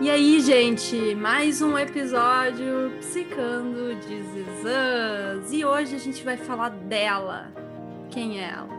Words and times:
E 0.00 0.08
aí, 0.08 0.40
gente, 0.40 1.14
mais 1.14 1.60
um 1.60 1.76
episódio 1.76 2.90
Psicando 3.00 3.94
de 3.96 4.22
Zizãs. 4.22 5.52
E 5.52 5.62
hoje 5.62 5.94
a 5.94 5.98
gente 5.98 6.24
vai 6.24 6.38
falar 6.38 6.70
dela. 6.70 7.52
Quem 8.10 8.40
é 8.40 8.48
ela? 8.48 8.74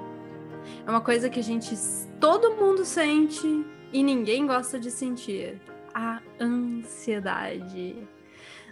É 0.83 0.89
uma 0.89 0.99
coisa 0.99 1.29
que 1.29 1.39
a 1.39 1.43
gente, 1.43 1.75
todo 2.19 2.55
mundo 2.55 2.83
sente 2.83 3.63
e 3.93 4.01
ninguém 4.01 4.47
gosta 4.47 4.79
de 4.79 4.89
sentir. 4.89 5.61
A 5.93 6.19
ansiedade. 6.39 7.95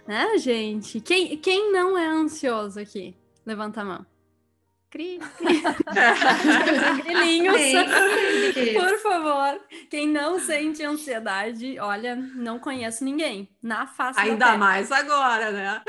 Né, 0.04 0.36
gente? 0.36 1.00
Quem, 1.00 1.36
quem 1.36 1.70
não 1.70 1.96
é 1.96 2.08
ansioso 2.08 2.80
aqui? 2.80 3.14
Levanta 3.46 3.82
a 3.82 3.84
mão. 3.84 4.06
Cri, 4.90 5.20
cri. 5.38 5.62
Grilinhos. 7.04 7.56
Por 8.74 8.98
favor. 8.98 9.60
Quem 9.88 10.08
não 10.08 10.40
sente 10.40 10.82
ansiedade, 10.82 11.78
olha, 11.78 12.16
não 12.16 12.58
conheço 12.58 13.04
ninguém. 13.04 13.48
Na 13.62 13.86
face 13.86 14.18
Ainda 14.18 14.56
mais 14.58 14.90
agora, 14.90 15.52
né? 15.52 15.82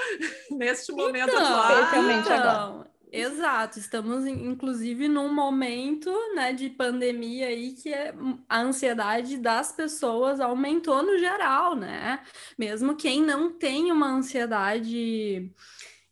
Neste 0.51 0.91
momento 0.91 1.29
então, 1.29 1.45
atual. 1.45 2.11
Então, 2.13 2.33
agora. 2.33 2.91
Exato, 3.13 3.77
estamos 3.77 4.25
inclusive 4.25 5.09
num 5.09 5.33
momento 5.33 6.09
né, 6.33 6.53
de 6.53 6.69
pandemia 6.69 7.47
aí 7.47 7.73
que 7.73 7.93
é, 7.93 8.13
a 8.47 8.61
ansiedade 8.61 9.37
das 9.37 9.73
pessoas 9.73 10.39
aumentou 10.39 11.03
no 11.03 11.17
geral, 11.17 11.75
né? 11.75 12.21
Mesmo 12.57 12.95
quem 12.95 13.21
não 13.21 13.51
tem 13.51 13.91
uma 13.91 14.07
ansiedade 14.07 15.51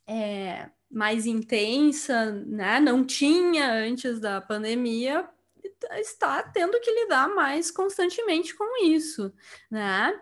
é, 0.06 0.68
mais 0.90 1.26
intensa, 1.26 2.32
né? 2.46 2.80
Não 2.80 3.04
tinha 3.04 3.72
antes 3.72 4.18
da 4.18 4.40
pandemia, 4.40 5.28
está 5.92 6.42
tendo 6.42 6.80
que 6.80 6.90
lidar 6.90 7.28
mais 7.28 7.70
constantemente 7.70 8.54
com 8.54 8.84
isso, 8.84 9.32
né? 9.70 10.18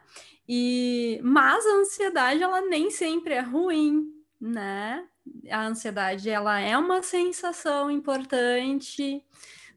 E 0.48 1.20
mas 1.22 1.64
a 1.66 1.75
ansiedade 1.77 2.42
ela 2.42 2.60
nem 2.62 2.91
sempre 2.91 3.34
é 3.34 3.41
ruim, 3.41 4.12
né? 4.41 5.06
A 5.50 5.66
ansiedade 5.66 6.28
ela 6.28 6.58
é 6.58 6.77
uma 6.77 7.03
sensação 7.03 7.91
importante, 7.91 9.25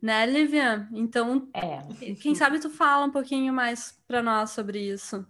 né, 0.02 0.26
Livian? 0.26 0.88
Então, 0.94 1.50
é. 1.53 2.14
quem 2.16 2.33
sabe 2.36 2.59
tu 2.59 2.70
fala 2.70 3.05
um 3.05 3.11
pouquinho 3.11 3.53
mais 3.53 4.00
para 4.08 4.22
nós 4.23 4.52
sobre 4.52 4.80
isso. 4.80 5.26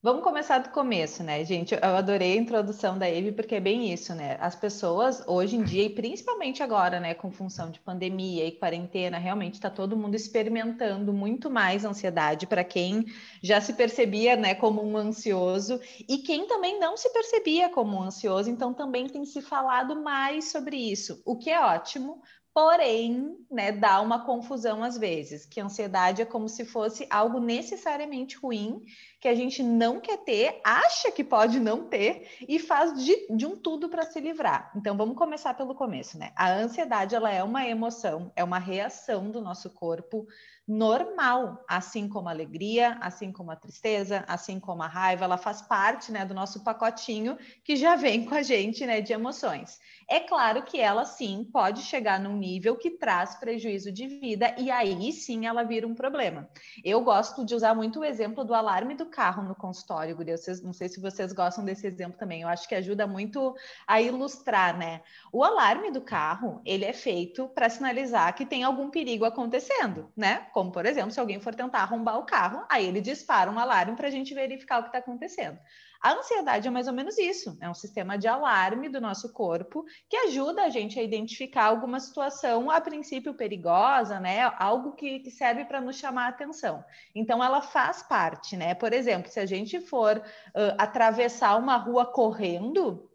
Vamos 0.00 0.22
começar 0.22 0.58
do 0.58 0.68
começo, 0.68 1.24
né, 1.24 1.44
gente? 1.44 1.74
Eu 1.74 1.96
adorei 1.96 2.34
a 2.34 2.40
introdução 2.40 2.96
da 2.96 3.10
Eve, 3.10 3.32
porque 3.32 3.56
é 3.56 3.60
bem 3.60 3.92
isso, 3.92 4.14
né? 4.14 4.36
As 4.40 4.54
pessoas, 4.54 5.26
hoje 5.26 5.56
em 5.56 5.64
dia, 5.64 5.82
e 5.82 5.90
principalmente 5.90 6.62
agora, 6.62 7.00
né, 7.00 7.14
com 7.14 7.32
função 7.32 7.68
de 7.68 7.80
pandemia 7.80 8.46
e 8.46 8.52
quarentena, 8.52 9.18
realmente 9.18 9.54
está 9.54 9.68
todo 9.68 9.96
mundo 9.96 10.14
experimentando 10.14 11.12
muito 11.12 11.50
mais 11.50 11.84
ansiedade 11.84 12.46
para 12.46 12.62
quem 12.62 13.06
já 13.42 13.60
se 13.60 13.72
percebia, 13.72 14.36
né, 14.36 14.54
como 14.54 14.84
um 14.86 14.96
ansioso 14.96 15.80
e 16.08 16.18
quem 16.18 16.46
também 16.46 16.78
não 16.78 16.96
se 16.96 17.12
percebia 17.12 17.68
como 17.68 17.96
um 17.96 18.02
ansioso, 18.04 18.48
então 18.48 18.72
também 18.72 19.08
tem 19.08 19.24
se 19.24 19.42
falado 19.42 20.00
mais 20.00 20.52
sobre 20.52 20.76
isso, 20.76 21.20
o 21.26 21.36
que 21.36 21.50
é 21.50 21.60
ótimo, 21.60 22.22
Porém, 22.60 23.36
né, 23.48 23.70
dá 23.70 24.00
uma 24.00 24.24
confusão 24.24 24.82
às 24.82 24.98
vezes, 24.98 25.46
que 25.46 25.60
a 25.60 25.64
ansiedade 25.64 26.22
é 26.22 26.24
como 26.24 26.48
se 26.48 26.64
fosse 26.64 27.06
algo 27.08 27.38
necessariamente 27.38 28.36
ruim, 28.36 28.82
que 29.20 29.28
a 29.28 29.34
gente 29.34 29.62
não 29.62 30.00
quer 30.00 30.16
ter, 30.24 30.60
acha 30.64 31.12
que 31.12 31.22
pode 31.22 31.60
não 31.60 31.88
ter 31.88 32.28
e 32.48 32.58
faz 32.58 33.04
de, 33.04 33.28
de 33.36 33.46
um 33.46 33.56
tudo 33.56 33.88
para 33.88 34.02
se 34.02 34.18
livrar. 34.18 34.72
Então, 34.74 34.96
vamos 34.96 35.16
começar 35.16 35.54
pelo 35.54 35.72
começo, 35.72 36.18
né? 36.18 36.32
A 36.34 36.52
ansiedade, 36.52 37.14
ela 37.14 37.30
é 37.30 37.44
uma 37.44 37.64
emoção, 37.64 38.32
é 38.34 38.42
uma 38.42 38.58
reação 38.58 39.30
do 39.30 39.40
nosso 39.40 39.70
corpo 39.70 40.26
normal, 40.68 41.64
assim 41.66 42.06
como 42.06 42.28
a 42.28 42.32
alegria, 42.32 42.98
assim 43.00 43.32
como 43.32 43.50
a 43.50 43.56
tristeza, 43.56 44.22
assim 44.28 44.60
como 44.60 44.82
a 44.82 44.86
raiva, 44.86 45.24
ela 45.24 45.38
faz 45.38 45.62
parte, 45.62 46.12
né, 46.12 46.26
do 46.26 46.34
nosso 46.34 46.62
pacotinho 46.62 47.38
que 47.64 47.74
já 47.74 47.96
vem 47.96 48.26
com 48.26 48.34
a 48.34 48.42
gente, 48.42 48.84
né, 48.84 49.00
de 49.00 49.14
emoções. 49.14 49.78
É 50.10 50.20
claro 50.20 50.62
que 50.62 50.80
ela 50.80 51.04
sim 51.04 51.44
pode 51.52 51.82
chegar 51.82 52.18
num 52.18 52.34
nível 52.34 52.76
que 52.76 52.92
traz 52.92 53.34
prejuízo 53.34 53.92
de 53.92 54.06
vida 54.06 54.54
e 54.56 54.70
aí 54.70 55.12
sim 55.12 55.44
ela 55.44 55.62
vira 55.62 55.86
um 55.86 55.94
problema. 55.94 56.48
Eu 56.82 57.02
gosto 57.02 57.44
de 57.44 57.54
usar 57.54 57.74
muito 57.74 58.00
o 58.00 58.04
exemplo 58.04 58.42
do 58.42 58.54
alarme 58.54 58.94
do 58.94 59.04
carro 59.04 59.42
no 59.42 59.54
consultório. 59.54 60.16
Vocês, 60.16 60.62
não 60.62 60.72
sei 60.72 60.88
se 60.88 60.98
vocês 60.98 61.34
gostam 61.34 61.62
desse 61.62 61.86
exemplo 61.86 62.18
também. 62.18 62.40
Eu 62.40 62.48
acho 62.48 62.66
que 62.66 62.74
ajuda 62.74 63.06
muito 63.06 63.54
a 63.86 64.00
ilustrar, 64.00 64.78
né? 64.78 65.02
O 65.30 65.44
alarme 65.44 65.90
do 65.90 66.00
carro, 66.00 66.62
ele 66.64 66.86
é 66.86 66.94
feito 66.94 67.46
para 67.48 67.68
sinalizar 67.68 68.34
que 68.34 68.46
tem 68.46 68.64
algum 68.64 68.88
perigo 68.88 69.26
acontecendo, 69.26 70.10
né? 70.16 70.46
Como, 70.54 70.72
por 70.72 70.86
exemplo, 70.86 71.10
se 71.10 71.20
alguém 71.20 71.38
for 71.38 71.54
tentar 71.54 71.80
arrombar 71.80 72.18
o 72.18 72.24
carro, 72.24 72.64
aí 72.70 72.86
ele 72.86 73.02
dispara 73.02 73.50
um 73.50 73.58
alarme 73.58 73.94
para 73.94 74.08
a 74.08 74.10
gente 74.10 74.32
verificar 74.32 74.78
o 74.78 74.82
que 74.84 74.88
está 74.88 74.98
acontecendo. 75.00 75.58
A 76.00 76.12
ansiedade 76.12 76.68
é 76.68 76.70
mais 76.70 76.86
ou 76.86 76.94
menos 76.94 77.18
isso, 77.18 77.58
é 77.60 77.68
um 77.68 77.74
sistema 77.74 78.16
de 78.16 78.28
alarme 78.28 78.88
do 78.88 79.00
nosso 79.00 79.32
corpo 79.32 79.84
que 80.08 80.16
ajuda 80.16 80.62
a 80.62 80.68
gente 80.68 80.98
a 80.98 81.02
identificar 81.02 81.64
alguma 81.64 81.98
situação 81.98 82.70
a 82.70 82.80
princípio 82.80 83.34
perigosa, 83.34 84.20
né? 84.20 84.42
Algo 84.58 84.92
que, 84.92 85.18
que 85.20 85.30
serve 85.30 85.64
para 85.64 85.80
nos 85.80 85.96
chamar 85.96 86.26
a 86.26 86.28
atenção. 86.28 86.84
Então 87.14 87.42
ela 87.42 87.60
faz 87.60 88.02
parte, 88.02 88.56
né? 88.56 88.74
Por 88.74 88.92
exemplo, 88.92 89.30
se 89.30 89.40
a 89.40 89.46
gente 89.46 89.80
for 89.80 90.18
uh, 90.18 90.74
atravessar 90.78 91.56
uma 91.56 91.76
rua 91.76 92.06
correndo, 92.06 93.07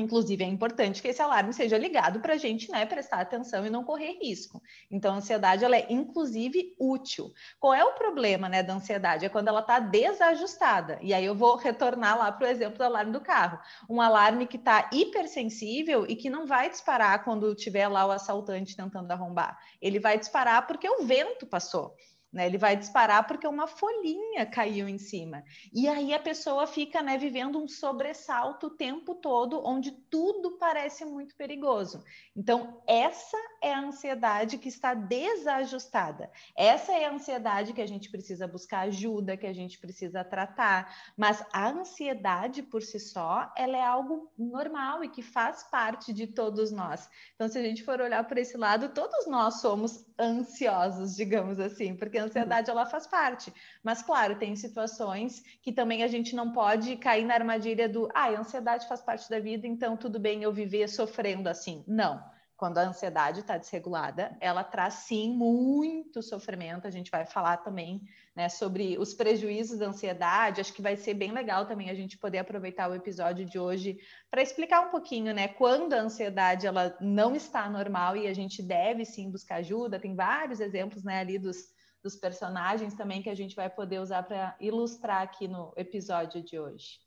Inclusive, 0.00 0.44
é 0.44 0.46
importante 0.46 1.00
que 1.00 1.08
esse 1.08 1.22
alarme 1.22 1.52
seja 1.52 1.78
ligado 1.78 2.20
para 2.20 2.34
a 2.34 2.36
gente 2.36 2.70
né, 2.70 2.84
prestar 2.86 3.20
atenção 3.20 3.66
e 3.66 3.70
não 3.70 3.84
correr 3.84 4.18
risco. 4.20 4.62
Então, 4.90 5.14
a 5.14 5.16
ansiedade 5.16 5.64
ela 5.64 5.76
é, 5.76 5.86
inclusive, 5.90 6.74
útil. 6.78 7.32
Qual 7.58 7.74
é 7.74 7.84
o 7.84 7.94
problema 7.94 8.48
né, 8.48 8.62
da 8.62 8.74
ansiedade? 8.74 9.24
É 9.24 9.28
quando 9.28 9.48
ela 9.48 9.60
está 9.60 9.78
desajustada. 9.78 10.98
E 11.02 11.12
aí 11.12 11.24
eu 11.24 11.34
vou 11.34 11.56
retornar 11.56 12.18
lá 12.18 12.30
para 12.32 12.46
o 12.46 12.50
exemplo 12.50 12.78
do 12.78 12.84
alarme 12.84 13.12
do 13.12 13.20
carro. 13.20 13.58
Um 13.88 14.00
alarme 14.00 14.46
que 14.46 14.56
está 14.56 14.88
hipersensível 14.92 16.06
e 16.08 16.16
que 16.16 16.30
não 16.30 16.46
vai 16.46 16.70
disparar 16.70 17.24
quando 17.24 17.54
tiver 17.54 17.88
lá 17.88 18.06
o 18.06 18.10
assaltante 18.10 18.76
tentando 18.76 19.10
arrombar. 19.10 19.58
Ele 19.80 19.98
vai 19.98 20.18
disparar 20.18 20.66
porque 20.66 20.88
o 20.88 21.04
vento 21.04 21.46
passou. 21.46 21.94
Né? 22.36 22.44
Ele 22.44 22.58
vai 22.58 22.76
disparar 22.76 23.26
porque 23.26 23.48
uma 23.48 23.66
folhinha 23.66 24.44
caiu 24.44 24.86
em 24.86 24.98
cima. 24.98 25.42
E 25.72 25.88
aí 25.88 26.12
a 26.12 26.18
pessoa 26.18 26.66
fica 26.66 27.02
né, 27.02 27.16
vivendo 27.16 27.58
um 27.58 27.66
sobressalto 27.66 28.66
o 28.66 28.76
tempo 28.76 29.14
todo, 29.14 29.66
onde 29.66 29.90
tudo 29.90 30.58
parece 30.58 31.02
muito 31.06 31.34
perigoso. 31.34 32.04
Então, 32.36 32.82
essa 32.86 33.38
é 33.62 33.72
a 33.72 33.80
ansiedade 33.80 34.58
que 34.58 34.68
está 34.68 34.92
desajustada. 34.92 36.30
Essa 36.54 36.92
é 36.92 37.06
a 37.06 37.14
ansiedade 37.14 37.72
que 37.72 37.80
a 37.80 37.88
gente 37.88 38.10
precisa 38.10 38.46
buscar 38.46 38.80
ajuda, 38.80 39.38
que 39.38 39.46
a 39.46 39.54
gente 39.54 39.78
precisa 39.78 40.22
tratar. 40.22 40.94
Mas 41.16 41.42
a 41.50 41.70
ansiedade 41.70 42.62
por 42.62 42.82
si 42.82 43.00
só, 43.00 43.50
ela 43.56 43.78
é 43.78 43.82
algo 43.82 44.30
normal 44.36 45.02
e 45.02 45.08
que 45.08 45.22
faz 45.22 45.62
parte 45.62 46.12
de 46.12 46.26
todos 46.26 46.70
nós. 46.70 47.08
Então, 47.34 47.48
se 47.48 47.56
a 47.56 47.62
gente 47.62 47.82
for 47.82 47.98
olhar 47.98 48.28
por 48.28 48.36
esse 48.36 48.58
lado, 48.58 48.90
todos 48.90 49.26
nós 49.26 49.62
somos 49.62 50.04
ansiosos, 50.20 51.16
digamos 51.16 51.58
assim, 51.58 51.96
porque 51.96 52.25
ansiedade 52.26 52.70
ela 52.70 52.86
faz 52.86 53.06
parte. 53.06 53.52
Mas, 53.82 54.02
claro, 54.02 54.38
tem 54.38 54.54
situações 54.54 55.42
que 55.62 55.72
também 55.72 56.02
a 56.02 56.08
gente 56.08 56.34
não 56.34 56.52
pode 56.52 56.96
cair 56.96 57.24
na 57.24 57.34
armadilha 57.34 57.88
do 57.88 58.08
ah, 58.14 58.26
a 58.26 58.40
ansiedade 58.40 58.86
faz 58.88 59.00
parte 59.00 59.28
da 59.30 59.40
vida, 59.40 59.66
então 59.66 59.96
tudo 59.96 60.18
bem 60.18 60.42
eu 60.42 60.52
viver 60.52 60.88
sofrendo 60.88 61.48
assim. 61.48 61.84
Não. 61.86 62.22
Quando 62.56 62.78
a 62.78 62.88
ansiedade 62.88 63.40
está 63.40 63.58
desregulada, 63.58 64.34
ela 64.40 64.64
traz 64.64 64.94
sim 64.94 65.36
muito 65.36 66.22
sofrimento. 66.22 66.86
A 66.86 66.90
gente 66.90 67.10
vai 67.10 67.26
falar 67.26 67.58
também 67.58 68.00
né, 68.34 68.48
sobre 68.48 68.96
os 68.98 69.12
prejuízos 69.12 69.78
da 69.78 69.88
ansiedade. 69.88 70.62
Acho 70.62 70.72
que 70.72 70.80
vai 70.80 70.96
ser 70.96 71.12
bem 71.12 71.32
legal 71.32 71.66
também 71.66 71.90
a 71.90 71.94
gente 71.94 72.16
poder 72.16 72.38
aproveitar 72.38 72.90
o 72.90 72.94
episódio 72.94 73.44
de 73.44 73.58
hoje 73.58 73.98
para 74.30 74.40
explicar 74.40 74.80
um 74.80 74.90
pouquinho, 74.90 75.34
né, 75.34 75.48
quando 75.48 75.92
a 75.92 76.00
ansiedade 76.00 76.66
ela 76.66 76.96
não 76.98 77.36
está 77.36 77.68
normal 77.68 78.16
e 78.16 78.26
a 78.26 78.32
gente 78.32 78.62
deve 78.62 79.04
sim 79.04 79.30
buscar 79.30 79.56
ajuda. 79.56 80.00
Tem 80.00 80.14
vários 80.14 80.58
exemplos, 80.58 81.04
né, 81.04 81.20
ali 81.20 81.38
dos 81.38 81.75
dos 82.06 82.14
personagens 82.14 82.94
também 82.94 83.20
que 83.20 83.28
a 83.28 83.34
gente 83.34 83.56
vai 83.56 83.68
poder 83.68 83.98
usar 83.98 84.22
para 84.22 84.54
ilustrar 84.60 85.22
aqui 85.22 85.48
no 85.48 85.72
episódio 85.76 86.40
de 86.40 86.56
hoje. 86.56 87.00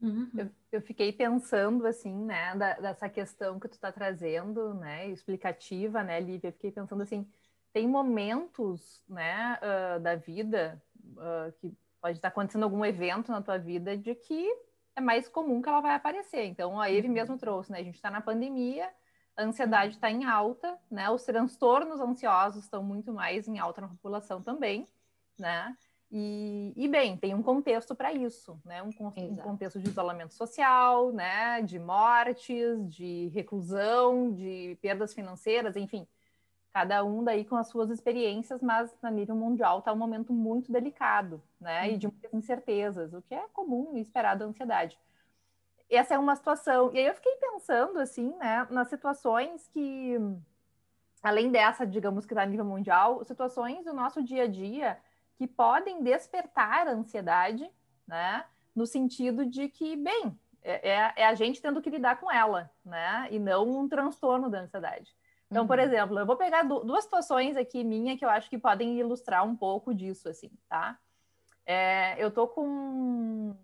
Uhum. 0.00 0.30
Eu, 0.34 0.50
eu, 0.72 0.80
fiquei 0.80 1.12
pensando 1.12 1.86
assim, 1.86 2.14
né, 2.24 2.54
da, 2.56 2.72
dessa 2.74 3.06
questão 3.06 3.60
que 3.60 3.68
tu 3.68 3.74
está 3.74 3.92
trazendo, 3.92 4.72
né, 4.72 5.08
explicativa, 5.10 6.02
né, 6.02 6.18
Lívia? 6.20 6.48
Eu 6.48 6.52
fiquei 6.52 6.72
pensando 6.72 7.02
assim, 7.02 7.28
tem 7.70 7.86
momentos, 7.86 9.04
né, 9.06 9.58
uh, 9.60 10.00
da 10.00 10.16
vida 10.16 10.82
uh, 11.02 11.52
que 11.58 11.76
pode 12.00 12.16
estar 12.16 12.28
acontecendo 12.28 12.62
algum 12.62 12.82
evento 12.82 13.30
na 13.30 13.42
tua 13.42 13.58
vida 13.58 13.94
de 13.94 14.14
que 14.14 14.50
é 14.94 15.02
mais 15.02 15.28
comum 15.28 15.60
que 15.60 15.68
ela 15.68 15.82
vai 15.82 15.94
aparecer. 15.94 16.46
Então, 16.46 16.80
a 16.80 16.90
Eve 16.90 17.08
uhum. 17.08 17.14
mesmo 17.14 17.36
trouxe, 17.36 17.70
né? 17.70 17.80
A 17.80 17.84
gente 17.84 17.96
está 17.96 18.10
na 18.10 18.22
pandemia, 18.22 18.88
a 19.36 19.42
ansiedade 19.42 19.94
está 19.94 20.10
em 20.10 20.24
alta, 20.24 20.78
né? 20.90 21.10
Os 21.10 21.24
transtornos 21.24 22.00
ansiosos 22.00 22.64
estão 22.64 22.82
muito 22.82 23.12
mais 23.12 23.46
em 23.46 23.58
alta 23.58 23.82
na 23.82 23.88
população 23.88 24.42
também, 24.42 24.88
né? 25.38 25.76
E, 26.10 26.72
e 26.76 26.88
bem, 26.88 27.16
tem 27.16 27.34
um 27.34 27.42
contexto 27.42 27.94
para 27.94 28.12
isso, 28.12 28.58
né? 28.64 28.82
Um, 28.82 28.88
um, 28.88 29.36
contexto 29.36 29.78
de 29.78 29.90
isolamento 29.90 30.32
social, 30.34 31.12
né? 31.12 31.60
De 31.62 31.78
mortes, 31.78 32.88
de 32.88 33.28
reclusão, 33.34 34.32
de 34.32 34.78
perdas 34.80 35.12
financeiras, 35.12 35.76
enfim. 35.76 36.06
cada 36.72 37.04
um 37.04 37.22
daí 37.24 37.44
com 37.44 37.56
as 37.56 37.68
suas 37.68 37.90
experiências, 37.90 38.62
mas 38.62 38.94
na 39.02 39.10
nível 39.10 39.34
mundial 39.34 39.80
está 39.80 39.92
um 39.92 39.96
momento 39.96 40.32
muito 40.32 40.72
delicado, 40.72 41.42
né? 41.60 41.90
E 41.92 41.98
de 41.98 42.06
muitas 42.06 42.32
incertezas, 42.32 43.12
o 43.12 43.20
que 43.20 43.34
é 43.34 43.46
comum 43.52 43.96
e 43.96 44.00
esperado 44.00 44.40
da 44.40 44.46
ansiedade. 44.46 44.98
Essa 45.88 46.14
é 46.14 46.18
uma 46.18 46.34
situação. 46.34 46.92
E 46.92 46.98
aí 46.98 47.06
eu 47.06 47.14
fiquei 47.14 47.34
pensando, 47.36 47.98
assim, 47.98 48.34
né, 48.36 48.66
nas 48.70 48.88
situações 48.88 49.68
que, 49.68 50.16
além 51.22 51.50
dessa, 51.50 51.86
digamos 51.86 52.26
que 52.26 52.32
está 52.32 52.42
a 52.42 52.46
nível 52.46 52.64
mundial, 52.64 53.24
situações 53.24 53.84
do 53.84 53.92
nosso 53.92 54.22
dia 54.22 54.44
a 54.44 54.46
dia 54.48 54.98
que 55.36 55.46
podem 55.46 56.02
despertar 56.02 56.88
a 56.88 56.92
ansiedade, 56.92 57.70
né? 58.06 58.44
No 58.74 58.86
sentido 58.86 59.46
de 59.46 59.68
que, 59.68 59.96
bem, 59.96 60.38
é, 60.62 60.90
é, 60.90 61.12
é 61.16 61.26
a 61.26 61.34
gente 61.34 61.62
tendo 61.62 61.80
que 61.80 61.90
lidar 61.90 62.18
com 62.18 62.32
ela, 62.32 62.70
né? 62.84 63.28
E 63.30 63.38
não 63.38 63.78
um 63.78 63.88
transtorno 63.88 64.50
da 64.50 64.60
ansiedade. 64.60 65.14
Então, 65.48 65.62
uhum. 65.62 65.68
por 65.68 65.78
exemplo, 65.78 66.18
eu 66.18 66.26
vou 66.26 66.36
pegar 66.36 66.62
duas 66.62 67.04
situações 67.04 67.56
aqui 67.56 67.84
minha 67.84 68.16
que 68.16 68.24
eu 68.24 68.28
acho 68.28 68.50
que 68.50 68.58
podem 68.58 68.98
ilustrar 68.98 69.46
um 69.46 69.54
pouco 69.54 69.94
disso, 69.94 70.28
assim, 70.28 70.50
tá? 70.68 70.98
É, 71.64 72.16
eu 72.22 72.30
tô 72.30 72.48
com 72.48 73.54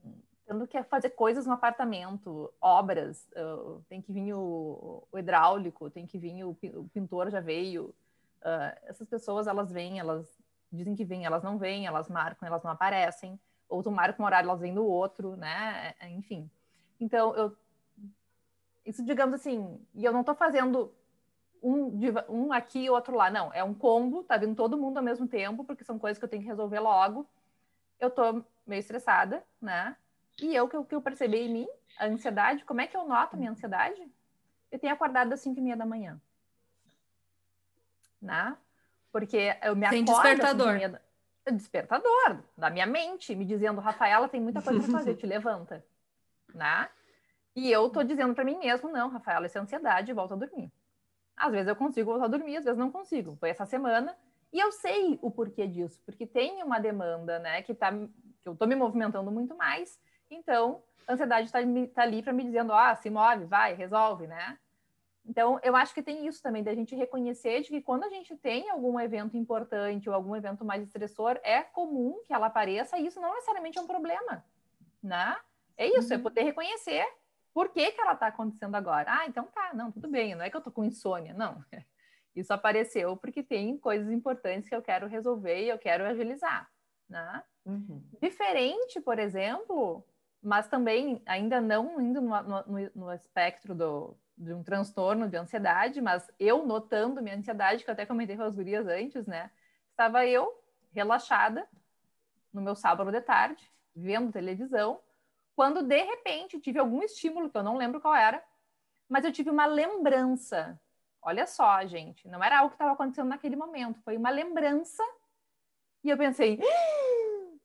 tendo 0.52 0.66
que 0.66 0.82
fazer 0.84 1.10
coisas 1.10 1.46
no 1.46 1.52
apartamento, 1.52 2.52
obras, 2.60 3.26
uh, 3.36 3.82
tem 3.88 4.02
que 4.02 4.12
vir 4.12 4.34
o, 4.34 5.02
o, 5.10 5.18
hidráulico, 5.18 5.88
tem 5.88 6.06
que 6.06 6.18
vir 6.18 6.44
o, 6.44 6.50
o 6.50 6.88
pintor 6.92 7.30
já 7.30 7.40
veio. 7.40 7.94
Uh, 8.42 8.76
essas 8.84 9.08
pessoas 9.08 9.46
elas 9.46 9.72
vêm, 9.72 9.98
elas 9.98 10.28
dizem 10.70 10.94
que 10.94 11.04
vêm, 11.04 11.24
elas 11.24 11.42
não 11.42 11.58
vêm, 11.58 11.86
elas 11.86 12.08
marcam, 12.08 12.46
elas 12.46 12.62
não 12.62 12.70
aparecem, 12.70 13.40
ou 13.68 13.82
tu 13.82 13.90
marca 13.90 14.20
um 14.22 14.26
horário, 14.26 14.48
elas 14.48 14.60
vêm 14.60 14.72
no 14.72 14.84
outro, 14.84 15.36
né? 15.36 15.94
É, 15.98 16.10
enfim. 16.10 16.50
Então, 17.00 17.34
eu 17.34 17.56
isso 18.84 19.04
digamos 19.04 19.36
assim, 19.36 19.80
e 19.94 20.04
eu 20.04 20.12
não 20.12 20.24
tô 20.24 20.34
fazendo 20.34 20.92
um, 21.62 21.98
um 22.28 22.52
aqui 22.52 22.80
e 22.80 22.90
outro 22.90 23.16
lá. 23.16 23.30
Não, 23.30 23.52
é 23.54 23.62
um 23.62 23.72
combo, 23.72 24.24
tá 24.24 24.36
vindo 24.36 24.56
todo 24.56 24.76
mundo 24.76 24.98
ao 24.98 25.04
mesmo 25.04 25.26
tempo, 25.26 25.64
porque 25.64 25.84
são 25.84 25.98
coisas 25.98 26.18
que 26.18 26.24
eu 26.24 26.28
tenho 26.28 26.42
que 26.42 26.48
resolver 26.48 26.80
logo. 26.80 27.26
Eu 28.00 28.10
tô 28.10 28.44
meio 28.66 28.80
estressada, 28.80 29.44
né? 29.60 29.96
E 30.40 30.54
eu, 30.54 30.68
que 30.68 30.76
eu, 30.76 30.84
que 30.84 30.94
eu 30.94 31.02
percebi 31.02 31.38
em 31.38 31.52
mim, 31.52 31.68
a 31.98 32.06
ansiedade, 32.06 32.64
como 32.64 32.80
é 32.80 32.86
que 32.86 32.96
eu 32.96 33.06
noto 33.06 33.34
a 33.34 33.38
minha 33.38 33.50
ansiedade? 33.50 34.00
Eu 34.70 34.78
tenho 34.78 34.92
acordado 34.92 35.32
às 35.32 35.40
5 35.40 35.58
e 35.58 35.62
meia 35.62 35.76
da 35.76 35.84
manhã. 35.84 36.20
Né? 38.20 38.56
Porque 39.10 39.56
eu 39.62 39.76
me 39.76 39.88
Tem 39.88 40.02
acordo... 40.02 40.22
despertador. 40.22 40.90
Da... 40.90 41.00
Despertador 41.50 42.42
da 42.56 42.70
minha 42.70 42.86
mente, 42.86 43.34
me 43.34 43.44
dizendo, 43.44 43.80
Rafaela, 43.80 44.28
tem 44.28 44.40
muita 44.40 44.62
coisa 44.62 44.80
para 44.80 44.90
fazer, 44.98 45.16
te 45.16 45.26
levanta. 45.26 45.84
Né? 46.54 46.88
E 47.54 47.70
eu 47.70 47.90
tô 47.90 48.02
dizendo 48.02 48.34
para 48.34 48.44
mim 48.44 48.58
mesmo, 48.58 48.90
não, 48.90 49.10
Rafaela, 49.10 49.46
isso 49.46 49.58
é 49.58 49.60
ansiedade, 49.60 50.12
volta 50.12 50.34
a 50.34 50.38
dormir. 50.38 50.72
Às 51.36 51.52
vezes 51.52 51.68
eu 51.68 51.76
consigo 51.76 52.10
voltar 52.10 52.26
a 52.26 52.28
dormir, 52.28 52.56
às 52.56 52.64
vezes 52.64 52.78
não 52.78 52.90
consigo. 52.90 53.36
Foi 53.36 53.50
essa 53.50 53.66
semana 53.66 54.16
e 54.52 54.60
eu 54.60 54.70
sei 54.70 55.18
o 55.22 55.30
porquê 55.30 55.66
disso, 55.66 56.00
porque 56.04 56.26
tem 56.26 56.62
uma 56.62 56.78
demanda, 56.78 57.38
né, 57.38 57.62
que 57.62 57.74
tá 57.74 57.90
que 57.90 58.48
eu 58.48 58.56
tô 58.56 58.66
me 58.66 58.74
movimentando 58.74 59.30
muito 59.30 59.56
mais. 59.56 59.98
Então, 60.34 60.82
a 61.06 61.12
ansiedade 61.12 61.46
está 61.46 61.60
tá 61.94 62.02
ali 62.02 62.22
para 62.22 62.32
me 62.32 62.44
dizendo, 62.44 62.72
ah, 62.72 62.94
se 62.94 63.10
move, 63.10 63.44
vai, 63.44 63.74
resolve, 63.74 64.26
né? 64.26 64.58
Então, 65.24 65.60
eu 65.62 65.76
acho 65.76 65.94
que 65.94 66.02
tem 66.02 66.26
isso 66.26 66.42
também, 66.42 66.64
da 66.64 66.74
gente 66.74 66.96
reconhecer 66.96 67.62
de 67.62 67.68
que 67.68 67.80
quando 67.80 68.04
a 68.04 68.08
gente 68.08 68.36
tem 68.36 68.68
algum 68.70 68.98
evento 68.98 69.36
importante 69.36 70.08
ou 70.08 70.14
algum 70.14 70.34
evento 70.34 70.64
mais 70.64 70.82
estressor, 70.82 71.38
é 71.44 71.62
comum 71.62 72.20
que 72.26 72.32
ela 72.32 72.46
apareça 72.46 72.98
e 72.98 73.06
isso 73.06 73.20
não 73.20 73.34
necessariamente 73.34 73.78
é 73.78 73.80
um 73.80 73.86
problema, 73.86 74.44
né? 75.02 75.36
É 75.76 75.86
isso, 75.86 76.12
é 76.12 76.16
uhum. 76.16 76.20
é 76.20 76.22
poder 76.22 76.42
reconhecer 76.42 77.06
por 77.54 77.68
que, 77.68 77.92
que 77.92 78.00
ela 78.00 78.14
está 78.14 78.28
acontecendo 78.28 78.74
agora? 78.74 79.12
Ah, 79.12 79.26
então 79.26 79.44
tá, 79.44 79.72
não, 79.74 79.92
tudo 79.92 80.08
bem, 80.08 80.34
não 80.34 80.44
é 80.44 80.50
que 80.50 80.56
eu 80.56 80.60
tô 80.60 80.70
com 80.70 80.84
insônia, 80.84 81.34
não. 81.34 81.62
Isso 82.34 82.52
apareceu 82.52 83.16
porque 83.16 83.42
tem 83.42 83.76
coisas 83.76 84.10
importantes 84.10 84.68
que 84.68 84.74
eu 84.74 84.80
quero 84.80 85.06
resolver 85.06 85.62
e 85.62 85.68
eu 85.68 85.78
quero 85.78 86.04
agilizar, 86.04 86.70
né? 87.08 87.44
Uhum. 87.64 88.02
Diferente, 88.20 89.00
por 89.02 89.18
exemplo, 89.18 90.04
mas 90.42 90.68
também 90.68 91.22
ainda 91.24 91.60
não 91.60 92.00
indo 92.00 92.20
no, 92.20 92.42
no, 92.42 92.90
no 92.94 93.12
espectro 93.12 93.74
do, 93.74 94.16
de 94.36 94.52
um 94.52 94.62
transtorno 94.62 95.28
de 95.28 95.36
ansiedade, 95.36 96.00
mas 96.00 96.28
eu 96.38 96.66
notando 96.66 97.22
minha 97.22 97.36
ansiedade, 97.36 97.84
que 97.84 97.90
eu 97.90 97.92
até 97.92 98.04
comentei 98.04 98.36
com 98.36 98.42
as 98.42 98.54
gurias 98.54 98.86
antes, 98.86 99.26
né? 99.26 99.50
Estava 99.90 100.26
eu 100.26 100.52
relaxada 100.92 101.66
no 102.52 102.60
meu 102.60 102.74
sábado 102.74 103.10
de 103.10 103.20
tarde, 103.20 103.70
vendo 103.94 104.32
televisão, 104.32 105.00
quando 105.54 105.82
de 105.82 106.02
repente 106.02 106.60
tive 106.60 106.78
algum 106.78 107.02
estímulo, 107.02 107.50
que 107.50 107.56
eu 107.56 107.62
não 107.62 107.76
lembro 107.76 108.00
qual 108.00 108.14
era, 108.14 108.42
mas 109.08 109.24
eu 109.24 109.32
tive 109.32 109.50
uma 109.50 109.66
lembrança. 109.66 110.80
Olha 111.20 111.46
só, 111.46 111.84
gente, 111.86 112.26
não 112.26 112.42
era 112.42 112.58
algo 112.58 112.70
que 112.70 112.74
estava 112.74 112.92
acontecendo 112.92 113.28
naquele 113.28 113.54
momento, 113.54 114.00
foi 114.02 114.16
uma 114.16 114.30
lembrança. 114.30 115.02
E 116.02 116.10
eu 116.10 116.18
pensei, 116.18 116.58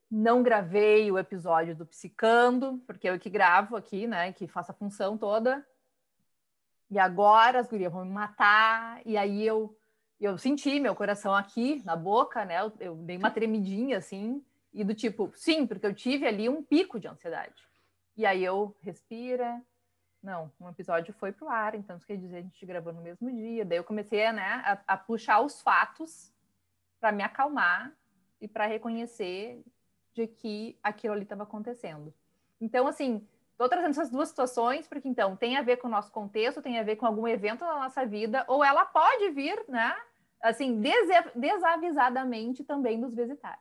não 0.10 0.42
gravei 0.42 1.12
o 1.12 1.18
episódio 1.18 1.76
do 1.76 1.86
Psicando, 1.86 2.82
porque 2.88 3.10
eu 3.10 3.20
que 3.20 3.30
gravo 3.30 3.76
aqui, 3.76 4.08
né, 4.08 4.32
que 4.34 4.48
faço 4.48 4.72
a 4.72 4.76
função 4.76 5.18
toda. 5.18 5.66
E 6.90 6.98
agora 6.98 7.60
as 7.60 7.68
gurias 7.68 7.92
vão 7.92 8.06
me 8.06 8.12
matar. 8.12 9.02
E 9.06 9.18
aí 9.18 9.46
eu 9.46 9.76
eu 10.20 10.36
senti 10.38 10.80
meu 10.80 10.96
coração 10.96 11.36
aqui 11.36 11.82
na 11.86 11.96
boca, 11.96 12.44
né? 12.44 12.60
Eu, 12.60 12.74
eu 12.80 12.96
dei 12.96 13.18
uma 13.18 13.30
tremidinha 13.30 14.00
assim, 14.00 14.44
e 14.74 14.84
do 14.84 14.94
tipo, 14.94 15.32
sim, 15.36 15.66
porque 15.66 15.86
eu 15.86 15.94
tive 15.94 16.26
ali 16.28 16.50
um 16.50 16.64
pico 16.64 17.00
de 17.00 17.08
ansiedade. 17.08 17.68
E 18.16 18.26
aí 18.26 18.44
eu 18.44 18.76
respira. 18.82 19.62
Não, 20.22 20.52
um 20.60 20.68
episódio 20.68 21.14
foi 21.14 21.32
pro 21.32 21.48
ar, 21.48 21.76
então 21.76 21.98
isso 21.98 22.06
quer 22.06 22.18
dizer 22.18 22.38
a 22.38 22.42
gente 22.42 22.66
gravou 22.66 22.92
no 22.92 23.02
mesmo 23.02 23.32
dia. 23.32 23.64
Daí 23.64 23.78
eu 23.78 23.84
comecei 23.84 24.32
né, 24.32 24.62
a, 24.66 24.94
a 24.94 24.98
puxar 24.98 25.42
os 25.42 25.62
fatos 25.62 26.34
para 27.00 27.12
me 27.12 27.24
acalmar 27.24 27.94
e 28.42 28.48
para 28.48 28.66
reconhecer 28.66 29.64
de 30.18 30.26
que 30.26 30.76
aquilo 30.82 31.14
ali 31.14 31.22
estava 31.24 31.44
acontecendo. 31.44 32.12
Então, 32.60 32.88
assim, 32.88 33.26
estou 33.52 33.70
trazendo 33.70 33.92
essas 33.92 34.10
duas 34.10 34.30
situações 34.30 34.88
porque 34.88 35.08
então 35.08 35.36
tem 35.36 35.58
a 35.58 35.62
ver 35.62 35.78
com 35.78 35.88
o 35.88 35.92
nosso 35.92 36.12
contexto, 36.12 36.62
tem 36.62 36.80
a 36.80 36.84
ver 36.84 36.96
com 36.96 37.06
algum 37.06 37.28
evento 37.28 37.64
na 37.64 37.76
nossa 37.76 38.04
vida, 38.04 38.44
ou 38.48 38.64
ela 38.64 38.84
pode 38.84 39.30
vir, 39.30 39.64
né? 39.68 39.96
Assim, 40.42 40.82
desavisadamente 41.36 42.64
também 42.64 42.98
nos 42.98 43.14
visitar, 43.14 43.60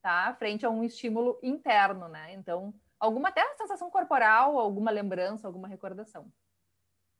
tá? 0.00 0.34
Frente 0.38 0.64
a 0.64 0.70
um 0.70 0.82
estímulo 0.82 1.38
interno, 1.42 2.08
né? 2.08 2.32
Então, 2.32 2.72
alguma 2.98 3.28
até 3.28 3.44
sensação 3.56 3.90
corporal, 3.90 4.58
alguma 4.58 4.90
lembrança, 4.90 5.46
alguma 5.46 5.68
recordação. 5.68 6.32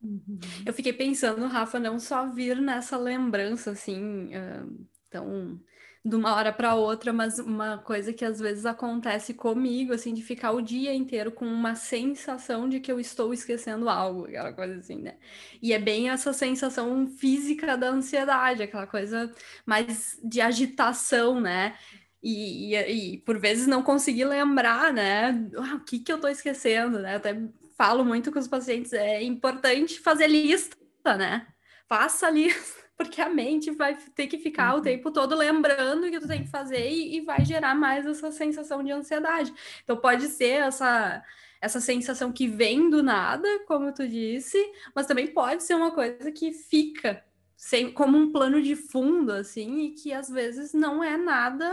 Uhum. 0.01 0.39
Eu 0.65 0.73
fiquei 0.73 0.95
pensando, 0.95 1.47
Rafa, 1.47 1.79
não 1.79 1.99
só 1.99 2.27
vir 2.27 2.59
nessa 2.59 2.97
lembrança 2.97 3.73
assim, 3.73 4.31
uh, 4.35 4.87
tão 5.11 5.61
de 6.09 6.17
uma 6.17 6.35
hora 6.35 6.51
para 6.51 6.75
outra, 6.75 7.13
mas 7.13 7.39
uma 7.39 7.79
coisa 7.79 8.15
que 8.15 8.25
às 8.25 8.41
vezes 8.41 8.65
acontece 8.65 9.35
comigo, 9.35 9.93
assim, 9.93 10.15
de 10.15 10.23
ficar 10.23 10.53
o 10.53 10.63
dia 10.63 10.95
inteiro 10.95 11.31
com 11.31 11.45
uma 11.47 11.75
sensação 11.75 12.67
de 12.67 12.81
que 12.81 12.91
eu 12.91 12.99
estou 12.99 13.35
esquecendo 13.35 13.91
algo, 13.91 14.25
aquela 14.25 14.53
coisa 14.55 14.77
assim, 14.79 14.97
né? 15.03 15.17
E 15.61 15.73
é 15.73 15.79
bem 15.79 16.09
essa 16.09 16.33
sensação 16.33 17.07
física 17.07 17.77
da 17.77 17.91
ansiedade, 17.91 18.63
aquela 18.63 18.87
coisa 18.87 19.31
mais 19.67 20.19
de 20.25 20.41
agitação, 20.41 21.41
né? 21.41 21.77
E, 22.23 22.75
e, 22.75 23.15
e, 23.15 23.19
por 23.19 23.39
vezes 23.39 23.67
não 23.67 23.83
conseguir 23.83 24.25
lembrar, 24.25 24.93
né? 24.93 25.31
Ah, 25.59 25.75
o 25.77 25.85
que 25.85 25.99
que 26.01 26.11
eu 26.11 26.17
estou 26.17 26.31
esquecendo, 26.31 27.01
né? 27.01 27.17
Até 27.17 27.39
falo 27.77 28.05
muito 28.05 28.33
com 28.33 28.39
os 28.39 28.49
pacientes, 28.49 28.93
é 28.95 29.23
importante 29.23 30.01
fazer 30.01 30.27
lista, 30.27 30.77
né? 31.19 31.47
Faça 31.87 32.31
lista, 32.31 32.83
porque 32.99 33.23
a 33.23 33.29
mente 33.29 33.71
vai 33.71 33.97
ter 34.13 34.27
que 34.27 34.39
ficar 34.39 34.75
uhum. 34.75 34.81
o 34.81 34.83
tempo 34.83 35.13
todo 35.13 35.37
lembrando 35.37 36.05
o 36.05 36.11
que 36.11 36.19
tu 36.19 36.27
tem 36.27 36.43
que 36.43 36.51
fazer 36.51 36.91
e, 36.91 37.17
e, 37.17 37.21
vai 37.21 37.45
gerar 37.45 37.73
mais 37.73 38.05
essa 38.05 38.33
sensação 38.33 38.83
de 38.83 38.91
ansiedade. 38.91 39.55
Então 39.85 39.97
pode 39.97 40.27
ser 40.27 40.63
essa 40.63 41.25
essa 41.61 41.81
sensação 41.81 42.31
que 42.31 42.47
vem 42.47 42.89
do 42.89 43.03
nada, 43.03 43.49
como 43.67 43.93
tu 43.93 44.07
disse, 44.07 44.57
mas 44.95 45.07
também 45.07 45.27
pode 45.27 45.65
ser 45.65 45.75
uma 45.75 45.91
coisa 45.91 46.31
que 46.31 46.53
fica 46.53 47.25
sem, 47.57 47.93
como 47.93 48.17
um 48.17 48.31
plano 48.31 48.63
de 48.63 48.77
fundo, 48.77 49.33
assim, 49.33 49.81
e 49.81 49.91
que 49.91 50.13
às 50.13 50.29
vezes 50.29 50.73
não 50.73 51.03
é 51.03 51.17
nada 51.17 51.69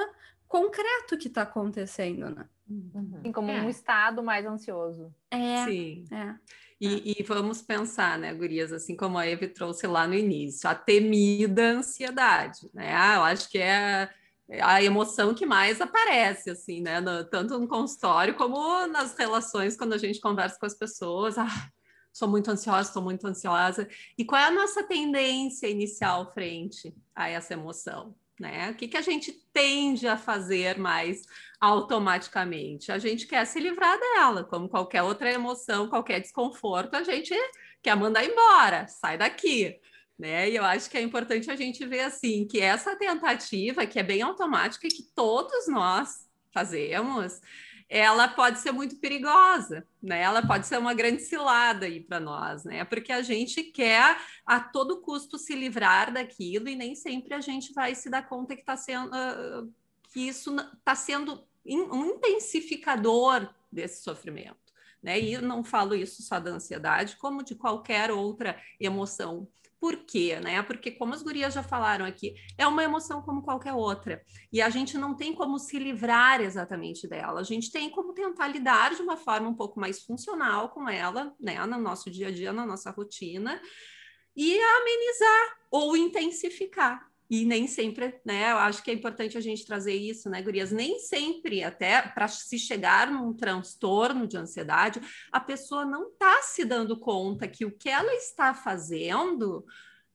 concreto 0.47 1.17
que 1.19 1.27
está 1.27 1.43
acontecendo, 1.43 2.31
né? 2.31 2.47
Uhum. 2.67 3.17
Assim, 3.19 3.31
como 3.31 3.51
é. 3.51 3.61
um 3.61 3.69
estado 3.69 4.23
mais 4.23 4.43
ansioso. 4.43 5.13
É. 5.29 5.65
Sim. 5.65 6.05
É. 6.11 6.35
E, 6.79 7.19
e, 7.19 7.23
vamos 7.23 7.61
pensar, 7.61 8.19
né, 8.19 8.33
Gurias, 8.33 8.73
assim 8.73 8.97
como 8.97 9.17
a 9.17 9.25
Eve 9.25 9.47
trouxe 9.47 9.87
lá 9.87 10.05
no 10.05 10.13
início, 10.13 10.69
a 10.69 10.75
temida 10.75 11.71
ansiedade, 11.71 12.69
né? 12.73 12.93
Ah, 12.93 13.15
eu 13.15 13.23
acho 13.23 13.49
que 13.49 13.57
é 13.57 14.09
a 14.61 14.83
emoção 14.83 15.33
que 15.33 15.45
mais 15.45 15.79
aparece, 15.81 16.49
assim, 16.49 16.81
né? 16.81 16.99
No, 16.99 17.23
tanto 17.23 17.57
no 17.57 17.67
consultório 17.67 18.35
como 18.35 18.85
nas 18.87 19.17
relações, 19.17 19.77
quando 19.77 19.93
a 19.93 19.97
gente 19.97 20.19
conversa 20.19 20.59
com 20.59 20.65
as 20.65 20.75
pessoas. 20.75 21.37
Ah, 21.37 21.69
sou 22.13 22.27
muito 22.29 22.49
ansiosa, 22.51 22.89
estou 22.89 23.03
muito 23.03 23.25
ansiosa. 23.25 23.87
E 24.17 24.23
qual 24.25 24.41
é 24.41 24.45
a 24.45 24.51
nossa 24.51 24.83
tendência 24.83 25.67
inicial 25.67 26.33
frente 26.33 26.95
a 27.15 27.29
essa 27.29 27.53
emoção? 27.53 28.15
Né? 28.39 28.71
O 28.71 28.75
que, 28.75 28.87
que 28.87 28.97
a 28.97 29.01
gente 29.01 29.31
tende 29.53 30.07
a 30.07 30.17
fazer 30.17 30.77
mais 30.77 31.21
automaticamente? 31.59 32.91
A 32.91 32.97
gente 32.97 33.27
quer 33.27 33.45
se 33.45 33.59
livrar 33.59 33.97
dela, 33.97 34.43
como 34.43 34.67
qualquer 34.67 35.03
outra 35.03 35.31
emoção, 35.31 35.87
qualquer 35.87 36.19
desconforto, 36.19 36.95
a 36.95 37.03
gente 37.03 37.33
quer 37.81 37.95
mandar 37.95 38.25
embora, 38.25 38.87
sai 38.87 39.17
daqui. 39.17 39.79
né? 40.19 40.49
E 40.49 40.55
eu 40.55 40.65
acho 40.65 40.89
que 40.89 40.97
é 40.97 41.01
importante 41.01 41.49
a 41.49 41.55
gente 41.55 41.85
ver 41.85 42.01
assim 42.01 42.45
que 42.45 42.59
essa 42.59 42.95
tentativa, 42.95 43.85
que 43.85 43.99
é 43.99 44.03
bem 44.03 44.21
automática 44.21 44.87
que 44.87 45.03
todos 45.15 45.67
nós 45.67 46.27
fazemos, 46.53 47.39
ela 47.87 48.27
pode 48.27 48.59
ser 48.59 48.71
muito 48.71 48.95
perigosa, 48.97 49.85
né? 50.01 50.21
Ela 50.21 50.45
pode 50.45 50.65
ser 50.65 50.77
uma 50.77 50.93
grande 50.93 51.21
cilada 51.21 51.85
aí 51.85 51.99
para 51.99 52.19
nós, 52.19 52.63
né? 52.63 52.83
Porque 52.83 53.11
a 53.11 53.21
gente 53.21 53.63
quer 53.63 54.17
a 54.45 54.59
todo 54.59 55.01
custo 55.01 55.37
se 55.37 55.55
livrar 55.55 56.11
daquilo 56.11 56.67
e 56.67 56.75
nem 56.75 56.95
sempre 56.95 57.33
a 57.33 57.41
gente 57.41 57.73
vai 57.73 57.93
se 57.93 58.09
dar 58.09 58.27
conta 58.27 58.55
que 58.55 58.61
está 58.61 58.75
sendo 58.75 59.09
uh, 59.09 59.71
que 60.11 60.21
isso 60.21 60.55
está 60.77 60.95
sendo 60.95 61.43
um 61.65 62.05
intensificador 62.05 63.49
desse 63.71 64.03
sofrimento. 64.03 64.65
Né? 65.01 65.19
E 65.19 65.37
não 65.37 65.63
falo 65.63 65.93
isso 65.93 66.23
só 66.23 66.39
da 66.39 66.51
ansiedade, 66.51 67.17
como 67.17 67.43
de 67.43 67.53
qualquer 67.53 68.11
outra 68.11 68.59
emoção 68.79 69.47
por 69.79 69.97
quê? 69.97 70.39
Né? 70.39 70.61
Porque, 70.63 70.91
como 70.91 71.13
as 71.13 71.21
gurias 71.21 71.53
já 71.53 71.63
falaram 71.63 72.05
aqui, 72.05 72.33
é 72.57 72.65
uma 72.67 72.83
emoção 72.83 73.21
como 73.21 73.43
qualquer 73.43 73.73
outra. 73.73 74.21
E 74.51 74.61
a 74.61 74.69
gente 74.69 74.97
não 74.97 75.15
tem 75.15 75.33
como 75.33 75.59
se 75.59 75.77
livrar 75.77 76.41
exatamente 76.41 77.07
dela. 77.07 77.41
A 77.41 77.43
gente 77.43 77.71
tem 77.71 77.89
como 77.89 78.13
tentar 78.13 78.47
lidar 78.47 78.95
de 78.95 79.01
uma 79.01 79.17
forma 79.17 79.49
um 79.49 79.55
pouco 79.55 79.79
mais 79.79 80.03
funcional 80.03 80.69
com 80.69 80.89
ela, 80.89 81.33
né? 81.39 81.63
No 81.65 81.79
nosso 81.79 82.09
dia 82.09 82.27
a 82.29 82.31
dia, 82.31 82.53
na 82.53 82.65
nossa 82.65 82.89
rotina, 82.91 83.61
e 84.35 84.59
amenizar 84.59 85.57
ou 85.71 85.95
intensificar. 85.95 87.09
E 87.29 87.43
nem 87.43 87.67
sempre, 87.67 88.19
né? 88.23 88.51
Eu 88.51 88.57
acho 88.57 88.83
que 88.83 88.91
é 88.91 88.93
importante 88.93 89.37
a 89.37 89.41
gente 89.41 89.65
trazer 89.65 89.95
isso, 89.95 90.29
né, 90.29 90.41
Gurias? 90.41 90.71
Nem 90.71 90.99
sempre, 90.99 91.63
até 91.63 92.01
para 92.01 92.27
se 92.27 92.59
chegar 92.59 93.09
num 93.09 93.33
transtorno 93.33 94.27
de 94.27 94.37
ansiedade, 94.37 95.01
a 95.31 95.39
pessoa 95.39 95.85
não 95.85 96.09
está 96.09 96.41
se 96.43 96.63
dando 96.63 96.99
conta 96.99 97.47
que 97.47 97.65
o 97.65 97.75
que 97.75 97.89
ela 97.89 98.13
está 98.13 98.53
fazendo 98.53 99.65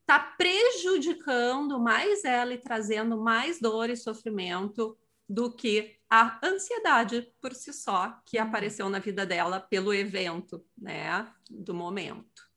está 0.00 0.18
prejudicando 0.18 1.78
mais 1.80 2.24
ela 2.24 2.54
e 2.54 2.58
trazendo 2.58 3.20
mais 3.20 3.60
dor 3.60 3.90
e 3.90 3.96
sofrimento 3.96 4.96
do 5.28 5.52
que 5.52 5.96
a 6.10 6.44
ansiedade 6.44 7.32
por 7.40 7.54
si 7.54 7.72
só 7.72 8.20
que 8.26 8.36
uhum. 8.36 8.44
apareceu 8.44 8.88
na 8.88 8.98
vida 8.98 9.24
dela 9.24 9.60
pelo 9.60 9.94
evento, 9.94 10.64
né, 10.76 11.32
do 11.48 11.72
momento. 11.72 12.49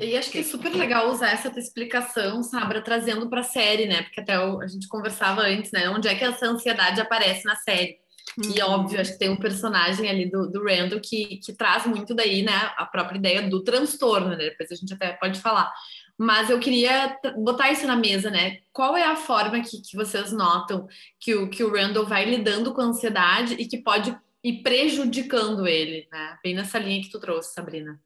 E 0.00 0.16
acho 0.16 0.30
que 0.30 0.38
é 0.38 0.42
super 0.42 0.74
legal 0.74 1.10
usar 1.10 1.30
essa 1.30 1.50
tua 1.50 1.60
explicação, 1.60 2.42
Sabra, 2.42 2.80
trazendo 2.80 3.28
para 3.28 3.40
a 3.40 3.44
série, 3.44 3.86
né? 3.86 4.02
Porque 4.02 4.20
até 4.20 4.34
a 4.34 4.66
gente 4.66 4.88
conversava 4.88 5.42
antes, 5.42 5.70
né? 5.70 5.88
Onde 5.90 6.08
é 6.08 6.14
que 6.14 6.24
essa 6.24 6.46
ansiedade 6.46 7.00
aparece 7.00 7.44
na 7.44 7.56
série? 7.56 7.98
Uhum. 8.38 8.54
E 8.56 8.62
óbvio, 8.62 9.00
acho 9.00 9.12
que 9.12 9.18
tem 9.18 9.28
um 9.28 9.36
personagem 9.36 10.08
ali 10.08 10.30
do, 10.30 10.50
do 10.50 10.64
Randall 10.64 11.00
que, 11.00 11.36
que 11.36 11.52
traz 11.52 11.86
muito 11.86 12.14
daí, 12.14 12.42
né? 12.42 12.72
A 12.76 12.86
própria 12.86 13.18
ideia 13.18 13.48
do 13.48 13.62
transtorno, 13.62 14.30
né? 14.30 14.36
Depois 14.36 14.72
a 14.72 14.74
gente 14.74 14.94
até 14.94 15.12
pode 15.12 15.40
falar. 15.40 15.70
Mas 16.16 16.48
eu 16.48 16.58
queria 16.58 17.18
botar 17.36 17.70
isso 17.70 17.86
na 17.86 17.96
mesa, 17.96 18.30
né? 18.30 18.58
Qual 18.72 18.96
é 18.96 19.04
a 19.04 19.16
forma 19.16 19.60
que, 19.60 19.82
que 19.82 19.96
vocês 19.96 20.32
notam 20.32 20.88
que 21.20 21.34
o, 21.34 21.50
que 21.50 21.62
o 21.62 21.72
Randall 21.72 22.06
vai 22.06 22.24
lidando 22.24 22.72
com 22.72 22.80
a 22.80 22.84
ansiedade 22.84 23.54
e 23.54 23.66
que 23.66 23.78
pode 23.78 24.16
ir 24.42 24.62
prejudicando 24.62 25.66
ele, 25.66 26.08
né? 26.10 26.38
Bem 26.42 26.54
nessa 26.54 26.78
linha 26.78 27.02
que 27.02 27.10
tu 27.10 27.20
trouxe, 27.20 27.52
Sabrina 27.52 28.00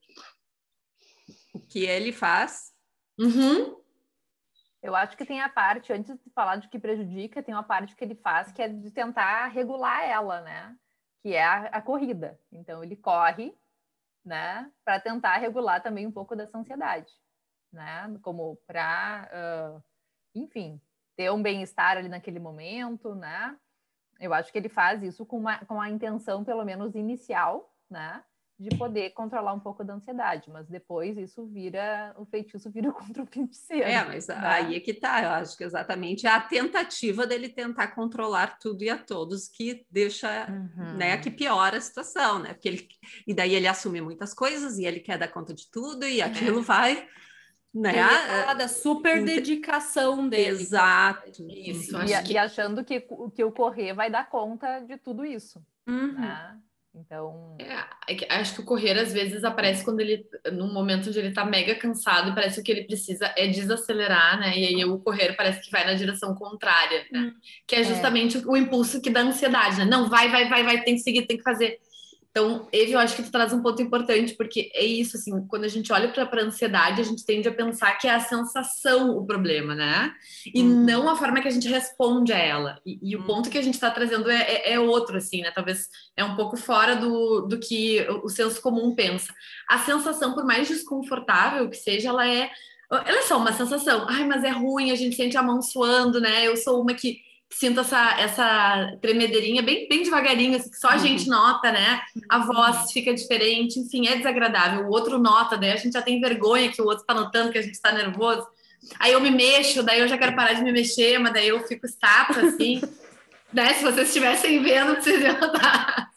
que 1.76 1.84
ele 1.84 2.10
faz. 2.10 2.72
Uhum. 3.18 3.78
Eu 4.82 4.96
acho 4.96 5.14
que 5.14 5.26
tem 5.26 5.42
a 5.42 5.48
parte, 5.50 5.92
antes 5.92 6.16
de 6.16 6.30
falar 6.30 6.56
de 6.56 6.70
que 6.70 6.78
prejudica, 6.78 7.42
tem 7.42 7.54
uma 7.54 7.62
parte 7.62 7.94
que 7.94 8.02
ele 8.02 8.14
faz 8.14 8.50
que 8.50 8.62
é 8.62 8.68
de 8.68 8.90
tentar 8.90 9.48
regular 9.48 10.02
ela, 10.02 10.40
né? 10.40 10.74
Que 11.22 11.34
é 11.34 11.44
a, 11.44 11.64
a 11.66 11.82
corrida. 11.82 12.40
Então 12.50 12.82
ele 12.82 12.96
corre, 12.96 13.54
né? 14.24 14.72
Para 14.86 14.98
tentar 15.00 15.36
regular 15.36 15.82
também 15.82 16.06
um 16.06 16.10
pouco 16.10 16.34
dessa 16.34 16.56
ansiedade, 16.56 17.12
né? 17.70 18.18
Como 18.22 18.56
para, 18.66 19.28
uh, 19.30 19.84
enfim, 20.34 20.80
ter 21.14 21.30
um 21.30 21.42
bem-estar 21.42 21.98
ali 21.98 22.08
naquele 22.08 22.38
momento, 22.38 23.14
né? 23.14 23.54
Eu 24.18 24.32
acho 24.32 24.50
que 24.50 24.56
ele 24.56 24.70
faz 24.70 25.02
isso 25.02 25.26
com, 25.26 25.40
uma, 25.40 25.62
com 25.66 25.78
a 25.78 25.90
intenção, 25.90 26.42
pelo 26.42 26.64
menos 26.64 26.94
inicial, 26.94 27.70
né? 27.90 28.24
De 28.58 28.74
poder 28.78 29.10
controlar 29.10 29.52
um 29.52 29.60
pouco 29.60 29.84
da 29.84 29.94
ansiedade, 29.94 30.50
mas 30.50 30.66
depois 30.66 31.18
isso 31.18 31.46
vira, 31.46 32.14
o 32.16 32.24
feitiço 32.24 32.70
vira 32.70 32.90
contra 32.90 33.22
o 33.22 33.26
feiticeiro. 33.26 33.84
É, 33.84 34.02
mas 34.02 34.28
né? 34.28 34.40
aí 34.42 34.76
é 34.76 34.80
que 34.80 34.94
tá, 34.94 35.22
eu 35.22 35.30
acho 35.30 35.56
que 35.56 35.64
exatamente 35.64 36.26
a 36.26 36.40
tentativa 36.40 37.26
dele 37.26 37.50
tentar 37.50 37.88
controlar 37.88 38.58
tudo 38.58 38.82
e 38.82 38.88
a 38.88 38.96
todos 38.96 39.48
que 39.48 39.84
deixa, 39.90 40.46
uhum. 40.48 40.96
né, 40.96 41.18
que 41.18 41.30
piora 41.30 41.76
a 41.76 41.80
situação, 41.80 42.38
né, 42.38 42.54
porque 42.54 42.68
ele, 42.68 42.88
e 43.26 43.34
daí 43.34 43.54
ele 43.54 43.68
assume 43.68 44.00
muitas 44.00 44.32
coisas 44.32 44.78
e 44.78 44.86
ele 44.86 45.00
quer 45.00 45.18
dar 45.18 45.28
conta 45.28 45.52
de 45.52 45.70
tudo 45.70 46.06
e 46.06 46.20
é. 46.20 46.24
aquilo 46.24 46.60
é. 46.60 46.62
vai... 46.62 47.08
Né? 47.74 47.92
Falar 47.92 48.54
da 48.54 48.68
super 48.68 49.22
dedicação 49.22 50.26
dele. 50.26 50.62
Exato. 50.62 51.28
Isso, 51.46 51.94
e, 52.04 52.22
que... 52.22 52.32
e, 52.32 52.38
achando 52.38 52.82
que, 52.82 53.06
que 53.34 53.44
o 53.44 53.52
correr 53.52 53.92
vai 53.92 54.10
dar 54.10 54.30
conta 54.30 54.80
de 54.80 54.96
tudo 54.96 55.26
isso. 55.26 55.62
Uhum. 55.86 56.12
Né? 56.14 56.58
Então. 56.96 57.56
É, 57.58 58.34
acho 58.34 58.54
que 58.54 58.60
o 58.62 58.64
correr 58.64 58.98
às 58.98 59.12
vezes 59.12 59.44
aparece 59.44 59.84
quando 59.84 60.00
ele, 60.00 60.26
num 60.52 60.72
momento 60.72 61.08
onde 61.08 61.18
ele 61.18 61.30
tá 61.30 61.44
mega 61.44 61.74
cansado, 61.74 62.34
parece 62.34 62.56
que 62.56 62.60
o 62.60 62.64
que 62.64 62.72
ele 62.72 62.86
precisa 62.86 63.32
é 63.36 63.46
desacelerar, 63.46 64.40
né? 64.40 64.56
E 64.58 64.66
aí 64.66 64.84
o 64.84 64.98
correr 64.98 65.34
parece 65.36 65.60
que 65.60 65.70
vai 65.70 65.84
na 65.84 65.94
direção 65.94 66.34
contrária, 66.34 67.04
né? 67.12 67.20
Hum. 67.20 67.32
Que 67.66 67.76
é, 67.76 67.80
é. 67.80 67.84
justamente 67.84 68.38
é. 68.38 68.40
o 68.46 68.56
impulso 68.56 69.00
que 69.02 69.10
dá 69.10 69.20
ansiedade, 69.20 69.78
né? 69.78 69.84
Não, 69.84 70.08
vai, 70.08 70.30
vai, 70.30 70.48
vai, 70.48 70.64
vai, 70.64 70.82
tem 70.82 70.94
que 70.94 71.02
seguir, 71.02 71.26
tem 71.26 71.36
que 71.36 71.42
fazer. 71.42 71.78
Então, 72.36 72.68
Eve, 72.70 72.92
eu 72.92 72.98
acho 72.98 73.16
que 73.16 73.22
tu 73.22 73.32
traz 73.32 73.50
um 73.54 73.62
ponto 73.62 73.80
importante, 73.80 74.34
porque 74.34 74.70
é 74.74 74.84
isso, 74.84 75.16
assim, 75.16 75.32
quando 75.46 75.64
a 75.64 75.68
gente 75.68 75.90
olha 75.90 76.06
para 76.08 76.42
a 76.42 76.44
ansiedade, 76.44 77.00
a 77.00 77.04
gente 77.04 77.24
tende 77.24 77.48
a 77.48 77.54
pensar 77.54 77.96
que 77.96 78.06
é 78.06 78.14
a 78.14 78.20
sensação 78.20 79.16
o 79.16 79.24
problema, 79.24 79.74
né? 79.74 80.12
E 80.54 80.60
uhum. 80.60 80.84
não 80.84 81.08
a 81.08 81.16
forma 81.16 81.40
que 81.40 81.48
a 81.48 81.50
gente 81.50 81.66
responde 81.66 82.34
a 82.34 82.38
ela. 82.38 82.78
E, 82.84 82.98
e 83.02 83.16
o 83.16 83.20
uhum. 83.20 83.26
ponto 83.26 83.48
que 83.48 83.56
a 83.56 83.62
gente 83.62 83.72
está 83.72 83.90
trazendo 83.90 84.30
é, 84.30 84.42
é, 84.42 84.72
é, 84.74 84.78
outro, 84.78 85.16
assim, 85.16 85.40
né? 85.40 85.50
Talvez 85.50 85.88
é 86.14 86.22
um 86.22 86.36
pouco 86.36 86.58
fora 86.58 86.94
do, 86.94 87.40
do 87.40 87.58
que 87.58 88.06
o 88.22 88.28
senso 88.28 88.60
comum 88.60 88.94
pensa. 88.94 89.32
A 89.66 89.78
sensação, 89.78 90.34
por 90.34 90.44
mais 90.44 90.68
desconfortável 90.68 91.70
que 91.70 91.76
seja, 91.76 92.10
ela 92.10 92.28
é 92.28 92.50
ela 92.90 93.18
é 93.18 93.22
só 93.22 93.38
uma 93.38 93.54
sensação. 93.54 94.04
Ai, 94.10 94.26
mas 94.26 94.44
é 94.44 94.50
ruim, 94.50 94.90
a 94.90 94.94
gente 94.94 95.16
sente 95.16 95.38
a 95.38 95.42
mão 95.42 95.62
suando, 95.62 96.20
né? 96.20 96.46
Eu 96.46 96.56
sou 96.58 96.82
uma 96.82 96.92
que 96.92 97.18
sinto 97.50 97.80
essa, 97.80 98.18
essa 98.18 98.96
tremedeirinha 99.00 99.62
bem, 99.62 99.88
bem 99.88 100.02
devagarinho, 100.02 100.56
assim, 100.56 100.70
que 100.70 100.78
só 100.78 100.88
a 100.88 100.94
uhum. 100.94 100.98
gente 100.98 101.28
nota, 101.28 101.70
né? 101.70 102.00
A 102.28 102.40
voz 102.40 102.92
fica 102.92 103.14
diferente, 103.14 103.78
enfim, 103.78 104.06
é 104.06 104.16
desagradável. 104.16 104.86
O 104.86 104.90
outro 104.90 105.18
nota, 105.18 105.56
daí 105.56 105.72
a 105.72 105.76
gente 105.76 105.92
já 105.92 106.02
tem 106.02 106.20
vergonha 106.20 106.70
que 106.70 106.82
o 106.82 106.84
outro 106.84 107.02
está 107.02 107.14
notando 107.14 107.52
que 107.52 107.58
a 107.58 107.62
gente 107.62 107.74
está 107.74 107.92
nervoso. 107.92 108.46
Aí 108.98 109.12
eu 109.12 109.20
me 109.20 109.30
mexo, 109.30 109.82
daí 109.82 110.00
eu 110.00 110.08
já 110.08 110.18
quero 110.18 110.36
parar 110.36 110.52
de 110.52 110.62
me 110.62 110.72
mexer, 110.72 111.18
mas 111.18 111.32
daí 111.32 111.48
eu 111.48 111.66
fico 111.66 111.86
estátua, 111.86 112.42
assim. 112.42 112.80
né? 113.52 113.74
Se 113.74 113.82
vocês 113.82 114.08
estivessem 114.08 114.62
vendo, 114.62 114.96
vocês 115.00 115.20
iam 115.20 115.40
notar. 115.40 116.10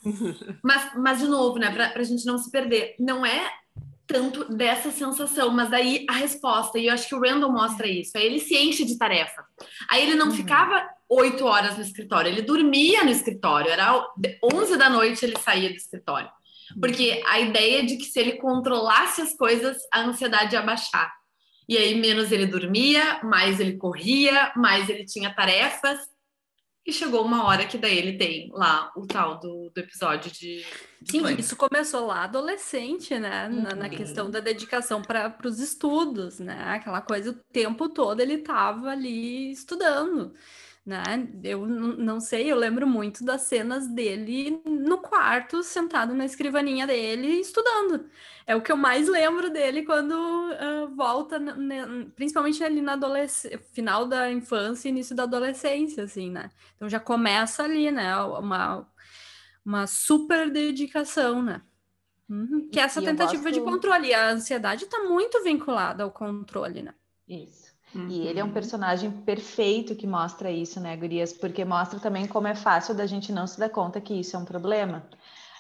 Mas, 0.63 0.91
mas, 0.95 1.19
de 1.19 1.27
novo, 1.27 1.57
né? 1.57 1.71
Para 1.71 2.01
a 2.01 2.03
gente 2.03 2.25
não 2.25 2.37
se 2.37 2.51
perder, 2.51 2.95
não 2.99 3.25
é 3.25 3.51
tanto 4.05 4.51
dessa 4.51 4.89
sensação, 4.89 5.51
mas 5.51 5.69
daí 5.69 6.03
a 6.09 6.13
resposta, 6.13 6.79
e 6.79 6.87
eu 6.87 6.93
acho 6.93 7.07
que 7.07 7.13
o 7.13 7.21
Randall 7.21 7.51
mostra 7.51 7.87
isso, 7.87 8.17
aí 8.17 8.25
ele 8.25 8.39
se 8.39 8.57
enche 8.57 8.83
de 8.83 8.97
tarefa. 8.97 9.45
Aí 9.87 10.01
ele 10.01 10.15
não 10.15 10.29
uhum. 10.29 10.35
ficava 10.35 10.83
oito 11.09 11.45
horas 11.45 11.75
no 11.75 11.83
escritório, 11.83 12.31
ele 12.31 12.41
dormia 12.41 13.03
no 13.03 13.09
escritório, 13.09 13.71
era 13.71 14.05
11 14.43 14.77
da 14.77 14.89
noite 14.89 15.25
ele 15.25 15.37
saía 15.39 15.69
do 15.69 15.75
escritório. 15.75 16.29
Porque 16.79 17.23
a 17.25 17.39
ideia 17.39 17.83
de 17.83 17.97
que 17.97 18.05
se 18.05 18.19
ele 18.19 18.33
controlasse 18.33 19.21
as 19.21 19.35
coisas, 19.35 19.77
a 19.91 20.01
ansiedade 20.01 20.53
ia 20.53 20.61
baixar. 20.61 21.11
E 21.67 21.75
aí 21.77 21.99
menos 21.99 22.31
ele 22.31 22.45
dormia, 22.45 23.21
mais 23.23 23.59
ele 23.59 23.77
corria, 23.77 24.51
mais 24.55 24.87
ele 24.87 25.05
tinha 25.05 25.33
tarefas, 25.33 25.99
e 26.85 26.93
chegou 26.93 27.23
uma 27.23 27.45
hora 27.45 27.67
que 27.67 27.77
daí 27.77 27.97
ele 27.97 28.17
tem 28.17 28.49
lá 28.51 28.91
o 28.95 29.05
tal 29.05 29.39
do, 29.39 29.69
do 29.69 29.77
episódio 29.79 30.31
de. 30.31 30.65
Sim, 31.03 31.23
isso 31.37 31.55
começou 31.55 32.07
lá 32.07 32.23
adolescente, 32.23 33.17
né? 33.19 33.47
Uhum. 33.47 33.61
Na, 33.61 33.75
na, 33.75 33.85
uhum. 33.85 33.91
questão 33.91 34.31
da 34.31 34.39
dedicação 34.39 35.01
para 35.01 35.37
os 35.45 35.59
estudos, 35.59 36.39
né? 36.39 36.59
Aquela 36.69 37.01
coisa, 37.01 37.29
o 37.29 37.33
tempo 37.53 37.89
todo 37.89 38.19
ele 38.21 38.35
estava 38.35 38.89
ali 38.89 39.51
estudando 39.51 40.33
né? 40.89 41.03
Eu 41.43 41.67
não 41.67 42.19
sei, 42.19 42.51
eu 42.51 42.55
lembro 42.57 42.87
muito 42.87 43.23
das 43.23 43.43
cenas 43.43 43.87
dele 43.87 44.59
no 44.65 44.97
quarto, 44.97 45.61
sentado 45.61 46.15
na 46.15 46.25
escrivaninha 46.25 46.87
dele, 46.87 47.39
estudando. 47.39 48.09
É 48.47 48.55
o 48.55 48.61
que 48.61 48.71
eu 48.71 48.75
mais 48.75 49.07
lembro 49.07 49.51
dele 49.51 49.83
quando 49.83 50.13
uh, 50.13 50.93
volta, 50.95 51.37
né, 51.37 51.85
principalmente 52.15 52.63
ali 52.63 52.81
na 52.81 52.93
adolescência, 52.93 53.59
final 53.71 54.07
da 54.07 54.31
infância, 54.31 54.89
início 54.89 55.15
da 55.15 55.23
adolescência, 55.23 56.05
assim, 56.05 56.31
né? 56.31 56.49
Então 56.75 56.89
já 56.89 56.99
começa 56.99 57.63
ali, 57.63 57.91
né? 57.91 58.15
Uma, 58.17 58.87
uma 59.63 59.85
super 59.85 60.49
dedicação, 60.49 61.43
né? 61.43 61.61
Uhum. 62.27 62.67
Que 62.71 62.79
é 62.79 62.83
essa 62.83 63.01
tentativa 63.01 63.43
gosto... 63.43 63.53
de 63.53 63.61
controle. 63.61 64.11
A 64.11 64.31
ansiedade 64.31 64.85
está 64.85 65.03
muito 65.03 65.43
vinculada 65.43 66.03
ao 66.03 66.11
controle, 66.11 66.81
né? 66.81 66.95
Isso. 67.27 67.68
Uhum. 67.93 68.07
E 68.07 68.27
ele 68.27 68.39
é 68.39 68.43
um 68.43 68.47
uhum. 68.47 68.53
personagem 68.53 69.11
perfeito 69.11 69.95
que 69.95 70.05
mostra 70.05 70.51
isso, 70.51 70.79
né, 70.79 70.95
Gurias? 70.95 71.33
Porque 71.33 71.65
mostra 71.65 71.99
também 71.99 72.27
como 72.27 72.47
é 72.47 72.55
fácil 72.55 72.93
da 72.93 73.05
gente 73.05 73.31
não 73.31 73.47
se 73.47 73.59
dar 73.59 73.69
conta 73.69 73.99
que 73.99 74.13
isso 74.13 74.35
é 74.35 74.39
um 74.39 74.45
problema. 74.45 75.03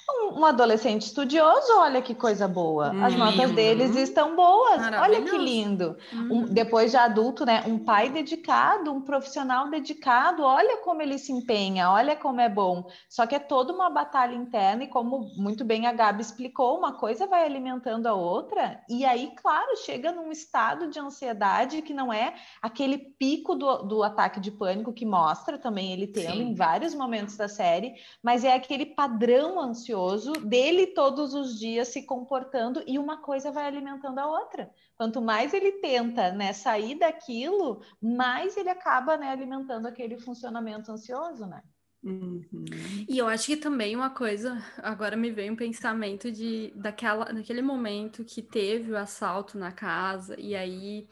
Um, 0.09 0.39
um 0.39 0.45
adolescente 0.45 1.03
estudioso, 1.03 1.71
olha 1.77 2.01
que 2.01 2.15
coisa 2.15 2.47
boa. 2.47 2.89
As 3.03 3.13
hum, 3.13 3.17
notas 3.17 3.51
deles 3.51 3.95
estão 3.95 4.35
boas. 4.35 4.81
Olha 5.01 5.21
que 5.21 5.37
lindo. 5.37 5.97
Um, 6.13 6.17
uhum. 6.17 6.45
depois 6.45 6.91
de 6.91 6.97
adulto, 6.97 7.45
né? 7.45 7.63
Um 7.67 7.77
pai 7.77 8.09
dedicado, 8.09 8.91
um 8.91 9.01
profissional 9.01 9.69
dedicado. 9.69 10.43
Olha 10.43 10.77
como 10.77 11.01
ele 11.01 11.17
se 11.17 11.31
empenha, 11.31 11.91
olha 11.91 12.15
como 12.15 12.41
é 12.41 12.49
bom. 12.49 12.87
Só 13.07 13.27
que 13.27 13.35
é 13.35 13.39
toda 13.39 13.73
uma 13.73 13.89
batalha 13.89 14.35
interna 14.35 14.83
e 14.83 14.87
como 14.87 15.31
muito 15.35 15.63
bem 15.63 15.85
a 15.85 15.93
Gabi 15.93 16.21
explicou, 16.21 16.77
uma 16.77 16.93
coisa 16.93 17.27
vai 17.27 17.45
alimentando 17.45 18.07
a 18.07 18.13
outra 18.13 18.81
e 18.89 19.05
aí, 19.05 19.31
claro, 19.35 19.75
chega 19.77 20.11
num 20.11 20.31
estado 20.31 20.89
de 20.89 20.99
ansiedade 20.99 21.81
que 21.81 21.93
não 21.93 22.11
é 22.11 22.33
aquele 22.61 22.97
pico 22.97 23.55
do, 23.55 23.83
do 23.83 24.03
ataque 24.03 24.39
de 24.39 24.51
pânico 24.51 24.93
que 24.93 25.05
mostra 25.05 25.57
também 25.57 25.93
ele 25.93 26.07
tendo 26.07 26.37
Sim. 26.37 26.49
em 26.49 26.55
vários 26.55 26.93
momentos 26.93 27.37
da 27.37 27.47
série, 27.47 27.93
mas 28.23 28.43
é 28.43 28.53
aquele 28.53 28.85
padrão 28.85 29.59
ansioso 29.59 29.98
dele 30.43 30.87
todos 30.87 31.33
os 31.33 31.59
dias 31.59 31.89
se 31.89 32.03
comportando 32.03 32.83
e 32.85 32.97
uma 32.97 33.21
coisa 33.21 33.51
vai 33.51 33.65
alimentando 33.65 34.19
a 34.19 34.27
outra. 34.27 34.69
Quanto 34.95 35.21
mais 35.21 35.53
ele 35.53 35.73
tenta 35.73 36.31
né, 36.31 36.53
sair 36.53 36.95
daquilo, 36.95 37.81
mais 38.01 38.57
ele 38.57 38.69
acaba 38.69 39.17
né, 39.17 39.29
alimentando 39.29 39.87
aquele 39.87 40.17
funcionamento 40.17 40.91
ansioso, 40.91 41.45
né? 41.45 41.61
Uhum. 42.01 42.65
E 43.09 43.17
eu 43.17 43.27
acho 43.27 43.47
que 43.47 43.57
também 43.57 43.95
uma 43.95 44.09
coisa, 44.09 44.63
agora 44.77 45.17
me 45.17 45.31
veio 45.31 45.51
um 45.51 45.55
pensamento 45.55 46.31
de 46.31 46.71
daquela, 46.75 47.25
daquele 47.25 47.61
momento 47.61 48.23
que 48.23 48.41
teve 48.41 48.93
o 48.93 48.97
assalto 48.97 49.57
na 49.57 49.71
casa, 49.71 50.39
e 50.39 50.55
aí 50.55 51.07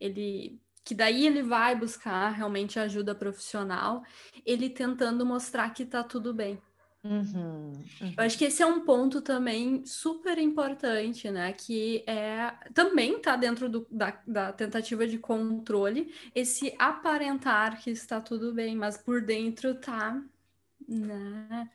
ele 0.00 0.60
que 0.84 0.96
daí 0.96 1.26
ele 1.26 1.44
vai 1.44 1.76
buscar 1.76 2.30
realmente 2.30 2.78
ajuda 2.78 3.14
profissional, 3.14 4.02
ele 4.44 4.68
tentando 4.68 5.24
mostrar 5.24 5.70
que 5.70 5.86
tá 5.86 6.02
tudo 6.02 6.34
bem. 6.34 6.60
Uhum, 7.04 7.72
uhum. 8.00 8.14
Eu 8.16 8.24
acho 8.24 8.38
que 8.38 8.44
esse 8.44 8.62
é 8.62 8.66
um 8.66 8.84
ponto 8.84 9.20
também 9.20 9.84
super 9.84 10.38
importante, 10.38 11.28
né? 11.30 11.52
Que 11.52 12.04
é 12.06 12.52
também 12.72 13.20
tá 13.20 13.34
dentro 13.34 13.68
do, 13.68 13.86
da, 13.90 14.22
da 14.24 14.52
tentativa 14.52 15.04
de 15.06 15.18
controle, 15.18 16.14
esse 16.32 16.72
aparentar 16.78 17.82
que 17.82 17.90
está 17.90 18.20
tudo 18.20 18.54
bem, 18.54 18.76
mas 18.76 18.96
por 18.96 19.20
dentro 19.20 19.74
tá, 19.74 20.22
né? 20.88 21.68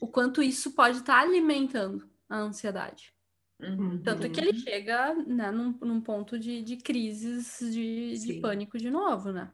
O 0.00 0.06
quanto 0.08 0.42
isso 0.42 0.72
pode 0.72 0.98
estar 0.98 1.20
tá 1.20 1.20
alimentando 1.20 2.08
a 2.28 2.38
ansiedade. 2.38 3.12
Uhum. 3.60 4.02
Tanto 4.02 4.28
que 4.30 4.40
ele 4.40 4.58
chega 4.58 5.14
né, 5.14 5.50
num, 5.50 5.78
num 5.82 6.00
ponto 6.00 6.38
de, 6.38 6.62
de 6.62 6.76
crises 6.78 7.58
de, 7.60 8.18
de 8.18 8.40
pânico 8.40 8.78
de 8.78 8.90
novo, 8.90 9.30
né? 9.30 9.50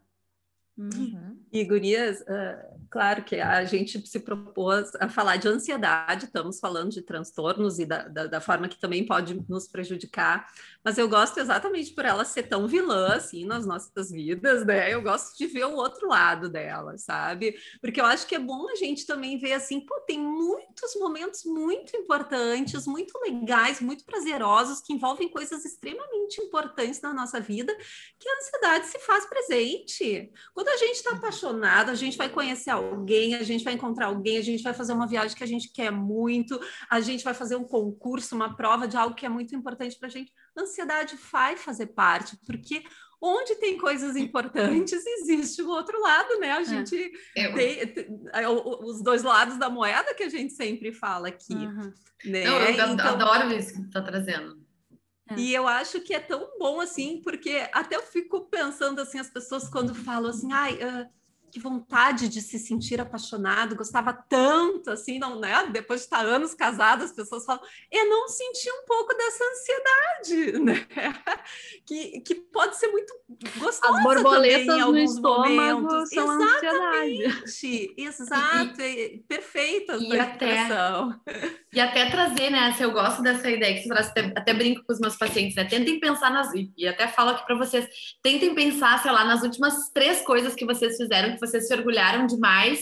Uhum. 0.78 1.36
E, 1.52 1.64
gurias, 1.64 2.20
uh, 2.20 2.77
claro 2.90 3.22
que 3.22 3.36
a 3.36 3.64
gente 3.64 4.06
se 4.06 4.20
propôs 4.20 4.94
a 5.00 5.08
falar 5.08 5.36
de 5.36 5.48
ansiedade, 5.48 6.26
estamos 6.26 6.58
falando 6.58 6.90
de 6.90 7.02
transtornos 7.02 7.78
e 7.78 7.84
da, 7.84 8.08
da, 8.08 8.26
da, 8.26 8.40
forma 8.40 8.68
que 8.68 8.80
também 8.80 9.04
pode 9.04 9.44
nos 9.48 9.68
prejudicar, 9.68 10.46
mas 10.82 10.96
eu 10.96 11.08
gosto 11.08 11.38
exatamente 11.38 11.92
por 11.92 12.04
ela 12.04 12.24
ser 12.24 12.44
tão 12.44 12.66
vilã, 12.66 13.14
assim, 13.14 13.44
nas 13.44 13.66
nossas 13.66 14.10
vidas, 14.10 14.64
né? 14.64 14.92
Eu 14.92 15.02
gosto 15.02 15.36
de 15.36 15.46
ver 15.46 15.64
o 15.64 15.74
outro 15.74 16.08
lado 16.08 16.48
dela, 16.48 16.96
sabe? 16.96 17.54
Porque 17.80 18.00
eu 18.00 18.06
acho 18.06 18.26
que 18.26 18.34
é 18.34 18.38
bom 18.38 18.68
a 18.70 18.74
gente 18.74 19.06
também 19.06 19.38
ver, 19.38 19.52
assim, 19.52 19.80
pô, 19.80 20.00
tem 20.06 20.18
muitos 20.18 20.94
momentos 20.96 21.44
muito 21.44 21.96
importantes, 21.96 22.86
muito 22.86 23.18
legais, 23.18 23.80
muito 23.80 24.04
prazerosos, 24.04 24.80
que 24.80 24.92
envolvem 24.92 25.28
coisas 25.28 25.64
extremamente 25.64 26.40
importantes 26.40 27.00
na 27.00 27.12
nossa 27.12 27.40
vida, 27.40 27.74
que 28.18 28.28
a 28.28 28.36
ansiedade 28.38 28.86
se 28.86 28.98
faz 29.00 29.26
presente. 29.26 30.32
Quando 30.54 30.68
a 30.68 30.76
gente 30.76 30.96
está 30.96 31.12
apaixonado, 31.12 31.90
a 31.90 31.94
gente 31.94 32.16
vai 32.16 32.28
conhecer 32.28 32.70
alguém, 32.78 33.34
a 33.34 33.42
gente 33.42 33.64
vai 33.64 33.74
encontrar 33.74 34.06
alguém, 34.06 34.38
a 34.38 34.42
gente 34.42 34.62
vai 34.62 34.72
fazer 34.72 34.92
uma 34.92 35.06
viagem 35.06 35.36
que 35.36 35.44
a 35.44 35.48
gente 35.48 35.70
quer 35.72 35.90
muito, 35.90 36.60
a 36.90 37.00
gente 37.00 37.22
vai 37.22 37.34
fazer 37.34 37.56
um 37.56 37.64
concurso, 37.64 38.34
uma 38.34 38.56
prova 38.56 38.88
de 38.88 38.96
algo 38.96 39.14
que 39.14 39.26
é 39.26 39.28
muito 39.28 39.54
importante 39.54 39.98
para 39.98 40.08
a 40.08 40.10
gente. 40.10 40.32
A 40.56 40.62
ansiedade 40.62 41.16
vai 41.30 41.56
fazer 41.56 41.88
parte, 41.88 42.38
porque 42.46 42.82
onde 43.20 43.56
tem 43.56 43.76
coisas 43.76 44.16
importantes, 44.16 45.04
existe 45.06 45.62
o 45.62 45.68
outro 45.68 46.00
lado, 46.00 46.38
né? 46.38 46.52
A 46.52 46.60
é. 46.60 46.64
gente 46.64 47.12
é. 47.36 47.52
tem, 47.52 47.86
tem, 47.86 48.06
os 48.82 49.02
dois 49.02 49.22
lados 49.22 49.58
da 49.58 49.68
moeda 49.68 50.14
que 50.14 50.22
a 50.22 50.28
gente 50.28 50.52
sempre 50.52 50.92
fala 50.92 51.28
aqui. 51.28 51.54
Uhum. 51.54 51.92
Né? 52.24 52.44
Não, 52.44 52.58
eu 52.58 52.70
então, 52.70 53.08
adoro 53.08 53.52
isso 53.52 53.74
que 53.74 53.80
tu 53.82 53.86
está 53.88 54.02
trazendo. 54.02 54.58
É. 55.30 55.34
E 55.36 55.54
eu 55.54 55.68
acho 55.68 56.00
que 56.00 56.14
é 56.14 56.20
tão 56.20 56.48
bom 56.58 56.80
assim, 56.80 57.20
porque 57.22 57.68
até 57.72 57.96
eu 57.96 58.02
fico 58.02 58.48
pensando 58.48 59.00
assim, 59.00 59.18
as 59.18 59.28
pessoas 59.28 59.68
quando 59.68 59.94
falam 59.94 60.30
assim, 60.30 60.52
ai, 60.52 60.74
uh, 60.74 61.08
que 61.50 61.60
vontade 61.60 62.28
de 62.28 62.40
se 62.40 62.58
sentir 62.58 63.00
apaixonado, 63.00 63.76
gostava 63.76 64.12
tanto, 64.12 64.90
assim, 64.90 65.18
não, 65.18 65.38
né? 65.38 65.66
Depois 65.70 66.00
de 66.00 66.06
estar 66.06 66.24
anos 66.24 66.54
casadas, 66.54 67.10
as 67.10 67.16
pessoas 67.16 67.44
falam, 67.44 67.62
eu 67.90 68.08
não 68.08 68.28
senti 68.28 68.70
um 68.70 68.84
pouco 68.86 69.14
dessa 69.16 69.44
ansiedade, 69.44 70.58
né? 70.62 70.86
Que, 71.86 72.20
que 72.20 72.34
pode 72.34 72.76
ser 72.76 72.88
muito 72.88 73.14
gostosa 73.56 73.96
As 73.98 74.02
borboletas 74.02 74.66
também, 74.66 74.78
em 74.78 74.82
alguns 74.82 75.14
no 75.14 75.16
estômago 75.16 75.82
momentos. 75.82 76.10
são 76.10 76.40
Exatamente, 76.40 77.42
ansiedade. 77.42 77.94
exato, 77.98 78.82
e, 78.82 79.24
perfeita 79.26 79.96
e 79.96 80.18
até, 80.18 80.68
e 81.72 81.80
até 81.80 82.10
trazer, 82.10 82.50
né, 82.50 82.72
se 82.74 82.82
eu 82.82 82.90
gosto 82.90 83.22
dessa 83.22 83.50
ideia 83.50 83.74
que 83.74 83.82
você 83.82 83.88
traz, 83.88 84.08
até, 84.08 84.20
até 84.36 84.54
brinco 84.54 84.84
com 84.84 84.92
os 84.92 85.00
meus 85.00 85.16
pacientes, 85.16 85.56
né, 85.56 85.64
tentem 85.64 86.00
pensar 86.00 86.30
nas, 86.30 86.50
e 86.76 86.86
até 86.86 87.08
falo 87.08 87.30
aqui 87.30 87.46
para 87.46 87.56
vocês, 87.56 87.88
tentem 88.22 88.54
pensar, 88.54 89.00
sei 89.02 89.10
lá, 89.10 89.24
nas 89.24 89.42
últimas 89.42 89.90
três 89.92 90.22
coisas 90.22 90.54
que 90.54 90.64
vocês 90.64 90.96
fizeram 90.96 91.37
que 91.38 91.46
vocês 91.46 91.66
se 91.66 91.74
orgulharam 91.74 92.26
demais 92.26 92.80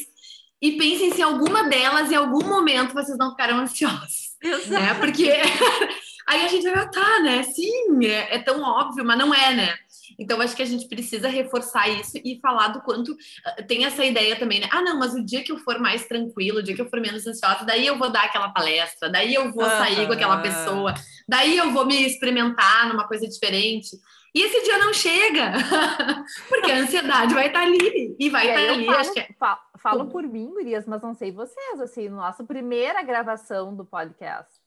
e 0.61 0.73
pensem 0.73 1.13
se 1.13 1.23
alguma 1.23 1.69
delas, 1.69 2.11
em 2.11 2.15
algum 2.15 2.45
momento, 2.45 2.95
vocês 2.95 3.19
não 3.19 3.31
ficaram 3.31 3.59
ansiosos. 3.59 4.35
Exato. 4.43 4.71
Né? 4.71 4.95
Porque 4.95 5.31
aí 6.27 6.45
a 6.45 6.49
gente 6.49 6.65
vai, 6.65 6.83
ah, 6.83 6.89
tá, 6.89 7.21
né? 7.21 7.43
Sim, 7.43 8.05
é, 8.05 8.37
é, 8.37 8.39
tão 8.39 8.63
óbvio, 8.63 9.05
mas 9.05 9.19
não 9.19 9.35
é, 9.35 9.55
né? 9.55 9.75
Então, 10.19 10.41
acho 10.41 10.57
que 10.57 10.63
a 10.63 10.67
gente 10.67 10.89
precisa 10.89 11.29
reforçar 11.29 11.89
isso 11.89 12.19
e 12.25 12.41
falar 12.41 12.69
do 12.69 12.81
quanto 12.81 13.15
ah, 13.45 13.63
tem 13.63 13.85
essa 13.85 14.05
ideia 14.05 14.37
também, 14.37 14.61
né? 14.61 14.69
Ah, 14.71 14.81
não, 14.81 14.99
mas 14.99 15.15
o 15.15 15.25
dia 15.25 15.45
que 15.45 15.53
eu 15.53 15.59
for 15.59 15.79
mais 15.79 16.07
tranquilo, 16.07 16.59
o 16.59 16.63
dia 16.63 16.75
que 16.75 16.81
eu 16.81 16.89
for 16.89 17.01
menos 17.01 17.27
ansiosa, 17.27 17.65
daí 17.65 17.87
eu 17.87 17.99
vou 17.99 18.11
dar 18.11 18.25
aquela 18.25 18.49
palestra, 18.49 19.11
daí 19.11 19.35
eu 19.35 19.53
vou 19.53 19.65
sair 19.65 20.07
com 20.07 20.13
aquela 20.13 20.39
pessoa, 20.39 20.95
daí 21.27 21.57
eu 21.57 21.71
vou 21.73 21.87
me 21.87 22.07
experimentar 22.07 22.89
numa 22.89 23.07
coisa 23.07 23.27
diferente. 23.27 23.97
E 24.35 24.43
esse 24.43 24.63
dia 24.65 24.77
não 24.79 24.93
chega, 24.93 25.53
porque 26.49 26.71
a 26.71 26.81
ansiedade 26.81 27.33
vai 27.33 27.47
estar 27.47 27.61
tá 27.61 27.67
ali 27.67 28.15
e 28.19 28.29
vai 28.29 28.49
estar 28.49 28.67
tá 28.67 28.73
ali. 28.73 28.87
Falo, 28.87 29.13
que... 29.13 29.21
É 29.21 29.79
falo 29.79 30.07
por 30.09 30.23
mim, 30.25 30.51
Gurias, 30.51 30.87
mas 30.87 31.01
não 31.01 31.15
sei 31.15 31.33
vocês, 31.33 31.81
assim, 31.81 32.11
nossa 32.11 32.45
primeira 32.45 33.03
gravação 33.03 33.75
do 33.75 33.85
podcast. 33.85 34.61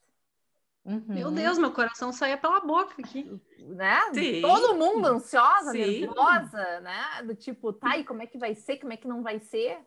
Uhum. 0.84 1.04
Meu 1.06 1.30
Deus, 1.30 1.58
meu 1.58 1.70
coração 1.70 2.10
saía 2.10 2.36
pela 2.36 2.60
boca 2.60 2.94
aqui. 2.98 3.40
Né? 3.60 4.00
Sim. 4.12 4.40
Todo 4.40 4.74
mundo 4.74 5.06
ansiosa, 5.06 5.72
Sim. 5.72 6.00
nervosa, 6.00 6.80
né? 6.80 7.22
Do 7.24 7.34
tipo, 7.34 7.72
tá, 7.72 7.96
e 7.96 8.04
como 8.04 8.22
é 8.22 8.26
que 8.26 8.38
vai 8.38 8.54
ser, 8.54 8.78
como 8.78 8.92
é 8.92 8.96
que 8.96 9.06
não 9.06 9.22
vai 9.22 9.38
ser? 9.38 9.78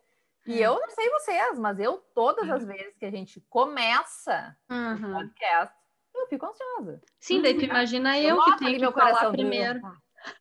E 0.46 0.62
é. 0.62 0.68
eu 0.68 0.80
não 0.80 0.90
sei 0.92 1.10
vocês, 1.10 1.60
mas 1.60 1.80
eu, 1.80 1.98
todas 2.14 2.50
as 2.50 2.64
vezes 2.64 2.96
que 2.98 3.06
a 3.06 3.12
gente 3.12 3.42
começa 3.50 4.56
uhum. 4.70 5.10
o 5.10 5.14
podcast, 5.14 5.76
eu 6.24 6.28
fico 6.28 6.46
ansiosa. 6.46 7.02
Sim, 7.20 7.42
daí 7.42 7.56
tu 7.56 7.66
imagina 7.66 8.20
eu, 8.20 8.38
eu 8.38 8.44
que 8.44 8.58
tenho 8.58 8.74
que 8.74 8.80
meu 8.80 8.92
falar 8.92 9.32
primeiro. 9.32 9.80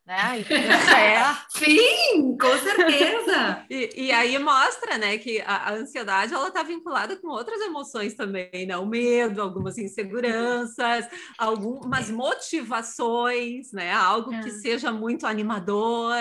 Né? 0.05 0.39
é. 0.49 1.19
Sim, 1.49 2.37
com 2.37 2.57
certeza. 2.57 3.65
e, 3.69 4.05
e, 4.05 4.11
aí 4.11 4.39
mostra, 4.39 4.97
né, 4.97 5.17
que 5.17 5.41
a, 5.41 5.55
a 5.55 5.73
ansiedade 5.73 6.33
ela 6.33 6.47
está 6.47 6.63
vinculada 6.63 7.17
com 7.17 7.27
outras 7.27 7.59
emoções 7.61 8.13
também, 8.13 8.65
né? 8.65 8.77
O 8.77 8.85
medo, 8.85 9.41
algumas 9.41 9.77
inseguranças, 9.77 11.05
algumas 11.37 12.09
motivações, 12.09 13.73
né? 13.73 13.91
Algo 13.91 14.33
é. 14.33 14.41
que 14.41 14.51
seja 14.51 14.91
muito 14.91 15.27
animador. 15.27 16.15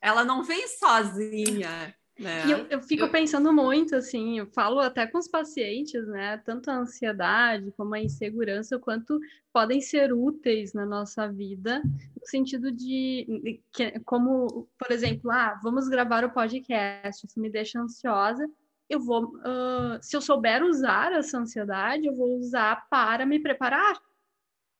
Ela 0.00 0.22
não 0.22 0.42
vem 0.42 0.68
sozinha. 0.68 1.94
É. 2.18 2.46
E 2.46 2.50
eu, 2.50 2.66
eu 2.70 2.82
fico 2.82 3.08
pensando 3.08 3.52
muito, 3.52 3.94
assim, 3.94 4.38
eu 4.38 4.46
falo 4.46 4.80
até 4.80 5.06
com 5.06 5.18
os 5.18 5.28
pacientes, 5.28 6.06
né? 6.06 6.38
Tanto 6.38 6.70
a 6.70 6.78
ansiedade 6.78 7.70
como 7.76 7.94
a 7.94 8.00
insegurança, 8.00 8.78
quanto 8.78 9.20
podem 9.52 9.80
ser 9.82 10.12
úteis 10.12 10.72
na 10.72 10.86
nossa 10.86 11.28
vida, 11.28 11.82
no 12.18 12.26
sentido 12.26 12.72
de, 12.72 13.60
que, 13.70 14.00
como, 14.00 14.66
por 14.78 14.90
exemplo, 14.90 15.30
ah, 15.30 15.60
vamos 15.62 15.88
gravar 15.88 16.24
o 16.24 16.32
podcast, 16.32 17.26
isso 17.26 17.38
me 17.38 17.50
deixa 17.50 17.80
ansiosa, 17.80 18.48
eu 18.88 19.00
vou, 19.00 19.34
uh, 19.36 19.98
se 20.00 20.16
eu 20.16 20.20
souber 20.22 20.62
usar 20.62 21.12
essa 21.12 21.38
ansiedade, 21.38 22.06
eu 22.06 22.14
vou 22.14 22.36
usar 22.38 22.88
para 22.88 23.26
me 23.26 23.40
preparar. 23.40 24.00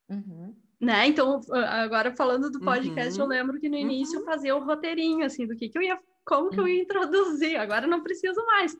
Uhum. 0.08 0.54
Né? 0.80 1.08
Então, 1.08 1.40
agora 1.50 2.14
falando 2.14 2.50
do 2.50 2.60
podcast, 2.60 3.18
uhum. 3.18 3.24
eu 3.24 3.28
lembro 3.28 3.60
que 3.60 3.68
no 3.68 3.76
início 3.76 4.14
uhum. 4.14 4.20
eu 4.20 4.26
fazia 4.26 4.56
o 4.56 4.64
roteirinho, 4.64 5.24
assim, 5.24 5.46
do 5.46 5.56
que, 5.56 5.68
que 5.68 5.76
eu 5.76 5.82
ia 5.82 5.98
como 6.26 6.50
que 6.50 6.58
eu 6.58 6.66
ia 6.66 6.82
introduzir? 6.82 7.56
Agora 7.56 7.86
não 7.86 8.02
preciso 8.02 8.44
mais. 8.44 8.76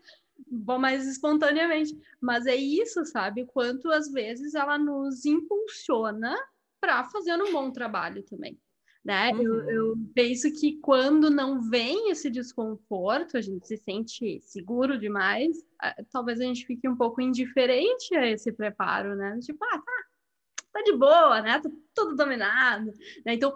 Vou 0.51 0.79
mais 0.79 1.07
espontaneamente. 1.07 1.97
Mas 2.21 2.45
é 2.45 2.57
isso, 2.57 3.07
sabe? 3.07 3.47
Quanto 3.47 3.91
às 3.91 4.11
vezes 4.13 4.55
ela 4.55 4.77
nos 4.77 5.25
impulsiona 5.25 6.37
para 6.81 7.05
fazer 7.05 7.41
um 7.41 7.53
bom 7.53 7.71
trabalho 7.71 8.23
também. 8.25 8.59
né? 9.05 9.31
Uhum. 9.33 9.43
Eu, 9.43 9.71
eu, 9.71 9.97
penso 10.13 10.53
que 10.53 10.79
quando 10.81 11.31
não 11.31 11.63
vem 11.63 12.11
esse 12.11 12.29
desconforto, 12.29 13.37
a 13.37 13.41
gente 13.41 13.67
se 13.67 13.77
sente 13.77 14.41
seguro 14.41 14.99
demais, 14.99 15.57
talvez 16.11 16.41
a 16.41 16.45
gente 16.45 16.67
fique 16.67 16.89
um 16.89 16.97
pouco 16.97 17.21
indiferente 17.21 18.15
a 18.17 18.27
esse 18.27 18.51
preparo, 18.51 19.15
né? 19.15 19.39
Tipo, 19.41 19.65
ah, 19.65 19.79
tá, 19.79 20.05
tá 20.73 20.83
de 20.83 20.93
boa, 20.97 21.41
né? 21.41 21.61
Tá 21.61 21.71
tudo 21.95 22.17
dominado. 22.17 22.93
Né? 23.25 23.35
Então, 23.35 23.55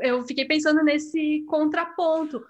eu 0.00 0.24
fiquei 0.24 0.44
pensando 0.44 0.82
nesse 0.82 1.44
contraponto. 1.48 2.44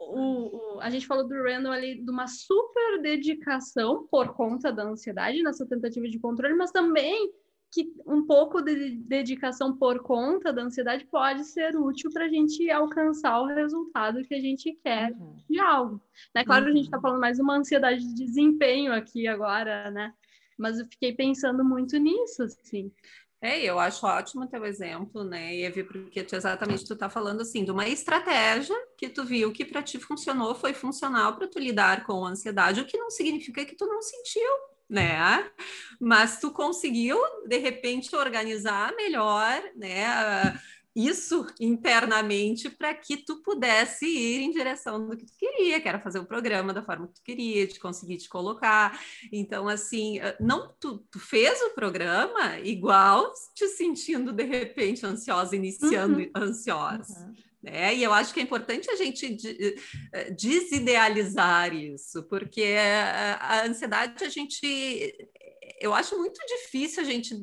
O, 0.00 0.76
o, 0.76 0.80
a 0.80 0.90
gente 0.90 1.06
falou 1.06 1.26
do 1.26 1.42
Randall 1.42 1.72
ali 1.72 2.02
de 2.02 2.10
uma 2.10 2.26
super 2.26 3.00
dedicação 3.00 4.06
por 4.10 4.34
conta 4.34 4.72
da 4.72 4.84
ansiedade 4.84 5.42
nessa 5.42 5.66
tentativa 5.66 6.08
de 6.08 6.18
controle, 6.18 6.54
mas 6.54 6.70
também 6.70 7.32
que 7.74 7.92
um 8.06 8.24
pouco 8.24 8.62
de 8.62 8.90
dedicação 8.98 9.76
por 9.76 10.00
conta 10.00 10.52
da 10.52 10.62
ansiedade 10.62 11.04
pode 11.06 11.44
ser 11.44 11.76
útil 11.76 12.08
para 12.12 12.26
a 12.26 12.28
gente 12.28 12.70
alcançar 12.70 13.40
o 13.40 13.46
resultado 13.46 14.22
que 14.22 14.34
a 14.34 14.40
gente 14.40 14.72
quer 14.82 15.10
uhum. 15.10 15.36
de 15.50 15.58
algo. 15.58 16.00
Né? 16.32 16.44
Claro, 16.44 16.66
uhum. 16.66 16.70
a 16.70 16.74
gente 16.74 16.84
está 16.84 16.98
uhum. 16.98 17.02
falando 17.02 17.20
mais 17.20 17.40
uma 17.40 17.56
ansiedade 17.56 18.06
de 18.06 18.24
desempenho 18.24 18.92
aqui 18.92 19.26
agora, 19.26 19.90
né? 19.90 20.14
Mas 20.56 20.78
eu 20.78 20.86
fiquei 20.86 21.12
pensando 21.12 21.64
muito 21.64 21.98
nisso, 21.98 22.44
assim. 22.44 22.92
É, 23.44 23.62
eu 23.62 23.78
acho 23.78 24.06
ótimo 24.06 24.46
teu 24.46 24.64
exemplo, 24.64 25.22
né, 25.22 25.54
Evi, 25.54 25.84
porque 25.84 26.22
tu, 26.22 26.34
exatamente 26.34 26.82
tu 26.82 26.96
tá 26.96 27.10
falando 27.10 27.42
assim 27.42 27.62
de 27.62 27.70
uma 27.70 27.86
estratégia 27.86 28.74
que 28.96 29.06
tu 29.06 29.22
viu 29.22 29.52
que 29.52 29.66
para 29.66 29.82
ti 29.82 30.00
funcionou, 30.00 30.54
foi 30.54 30.72
funcional 30.72 31.36
para 31.36 31.46
tu 31.46 31.58
lidar 31.58 32.06
com 32.06 32.24
a 32.24 32.30
ansiedade, 32.30 32.80
o 32.80 32.86
que 32.86 32.96
não 32.96 33.10
significa 33.10 33.62
que 33.66 33.76
tu 33.76 33.84
não 33.84 34.00
sentiu, 34.00 34.48
né? 34.88 35.46
Mas 36.00 36.40
tu 36.40 36.52
conseguiu 36.52 37.18
de 37.46 37.58
repente 37.58 38.16
organizar 38.16 38.96
melhor, 38.96 39.62
né? 39.76 40.58
Isso 40.94 41.46
internamente 41.60 42.70
para 42.70 42.94
que 42.94 43.16
tu 43.16 43.42
pudesse 43.42 44.06
ir 44.06 44.42
em 44.42 44.50
direção 44.52 45.08
do 45.08 45.16
que 45.16 45.26
tu 45.26 45.32
queria, 45.36 45.80
que 45.80 45.88
era 45.88 45.98
fazer 45.98 46.20
o 46.20 46.26
programa 46.26 46.72
da 46.72 46.84
forma 46.84 47.08
que 47.08 47.14
tu 47.14 47.22
queria, 47.24 47.66
de 47.66 47.80
conseguir 47.80 48.18
te 48.18 48.28
colocar. 48.28 49.00
Então, 49.32 49.68
assim, 49.68 50.20
não 50.38 50.72
tu, 50.78 50.98
tu 51.10 51.18
fez 51.18 51.60
o 51.62 51.70
programa 51.70 52.60
igual 52.60 53.32
te 53.54 53.66
sentindo 53.68 54.32
de 54.32 54.44
repente 54.44 55.04
ansiosa, 55.04 55.56
iniciando 55.56 56.18
uhum. 56.18 56.30
ansiosa. 56.36 57.26
Uhum. 57.26 57.34
Né? 57.64 57.94
E 57.96 58.04
eu 58.04 58.12
acho 58.12 58.32
que 58.32 58.40
é 58.40 58.42
importante 58.42 58.90
a 58.90 58.94
gente 58.96 59.36
eh, 60.12 60.30
desidealizar 60.30 61.74
isso, 61.74 62.22
porque 62.24 62.76
a 63.40 63.64
ansiedade 63.64 64.22
a 64.22 64.28
gente. 64.28 65.16
Eu 65.80 65.94
acho 65.94 66.16
muito 66.18 66.38
difícil 66.46 67.02
a 67.02 67.06
gente 67.06 67.34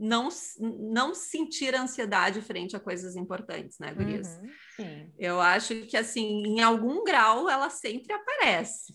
não, 0.00 0.28
não 0.58 1.14
sentir 1.14 1.74
ansiedade 1.74 2.40
frente 2.40 2.76
a 2.76 2.80
coisas 2.80 3.16
importantes, 3.16 3.78
né, 3.78 3.92
Gurias? 3.92 4.38
Uhum, 4.78 5.10
eu 5.18 5.40
acho 5.40 5.74
que, 5.86 5.96
assim, 5.96 6.42
em 6.46 6.60
algum 6.60 7.04
grau 7.04 7.48
ela 7.48 7.70
sempre 7.70 8.12
aparece. 8.12 8.92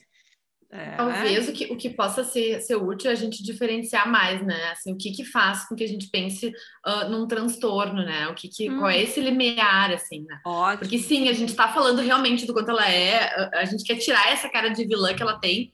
É. 0.74 0.96
Talvez 0.96 1.48
o 1.48 1.54
que, 1.54 1.66
o 1.66 1.78
que 1.78 1.92
possa 1.92 2.24
ser, 2.24 2.60
ser 2.62 2.76
útil 2.78 3.12
é 3.12 3.14
a 3.14 3.16
gente 3.16 3.44
diferenciar 3.44 4.10
mais, 4.10 4.44
né? 4.44 4.72
Assim, 4.72 4.92
o 4.92 4.98
que, 4.98 5.12
que 5.12 5.24
faz 5.24 5.68
com 5.68 5.76
que 5.76 5.84
a 5.84 5.88
gente 5.88 6.10
pense 6.10 6.48
uh, 6.48 7.10
num 7.12 7.28
transtorno, 7.28 8.04
né? 8.04 8.28
O 8.30 8.34
que, 8.34 8.48
que 8.48 8.72
hum. 8.72 8.80
qual 8.80 8.90
é 8.90 9.00
esse 9.00 9.22
limiar, 9.22 9.92
assim, 9.92 10.26
né? 10.28 10.40
Ótimo. 10.44 10.80
Porque 10.80 10.98
sim, 10.98 11.30
a 11.30 11.34
gente 11.34 11.50
está 11.50 11.72
falando 11.72 12.02
realmente 12.02 12.48
do 12.48 12.54
quanto 12.54 12.72
ela 12.72 12.90
é, 12.90 13.52
a 13.54 13.66
gente 13.66 13.84
quer 13.84 13.98
tirar 13.98 14.32
essa 14.32 14.50
cara 14.50 14.70
de 14.70 14.84
vilã 14.84 15.14
que 15.14 15.22
ela 15.22 15.40
tem. 15.40 15.72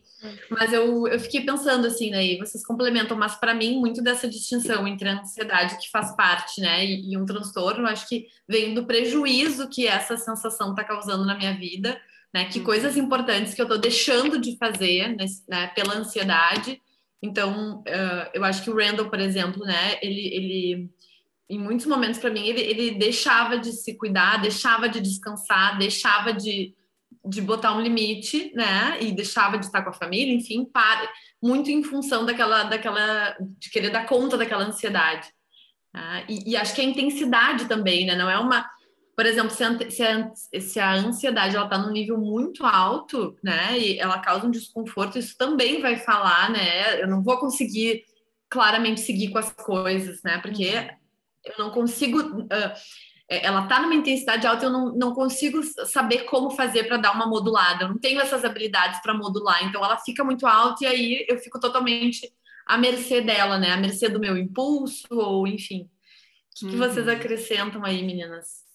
Mas 0.50 0.74
eu, 0.74 1.08
eu 1.08 1.20
fiquei 1.20 1.42
pensando 1.42 1.88
assim, 1.88 2.12
né? 2.12 2.26
E 2.26 2.38
vocês 2.38 2.66
complementam, 2.66 3.18
mas 3.18 3.36
para 3.36 3.54
mim, 3.54 3.80
muito 3.80 4.02
dessa 4.02 4.28
distinção 4.28 4.88
entre 4.88 5.08
a 5.10 5.20
ansiedade 5.20 5.78
que 5.78 5.90
faz 5.90 6.16
parte, 6.16 6.62
né? 6.62 6.86
E, 6.86 7.14
e 7.14 7.18
um 7.18 7.26
transtorno, 7.26 7.88
acho 7.88 8.08
que 8.08 8.28
vem 8.48 8.74
do 8.74 8.86
prejuízo 8.86 9.70
que 9.70 9.88
essa 9.88 10.18
sensação 10.18 10.72
está 10.72 10.84
causando 10.84 11.26
na 11.26 11.38
minha 11.38 11.54
vida 11.58 12.00
né? 12.34 12.46
Que 12.46 12.60
uhum. 12.60 12.66
coisas 12.66 12.98
importantes 12.98 13.54
que 13.54 13.62
eu 13.62 13.66
estou 13.66 13.80
deixando 13.80 14.40
de 14.40 14.58
fazer 14.58 15.16
né, 15.48 15.68
pela 15.68 15.96
ansiedade. 15.96 16.82
Então, 17.22 17.80
uh, 17.80 18.30
eu 18.34 18.44
acho 18.44 18.64
que 18.64 18.70
o 18.70 18.76
Randall, 18.76 19.10
por 19.10 19.20
exemplo, 19.20 19.64
né? 19.66 19.98
Ele, 20.02 20.28
ele 20.28 20.90
em 21.50 21.58
muitos 21.60 21.88
momentos 21.88 22.20
para 22.20 22.30
mim, 22.30 22.46
ele, 22.46 22.62
ele 22.62 22.92
deixava 22.92 23.58
de 23.58 23.72
se 23.72 23.96
cuidar, 23.96 24.40
deixava 24.40 24.88
de 24.88 25.02
descansar, 25.02 25.80
deixava 25.80 26.32
de, 26.32 26.76
de 27.30 27.42
botar 27.42 27.74
um 27.74 27.82
limite, 27.82 28.52
né? 28.56 28.98
E 29.02 29.12
deixava 29.12 29.58
de 29.58 29.66
estar 29.66 29.84
com 29.84 29.90
a 29.90 29.94
família, 29.94 30.34
enfim, 30.34 30.66
para, 30.66 31.10
muito 31.42 31.70
em 31.70 31.84
função 31.84 32.26
daquela, 32.26 32.64
daquela, 32.64 33.36
de 33.40 33.70
querer 33.70 33.90
dar 33.90 34.06
conta 34.06 34.38
daquela 34.38 34.66
ansiedade. 34.66 35.28
Né? 35.94 36.26
E, 36.28 36.52
e, 36.52 36.58
acho 36.58 36.76
que 36.76 36.82
a 36.82 36.86
intensidade 36.86 37.66
também, 37.66 38.06
né? 38.06 38.16
Não 38.16 38.30
é 38.30 38.38
uma 38.38 38.66
por 39.20 39.26
exemplo, 39.26 39.52
se 39.52 39.62
a, 39.66 39.90
se 39.90 40.02
a, 40.02 40.32
se 40.62 40.80
a 40.80 40.94
ansiedade 40.94 41.54
ela 41.54 41.66
está 41.66 41.78
num 41.78 41.92
nível 41.92 42.18
muito 42.18 42.66
alto, 42.66 43.38
né, 43.44 43.78
e 43.78 44.00
ela 44.00 44.18
causa 44.20 44.48
um 44.48 44.50
desconforto, 44.50 45.20
isso 45.20 45.38
também 45.38 45.82
vai 45.82 45.98
falar, 45.98 46.50
né, 46.50 47.02
eu 47.02 47.06
não 47.06 47.22
vou 47.22 47.38
conseguir 47.38 48.06
claramente 48.50 49.02
seguir 49.02 49.28
com 49.32 49.38
as 49.38 49.52
coisas, 49.52 50.24
né, 50.24 50.38
porque 50.38 50.74
uhum. 50.74 50.90
eu 51.44 51.54
não 51.58 51.70
consigo, 51.70 52.18
uh, 52.22 52.74
ela 53.30 53.64
está 53.64 53.80
numa 53.80 53.94
intensidade 53.94 54.48
alta, 54.48 54.66
eu 54.66 54.72
não, 54.72 54.94
não 54.96 55.14
consigo 55.14 55.62
saber 55.86 56.24
como 56.24 56.50
fazer 56.50 56.86
para 56.86 56.98
dar 56.98 57.14
uma 57.14 57.28
modulada, 57.28 57.84
eu 57.84 57.90
não 57.90 58.00
tenho 58.00 58.20
essas 58.20 58.44
habilidades 58.44 59.00
para 59.02 59.14
modular, 59.14 59.64
então 59.64 59.84
ela 59.86 59.98
fica 59.98 60.24
muito 60.24 60.48
alta 60.48 60.84
e 60.84 60.88
aí 60.88 61.26
eu 61.30 61.38
fico 61.38 61.60
totalmente 61.60 62.32
à 62.66 62.78
mercê 62.78 63.22
dela, 63.22 63.60
né, 63.60 63.72
à 63.72 63.78
mercê 63.78 64.10
do 64.10 64.20
meu 64.20 64.36
impulso, 64.36 65.08
ou 65.12 65.48
enfim. 65.48 65.84
O 65.84 66.60
que, 66.60 66.66
uhum. 66.66 66.72
que 66.72 66.78
vocês 66.78 67.06
uhum. 67.06 67.14
acrescentam 67.14 67.86
aí, 67.86 68.04
meninas? 68.04 68.69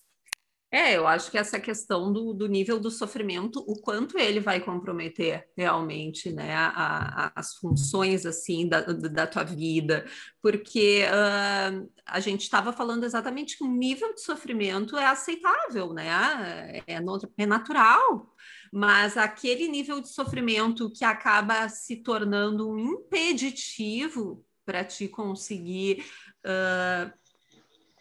É, 0.74 0.96
eu 0.96 1.06
acho 1.06 1.30
que 1.30 1.38
essa 1.38 1.60
questão 1.60 2.12
do, 2.12 2.34
do 2.34 2.48
nível 2.48 2.80
do 2.80 2.90
sofrimento, 2.90 3.60
o 3.60 3.80
quanto 3.80 4.18
ele 4.18 4.40
vai 4.40 4.58
comprometer 4.58 5.48
realmente, 5.56 6.32
né, 6.32 6.52
a, 6.52 6.66
a, 7.26 7.32
as 7.36 7.54
funções, 7.54 8.26
assim, 8.26 8.68
da, 8.68 8.80
da 8.80 9.24
tua 9.24 9.44
vida, 9.44 10.04
porque 10.42 11.04
uh, 11.04 11.88
a 12.04 12.18
gente 12.18 12.40
estava 12.40 12.72
falando 12.72 13.04
exatamente 13.04 13.56
que 13.56 13.62
o 13.62 13.68
nível 13.68 14.14
de 14.14 14.20
sofrimento 14.22 14.98
é 14.98 15.06
aceitável, 15.06 15.92
né, 15.92 16.08
é, 16.88 17.00
é 17.38 17.46
natural, 17.46 18.34
mas 18.72 19.16
aquele 19.16 19.68
nível 19.68 20.00
de 20.00 20.08
sofrimento 20.08 20.90
que 20.90 21.04
acaba 21.04 21.68
se 21.68 22.02
tornando 22.02 22.68
um 22.68 22.78
impeditivo 22.80 24.44
para 24.66 24.82
te 24.84 25.06
conseguir 25.06 26.04
uh, 26.44 27.23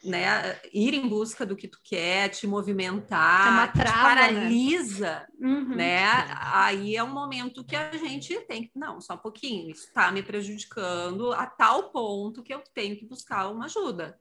né, 0.03 0.59
ir 0.73 0.93
em 0.93 1.07
busca 1.07 1.45
do 1.45 1.55
que 1.55 1.67
tu 1.67 1.79
quer, 1.83 2.29
te 2.29 2.45
movimentar, 2.45 3.69
é 3.69 3.71
trava, 3.71 3.71
te 3.71 3.77
né? 3.77 3.93
paralisa, 3.93 5.27
né? 5.39 5.47
Uhum. 5.47 5.75
né? 5.75 6.05
Aí 6.51 6.95
é 6.95 7.03
um 7.03 7.13
momento 7.13 7.63
que 7.63 7.75
a 7.75 7.91
gente 7.95 8.39
tem 8.41 8.63
que, 8.63 8.71
não, 8.75 8.99
só 8.99 9.15
um 9.15 9.19
pouquinho, 9.19 9.71
isso 9.71 9.87
está 9.87 10.11
me 10.11 10.21
prejudicando 10.21 11.31
a 11.33 11.45
tal 11.45 11.91
ponto 11.91 12.43
que 12.43 12.53
eu 12.53 12.61
tenho 12.73 12.97
que 12.97 13.05
buscar 13.05 13.49
uma 13.49 13.65
ajuda. 13.65 14.19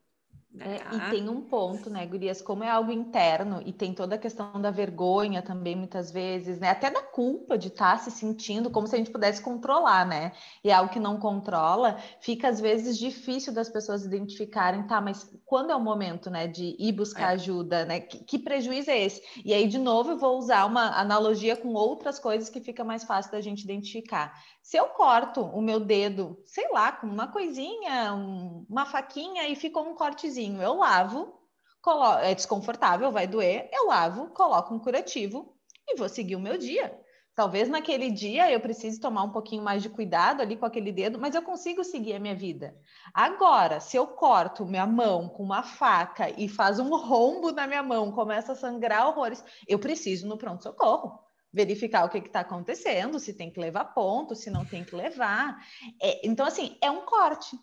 É, 0.60 0.82
e 0.92 0.96
né? 0.98 1.10
tem 1.10 1.28
um 1.30 1.40
ponto, 1.40 1.88
né, 1.88 2.04
Gurias, 2.04 2.42
como 2.42 2.62
é 2.62 2.68
algo 2.68 2.92
interno 2.92 3.62
e 3.64 3.72
tem 3.72 3.94
toda 3.94 4.16
a 4.16 4.18
questão 4.18 4.60
da 4.60 4.70
vergonha 4.70 5.40
também, 5.40 5.74
muitas 5.74 6.10
vezes, 6.10 6.58
né, 6.60 6.68
até 6.68 6.90
da 6.90 7.02
culpa 7.02 7.56
de 7.56 7.68
estar 7.68 7.92
tá 7.92 7.98
se 7.98 8.10
sentindo 8.10 8.70
como 8.70 8.86
se 8.86 8.94
a 8.94 8.98
gente 8.98 9.10
pudesse 9.10 9.40
controlar, 9.40 10.06
né, 10.06 10.32
e 10.62 10.68
é 10.68 10.74
algo 10.74 10.92
que 10.92 11.00
não 11.00 11.18
controla, 11.18 11.96
fica 12.20 12.48
às 12.48 12.60
vezes 12.60 12.98
difícil 12.98 13.52
das 13.54 13.70
pessoas 13.70 14.04
identificarem, 14.04 14.86
tá, 14.86 15.00
mas 15.00 15.30
quando 15.46 15.70
é 15.70 15.76
o 15.76 15.80
momento, 15.80 16.28
né, 16.28 16.46
de 16.46 16.76
ir 16.78 16.92
buscar 16.92 17.30
é. 17.30 17.34
ajuda, 17.34 17.86
né, 17.86 18.00
que, 18.00 18.22
que, 18.22 18.38
prejuízo 18.38 18.90
é 18.90 19.02
esse? 19.02 19.22
E 19.42 19.54
aí, 19.54 19.66
de 19.66 19.78
novo, 19.78 20.10
eu 20.10 20.18
vou 20.18 20.36
usar 20.36 20.66
uma 20.66 20.98
analogia 21.00 21.56
com 21.56 21.72
outras 21.72 22.18
coisas 22.18 22.50
que 22.50 22.60
fica 22.60 22.84
mais 22.84 23.04
fácil 23.04 23.32
da 23.32 23.40
gente 23.40 23.62
identificar. 23.62 24.34
Se 24.62 24.76
eu 24.76 24.86
corto 24.86 25.40
o 25.42 25.60
meu 25.60 25.80
dedo, 25.80 26.38
sei 26.46 26.70
lá, 26.70 26.92
com 26.92 27.06
uma 27.06 27.26
coisinha, 27.26 28.14
um, 28.14 28.64
uma 28.68 28.86
faquinha 28.86 29.48
e 29.48 29.56
ficou 29.56 29.88
um 29.88 29.94
cortezinho, 29.94 30.41
eu 30.60 30.74
lavo, 30.74 31.32
colo... 31.80 32.18
é 32.18 32.34
desconfortável, 32.34 33.12
vai 33.12 33.26
doer, 33.26 33.68
eu 33.72 33.86
lavo, 33.86 34.28
coloco 34.30 34.74
um 34.74 34.78
curativo 34.78 35.56
e 35.86 35.96
vou 35.96 36.08
seguir 36.08 36.36
o 36.36 36.40
meu 36.40 36.58
dia. 36.58 36.98
Talvez 37.34 37.68
naquele 37.68 38.10
dia 38.10 38.50
eu 38.50 38.60
precise 38.60 39.00
tomar 39.00 39.22
um 39.22 39.30
pouquinho 39.30 39.62
mais 39.62 39.82
de 39.82 39.88
cuidado 39.88 40.42
ali 40.42 40.54
com 40.54 40.66
aquele 40.66 40.92
dedo, 40.92 41.18
mas 41.18 41.34
eu 41.34 41.42
consigo 41.42 41.82
seguir 41.82 42.14
a 42.14 42.20
minha 42.20 42.34
vida. 42.34 42.76
Agora, 43.14 43.80
se 43.80 43.96
eu 43.96 44.06
corto 44.06 44.66
minha 44.66 44.86
mão 44.86 45.30
com 45.30 45.42
uma 45.42 45.62
faca 45.62 46.28
e 46.38 46.46
faz 46.46 46.78
um 46.78 46.94
rombo 46.94 47.50
na 47.50 47.66
minha 47.66 47.82
mão, 47.82 48.12
começa 48.12 48.52
a 48.52 48.56
sangrar 48.56 49.08
horrores, 49.08 49.42
eu 49.66 49.78
preciso 49.78 50.28
no 50.28 50.36
pronto-socorro 50.36 51.18
verificar 51.52 52.04
o 52.04 52.08
que 52.08 52.18
está 52.18 52.40
acontecendo, 52.40 53.18
se 53.18 53.34
tem 53.34 53.50
que 53.50 53.60
levar 53.60 53.84
ponto, 53.86 54.34
se 54.34 54.50
não 54.50 54.64
tem 54.64 54.84
que 54.84 54.96
levar. 54.96 55.56
É, 56.00 56.26
então, 56.26 56.46
assim, 56.46 56.76
é 56.80 56.90
um 56.90 57.02
corte. 57.02 57.58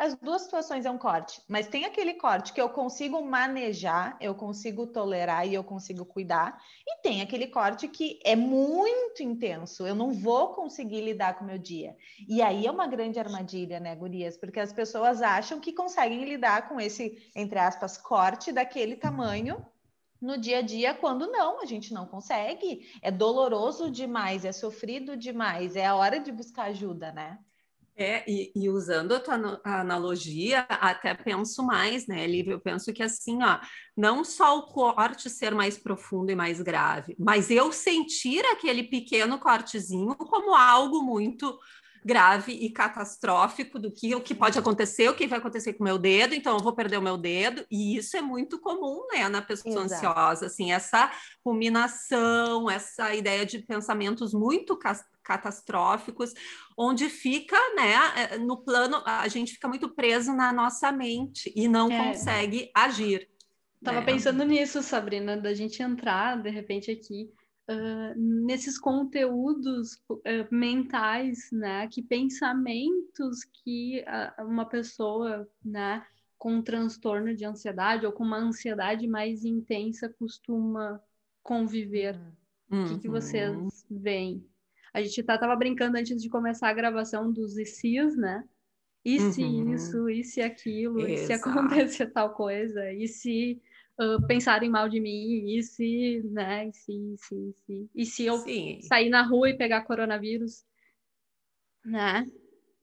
As 0.00 0.14
duas 0.14 0.40
situações 0.40 0.86
é 0.86 0.90
um 0.90 0.96
corte, 0.96 1.42
mas 1.46 1.68
tem 1.68 1.84
aquele 1.84 2.14
corte 2.14 2.54
que 2.54 2.60
eu 2.60 2.70
consigo 2.70 3.22
manejar, 3.22 4.16
eu 4.18 4.34
consigo 4.34 4.86
tolerar 4.86 5.46
e 5.46 5.52
eu 5.52 5.62
consigo 5.62 6.06
cuidar, 6.06 6.58
e 6.88 7.02
tem 7.02 7.20
aquele 7.20 7.48
corte 7.48 7.86
que 7.86 8.18
é 8.24 8.34
muito 8.34 9.22
intenso, 9.22 9.86
eu 9.86 9.94
não 9.94 10.10
vou 10.10 10.54
conseguir 10.54 11.02
lidar 11.02 11.34
com 11.34 11.44
o 11.44 11.46
meu 11.46 11.58
dia. 11.58 11.94
E 12.26 12.40
aí 12.40 12.66
é 12.66 12.70
uma 12.70 12.86
grande 12.86 13.20
armadilha, 13.20 13.78
né, 13.78 13.94
Gurias? 13.94 14.38
Porque 14.38 14.58
as 14.58 14.72
pessoas 14.72 15.20
acham 15.20 15.60
que 15.60 15.70
conseguem 15.70 16.24
lidar 16.24 16.70
com 16.70 16.80
esse, 16.80 17.30
entre 17.36 17.58
aspas, 17.58 17.98
corte 17.98 18.52
daquele 18.52 18.96
tamanho 18.96 19.62
no 20.18 20.38
dia 20.38 20.60
a 20.60 20.62
dia 20.62 20.94
quando 20.94 21.30
não, 21.30 21.60
a 21.60 21.66
gente 21.66 21.92
não 21.92 22.06
consegue. 22.06 22.90
É 23.02 23.10
doloroso 23.10 23.90
demais, 23.90 24.46
é 24.46 24.52
sofrido 24.52 25.14
demais, 25.14 25.76
é 25.76 25.84
a 25.84 25.94
hora 25.94 26.18
de 26.18 26.32
buscar 26.32 26.70
ajuda, 26.70 27.12
né? 27.12 27.38
É, 27.96 28.24
e, 28.26 28.50
e, 28.56 28.68
usando 28.70 29.12
a 29.12 29.20
tua 29.20 29.60
analogia, 29.62 30.60
até 30.68 31.12
penso 31.14 31.62
mais, 31.62 32.06
né, 32.06 32.26
Lívia? 32.26 32.52
Eu 32.52 32.60
penso 32.60 32.92
que 32.94 33.02
assim, 33.02 33.42
ó, 33.42 33.58
não 33.94 34.24
só 34.24 34.58
o 34.58 34.62
corte 34.62 35.28
ser 35.28 35.54
mais 35.54 35.76
profundo 35.76 36.30
e 36.30 36.34
mais 36.34 36.62
grave, 36.62 37.14
mas 37.18 37.50
eu 37.50 37.70
sentir 37.72 38.42
aquele 38.46 38.84
pequeno 38.84 39.38
cortezinho 39.38 40.16
como 40.16 40.54
algo 40.54 41.02
muito 41.02 41.58
grave 42.04 42.52
e 42.52 42.70
catastrófico 42.70 43.78
do 43.78 43.90
que 43.90 44.14
o 44.14 44.20
que 44.20 44.34
pode 44.34 44.58
acontecer, 44.58 45.08
o 45.08 45.14
que 45.14 45.26
vai 45.26 45.38
acontecer 45.38 45.74
com 45.74 45.84
o 45.84 45.86
meu 45.86 45.98
dedo, 45.98 46.34
então 46.34 46.56
eu 46.56 46.62
vou 46.62 46.74
perder 46.74 46.98
o 46.98 47.02
meu 47.02 47.16
dedo, 47.16 47.64
e 47.70 47.96
isso 47.96 48.16
é 48.16 48.22
muito 48.22 48.58
comum, 48.58 49.06
né, 49.12 49.28
na 49.28 49.42
pessoa 49.42 49.84
Exato. 49.84 49.94
ansiosa, 49.94 50.46
assim, 50.46 50.72
essa 50.72 51.10
ruminação, 51.44 52.70
essa 52.70 53.14
ideia 53.14 53.44
de 53.44 53.58
pensamentos 53.58 54.32
muito 54.32 54.78
catastróficos, 55.22 56.32
onde 56.76 57.08
fica, 57.08 57.56
né, 57.74 57.94
é, 58.16 58.38
no 58.38 58.56
plano, 58.56 59.02
a 59.04 59.28
gente 59.28 59.52
fica 59.52 59.68
muito 59.68 59.88
preso 59.90 60.32
na 60.32 60.52
nossa 60.52 60.90
mente 60.90 61.52
e 61.54 61.68
não 61.68 61.90
é. 61.90 62.08
consegue 62.08 62.70
agir. 62.74 63.28
Tava 63.82 64.00
né? 64.00 64.06
pensando 64.06 64.44
nisso, 64.44 64.82
Sabrina, 64.82 65.36
da 65.36 65.54
gente 65.54 65.82
entrar 65.82 66.36
de 66.36 66.50
repente 66.50 66.90
aqui 66.90 67.30
uh, 67.70 68.18
nesses 68.18 68.78
conteúdos 68.78 69.94
uh, 70.10 70.20
mentais, 70.50 71.48
né? 71.52 71.86
Que 71.88 72.02
pensamentos 72.02 73.44
que 73.44 74.04
uh, 74.06 74.44
uma 74.44 74.66
pessoa, 74.66 75.48
né, 75.64 76.04
com 76.36 76.54
um 76.54 76.62
transtorno 76.62 77.34
de 77.34 77.44
ansiedade 77.44 78.04
ou 78.04 78.12
com 78.12 78.24
uma 78.24 78.38
ansiedade 78.38 79.06
mais 79.06 79.44
intensa 79.44 80.12
costuma 80.18 81.00
conviver. 81.42 82.18
Uhum. 82.70 82.84
O 82.84 82.88
que, 82.88 82.98
que 83.00 83.08
vocês 83.08 83.56
uhum. 83.56 83.68
veem? 83.90 84.44
A 84.92 85.00
gente 85.02 85.22
tá, 85.22 85.38
tava 85.38 85.54
brincando 85.54 85.96
antes 85.96 86.20
de 86.20 86.28
começar 86.28 86.68
a 86.68 86.74
gravação 86.74 87.32
dos 87.32 87.56
ICs, 87.56 88.16
né? 88.16 88.44
E 89.04 89.18
se 89.18 89.42
uhum. 89.42 89.72
isso, 89.72 90.10
e 90.10 90.22
se 90.22 90.42
aquilo, 90.42 91.00
Exato. 91.00 91.12
e 91.12 91.26
se 91.26 91.32
acontecer 91.32 92.06
tal 92.12 92.34
coisa, 92.34 92.92
e 92.92 93.08
se 93.08 93.62
uh, 94.00 94.26
pensarem 94.26 94.70
mal 94.70 94.88
de 94.88 94.98
mim, 94.98 95.46
e 95.46 95.62
se, 95.62 96.22
né, 96.24 96.68
e 96.68 96.72
se, 96.72 96.92
e 96.92 97.16
se, 97.18 97.52
se, 97.52 97.90
e 97.94 98.06
se 98.06 98.24
eu 98.24 98.38
Sim. 98.38 98.80
sair 98.82 99.10
na 99.10 99.22
rua 99.22 99.50
e 99.50 99.56
pegar 99.56 99.82
coronavírus, 99.82 100.64
né? 101.84 102.26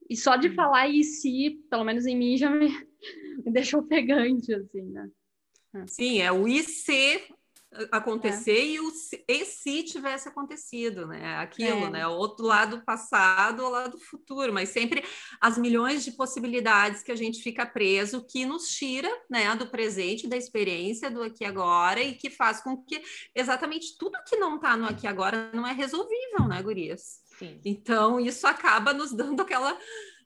E 0.10 0.16
só 0.16 0.36
de 0.38 0.50
falar 0.52 0.88
e 0.88 1.04
se, 1.04 1.60
pelo 1.70 1.84
menos 1.84 2.06
em 2.06 2.16
mim, 2.16 2.38
já 2.38 2.50
me, 2.50 2.70
me 3.46 3.52
deixou 3.52 3.84
pegante, 3.84 4.54
assim, 4.54 4.84
né? 4.84 5.10
Sim, 5.86 6.22
é 6.22 6.32
o 6.32 6.48
e 6.48 6.64
se 6.64 7.22
acontecer 7.92 8.58
é. 8.58 8.66
e, 8.66 8.80
o, 8.80 8.92
e 9.28 9.46
se 9.46 9.84
tivesse 9.84 10.30
acontecido, 10.30 11.06
né? 11.06 11.36
Aquilo, 11.38 11.86
é. 11.88 11.90
né? 11.90 12.08
O 12.08 12.12
outro 12.12 12.46
lado 12.46 12.82
passado, 12.86 13.64
o 13.64 13.70
lado 13.70 14.00
futuro, 14.00 14.54
mas 14.54 14.70
sempre 14.70 15.04
as 15.40 15.58
milhões 15.58 16.04
de 16.04 16.12
possibilidades 16.12 17.04
que 17.04 17.12
a 17.12 17.16
gente 17.16 17.42
fica 17.42 17.66
preso, 17.66 18.26
que 18.26 18.46
nos 18.46 18.68
tira, 18.70 19.10
né, 19.30 19.54
do 19.56 19.68
presente, 19.68 20.28
da 20.28 20.38
experiência 20.38 21.12
do 21.12 21.22
aqui 21.22 21.44
agora 21.44 22.02
e 22.02 22.14
que 22.14 22.30
faz 22.30 22.62
com 22.62 22.78
que 22.78 23.02
exatamente 23.36 23.98
tudo 23.98 24.18
que 24.26 24.38
não 24.38 24.56
está 24.56 24.78
no 24.78 24.88
aqui 24.88 25.06
agora 25.06 25.52
não 25.54 25.68
é 25.68 25.74
resolvível, 25.74 26.48
né, 26.48 26.62
gurias? 26.64 27.22
Sim. 27.38 27.60
Então, 27.66 28.20
isso 28.20 28.48
acaba 28.48 28.94
nos 28.94 29.12
dando 29.12 29.42
aquela 29.42 29.78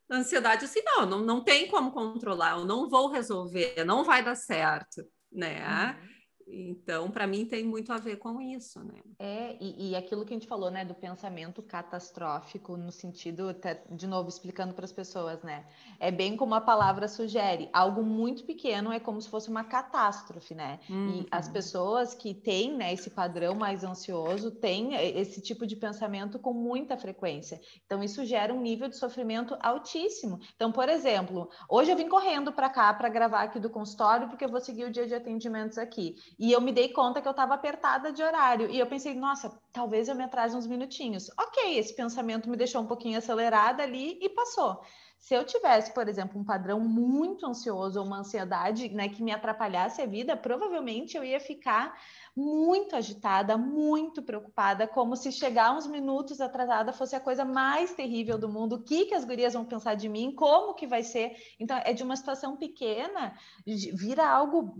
ansiedade 0.09 0.65
assim, 0.65 0.81
não, 0.85 1.05
não, 1.05 1.19
não 1.21 1.43
tem 1.43 1.67
como 1.67 1.91
controlar, 1.91 2.57
eu 2.57 2.65
não 2.65 2.87
vou 2.87 3.09
resolver, 3.09 3.83
não 3.85 4.03
vai 4.03 4.23
dar 4.23 4.35
certo, 4.35 5.03
né? 5.31 5.97
Uhum. 5.99 6.11
Então, 6.53 7.09
para 7.09 7.25
mim, 7.25 7.45
tem 7.45 7.63
muito 7.63 7.93
a 7.93 7.97
ver 7.97 8.17
com 8.17 8.41
isso, 8.41 8.83
né? 8.83 9.01
É, 9.17 9.55
e, 9.59 9.91
e, 9.91 9.95
aquilo 9.95 10.25
que 10.25 10.33
a 10.33 10.37
gente 10.37 10.47
falou, 10.47 10.69
né, 10.69 10.83
do 10.83 10.93
pensamento 10.93 11.61
catastrófico, 11.61 12.75
no 12.75 12.91
sentido, 12.91 13.49
até, 13.49 13.83
de 13.89 14.05
novo, 14.05 14.27
explicando 14.27 14.73
para 14.73 14.83
as 14.83 14.91
pessoas, 14.91 15.41
né? 15.43 15.65
É 15.99 16.11
bem 16.11 16.35
como 16.35 16.53
a 16.53 16.61
palavra 16.61 17.07
sugere, 17.07 17.69
algo 17.71 18.03
muito 18.03 18.43
pequeno 18.43 18.91
é 18.91 18.99
como 18.99 19.21
se 19.21 19.29
fosse 19.29 19.49
uma 19.49 19.63
catástrofe, 19.63 20.53
né? 20.53 20.79
Uhum. 20.89 21.21
E 21.21 21.27
as 21.31 21.47
pessoas 21.47 22.13
que 22.13 22.33
têm, 22.33 22.75
né, 22.75 22.93
esse 22.93 23.09
padrão 23.09 23.55
mais 23.55 23.83
ansioso 23.83 24.51
têm 24.51 24.93
esse 24.95 25.41
tipo 25.41 25.65
de 25.65 25.75
pensamento 25.75 26.37
com 26.37 26.53
muita 26.53 26.97
frequência. 26.97 27.61
Então, 27.85 28.03
isso 28.03 28.25
gera 28.25 28.53
um 28.53 28.61
nível 28.61 28.89
de 28.89 28.97
sofrimento 28.97 29.55
altíssimo. 29.61 30.39
Então, 30.55 30.71
por 30.71 30.89
exemplo, 30.89 31.49
hoje 31.69 31.91
eu 31.91 31.95
vim 31.95 32.09
correndo 32.09 32.51
para 32.51 32.69
cá 32.69 32.93
para 32.93 33.07
gravar 33.07 33.43
aqui 33.43 33.59
do 33.59 33.69
consultório, 33.69 34.27
porque 34.27 34.43
eu 34.43 34.49
vou 34.49 34.59
seguir 34.59 34.85
o 34.85 34.91
dia 34.91 35.07
de 35.07 35.15
atendimentos 35.15 35.77
aqui. 35.77 36.15
E 36.41 36.51
eu 36.51 36.59
me 36.59 36.71
dei 36.71 36.89
conta 36.89 37.21
que 37.21 37.27
eu 37.27 37.37
estava 37.37 37.53
apertada 37.53 38.11
de 38.11 38.23
horário. 38.23 38.67
E 38.67 38.79
eu 38.79 38.87
pensei, 38.87 39.13
nossa, 39.13 39.61
talvez 39.71 40.07
eu 40.07 40.15
me 40.15 40.23
atrase 40.23 40.57
uns 40.57 40.65
minutinhos. 40.65 41.29
Ok, 41.39 41.77
esse 41.77 41.95
pensamento 41.95 42.49
me 42.49 42.57
deixou 42.57 42.81
um 42.81 42.87
pouquinho 42.87 43.19
acelerada 43.19 43.83
ali 43.83 44.17
e 44.19 44.27
passou. 44.27 44.81
Se 45.19 45.35
eu 45.35 45.45
tivesse, 45.45 45.93
por 45.93 46.09
exemplo, 46.09 46.41
um 46.41 46.43
padrão 46.43 46.79
muito 46.79 47.45
ansioso 47.45 47.99
ou 47.99 48.07
uma 48.07 48.21
ansiedade 48.21 48.89
né, 48.89 49.07
que 49.07 49.21
me 49.21 49.31
atrapalhasse 49.31 50.01
a 50.01 50.07
vida, 50.07 50.35
provavelmente 50.35 51.15
eu 51.15 51.23
ia 51.23 51.39
ficar 51.39 51.95
muito 52.35 52.95
agitada, 52.95 53.57
muito 53.57 54.21
preocupada, 54.21 54.87
como 54.87 55.15
se 55.15 55.31
chegar 55.31 55.75
uns 55.75 55.85
minutos 55.85 56.39
atrasada 56.39 56.93
fosse 56.93 57.15
a 57.15 57.19
coisa 57.19 57.43
mais 57.43 57.93
terrível 57.93 58.37
do 58.37 58.47
mundo. 58.47 58.75
O 58.75 58.83
que, 58.83 59.05
que 59.05 59.13
as 59.13 59.25
gurias 59.25 59.53
vão 59.53 59.65
pensar 59.65 59.95
de 59.95 60.07
mim? 60.07 60.33
Como 60.33 60.73
que 60.73 60.87
vai 60.87 61.03
ser? 61.03 61.35
Então, 61.59 61.77
é 61.83 61.93
de 61.93 62.03
uma 62.03 62.15
situação 62.15 62.55
pequena, 62.55 63.35
vira 63.65 64.27
algo 64.27 64.75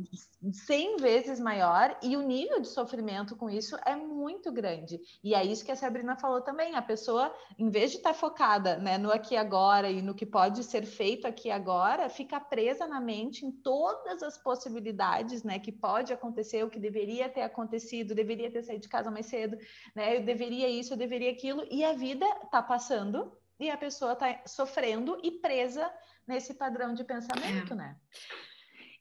100 0.52 0.98
vezes 0.98 1.40
maior 1.40 1.98
e 2.02 2.16
o 2.16 2.22
nível 2.22 2.62
de 2.62 2.68
sofrimento 2.68 3.36
com 3.36 3.50
isso 3.50 3.76
é 3.86 3.96
muito 3.96 4.52
grande. 4.52 5.00
E 5.24 5.36
é 5.36 5.44
isso 5.44 5.66
que 5.66 5.72
a 5.72 5.76
Sabrina 5.76 6.16
falou 6.16 6.42
também. 6.42 6.76
A 6.76 6.82
pessoa, 6.82 7.34
em 7.58 7.70
vez 7.70 7.92
de 7.92 7.98
estar 7.98 8.14
tá 8.14 8.16
focada 8.16 8.78
né, 8.78 8.98
no 8.98 9.12
aqui 9.12 9.36
agora 9.36 9.90
e 9.90 10.02
no 10.02 10.16
que 10.16 10.26
pode 10.26 10.64
ser 10.64 10.86
feito 10.86 11.28
aqui 11.28 11.52
agora, 11.52 12.10
fica 12.10 12.40
presa 12.40 12.88
na 12.88 13.02
mente 13.02 13.46
em 13.46 13.52
todas 13.52 14.24
as 14.24 14.38
possibilidades 14.38 15.44
né, 15.44 15.60
que 15.60 15.72
pode 15.72 16.14
acontecer, 16.14 16.64
o 16.64 16.70
que 16.70 16.80
deveria 16.80 17.30
ter 17.30 17.41
ter 17.42 17.44
acontecido, 17.44 18.16
deveria 18.16 18.52
ter 18.52 18.64
saído 18.64 18.84
de 18.84 18.90
casa 18.90 19.10
mais 19.10 19.26
cedo, 19.26 19.58
né? 19.96 20.18
Eu 20.18 20.24
deveria 20.24 20.70
isso, 20.70 20.94
eu 20.94 20.98
deveria 20.98 21.32
aquilo, 21.32 21.66
e 21.70 21.84
a 21.84 21.94
vida 21.94 22.26
está 22.44 22.62
passando 22.62 23.32
e 23.60 23.70
a 23.70 23.78
pessoa 23.78 24.14
está 24.14 24.42
sofrendo 24.46 25.20
e 25.24 25.32
presa 25.32 25.90
nesse 26.28 26.54
padrão 26.54 26.94
de 26.94 27.04
pensamento, 27.04 27.74
é. 27.74 27.76
né? 27.76 27.96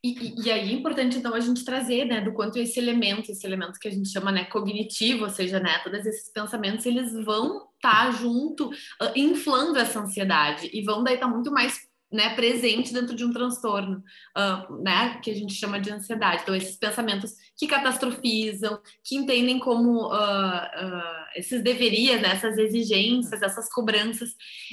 E, 0.03 0.47
e, 0.47 0.51
aí 0.51 0.71
é 0.71 0.73
importante 0.73 1.19
então 1.19 1.35
a 1.35 1.41
gente 1.41 1.63
trazer, 1.63 2.07
né, 2.07 2.23
do 2.23 2.33
quanto 2.33 2.59
esse 2.59 2.81
elemento, 2.81 3.31
esse 3.31 3.47
elemento 3.47 3.79
que 3.79 3.87
a 3.87 3.91
gente 3.91 4.09
chama, 4.09 4.33
né, 4.33 4.47
cognitivo, 4.47 5.25
ou 5.25 5.31
seja, 5.31 5.61
né, 5.61 5.79
todos 5.85 6.07
esses 6.07 6.33
pensamentos, 6.33 6.87
eles 6.87 7.13
vão 7.23 7.69
estar 7.77 8.07
tá 8.07 8.11
junto, 8.11 8.71
uh, 8.71 9.13
inflando 9.15 9.79
essa 9.79 10.01
ansiedade 10.01 10.71
e 10.73 10.83
vão 10.83 11.05
daí 11.05 11.15
estar 11.17 11.27
tá 11.27 11.33
muito 11.33 11.53
mais 11.53 11.90
né, 12.13 12.35
presente 12.35 12.93
dentro 12.93 13.15
de 13.15 13.25
um 13.25 13.33
transtorno, 13.33 14.03
uh, 14.37 14.83
né, 14.83 15.21
que 15.23 15.31
a 15.31 15.35
gente 15.35 15.55
chama 15.55 15.81
de 15.81 15.91
ansiedade. 15.91 16.43
Então, 16.43 16.55
esses 16.55 16.77
pensamentos 16.77 17.33
que 17.57 17.69
catastrofizam, 17.69 18.81
que 19.05 19.17
entendem 19.17 19.59
como 19.61 20.09
uh, 20.09 20.13
uh, 20.13 21.25
esses 21.37 21.63
deverias, 21.63 22.21
né, 22.21 22.33
essas 22.33 22.59
exigências, 22.59 23.41
essas 23.43 23.73
cobranças, 23.73 24.31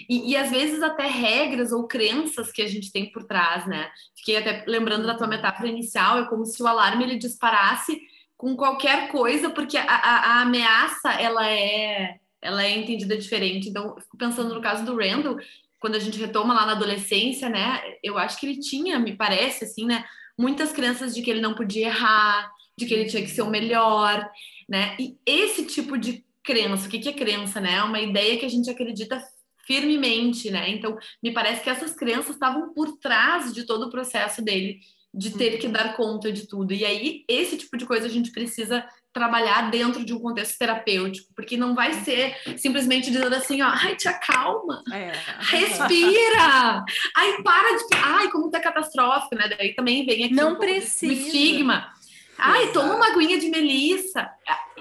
e, 0.09 0.31
e, 0.31 0.35
às 0.35 0.49
vezes 0.49 0.81
até 0.81 1.05
regras 1.05 1.71
ou 1.71 1.87
crenças 1.87 2.51
que 2.51 2.61
a 2.61 2.67
gente 2.67 2.91
tem 2.91 3.11
por 3.11 3.23
trás, 3.25 3.67
né. 3.67 3.89
Fiquei 4.17 4.37
até 4.37 4.65
lembrando 4.67 5.05
da 5.05 5.15
tua 5.15 5.27
metáfora 5.27 5.69
inicial, 5.69 6.19
é 6.19 6.27
como 6.27 6.45
se 6.45 6.61
o 6.63 6.67
alarme 6.67 7.03
ele 7.03 7.17
disparasse 7.17 7.99
com 8.35 8.55
qualquer 8.55 9.11
coisa, 9.11 9.49
porque 9.49 9.77
a, 9.77 9.83
a, 9.83 10.15
a 10.37 10.41
ameaça, 10.41 11.11
ela 11.13 11.47
é 11.47 12.17
ela 12.39 12.63
é 12.63 12.77
entendida 12.77 13.17
diferente. 13.17 13.67
Então, 13.67 13.95
fico 13.99 14.15
pensando 14.15 14.53
no 14.53 14.61
caso 14.61 14.85
do 14.85 14.95
Randall, 14.95 15.37
quando 15.79 15.95
a 15.95 15.99
gente 15.99 16.19
retoma 16.19 16.53
lá 16.53 16.65
na 16.65 16.71
adolescência, 16.73 17.49
né? 17.49 17.81
Eu 18.03 18.17
acho 18.17 18.39
que 18.39 18.45
ele 18.45 18.59
tinha, 18.59 18.99
me 18.99 19.15
parece, 19.15 19.65
assim, 19.65 19.85
né? 19.85 20.03
Muitas 20.37 20.71
crenças 20.71 21.13
de 21.13 21.21
que 21.21 21.29
ele 21.29 21.41
não 21.41 21.53
podia 21.53 21.87
errar, 21.87 22.51
de 22.77 22.85
que 22.85 22.93
ele 22.93 23.09
tinha 23.09 23.21
que 23.21 23.29
ser 23.29 23.41
o 23.41 23.49
melhor, 23.49 24.29
né? 24.69 24.95
E 24.99 25.17
esse 25.25 25.65
tipo 25.65 25.97
de 25.97 26.25
crença, 26.43 26.87
o 26.87 26.89
que, 26.89 26.99
que 26.99 27.09
é 27.09 27.13
crença, 27.13 27.59
né? 27.59 27.75
É 27.75 27.83
uma 27.83 27.99
ideia 27.99 28.37
que 28.37 28.45
a 28.45 28.49
gente 28.49 28.69
acredita 28.69 29.21
firmemente, 29.65 30.49
né? 30.49 30.69
Então, 30.69 30.97
me 31.21 31.31
parece 31.33 31.61
que 31.61 31.69
essas 31.69 31.93
crenças 31.93 32.31
estavam 32.31 32.73
por 32.73 32.97
trás 32.97 33.53
de 33.53 33.65
todo 33.65 33.87
o 33.87 33.91
processo 33.91 34.41
dele 34.41 34.79
de 35.13 35.31
ter 35.31 35.57
que 35.57 35.67
uhum. 35.67 35.73
dar 35.73 35.95
conta 35.95 36.31
de 36.31 36.47
tudo. 36.47 36.73
E 36.73 36.85
aí, 36.85 37.25
esse 37.27 37.57
tipo 37.57 37.75
de 37.75 37.85
coisa 37.85 38.05
a 38.05 38.09
gente 38.09 38.31
precisa 38.31 38.87
trabalhar 39.17 39.71
dentro 39.71 40.05
de 40.05 40.13
um 40.13 40.19
contexto 40.19 40.57
terapêutico, 40.59 41.33
porque 41.35 41.57
não 41.57 41.73
vai 41.73 41.93
ser 41.93 42.35
simplesmente 42.55 43.09
dizendo 43.09 43.35
assim, 43.35 43.61
ó, 43.63 43.67
ai, 43.67 43.95
te 43.95 44.07
acalma, 44.07 44.83
é. 44.93 45.11
respira, 45.39 46.83
ai, 47.15 47.41
para 47.43 47.77
de, 47.77 47.83
ai, 48.03 48.29
como 48.29 48.51
tá 48.51 48.59
catastrófico, 48.59 49.35
né? 49.35 49.49
Daí 49.57 49.73
também 49.73 50.05
vem 50.05 50.25
aqui 50.25 50.33
não 50.33 50.53
um 50.53 50.55
precisa. 50.55 51.11
estigma. 51.11 51.91
Ai, 52.37 52.71
toma 52.71 52.95
uma 52.95 53.07
aguinha 53.07 53.39
de 53.39 53.49
melissa. 53.49 54.29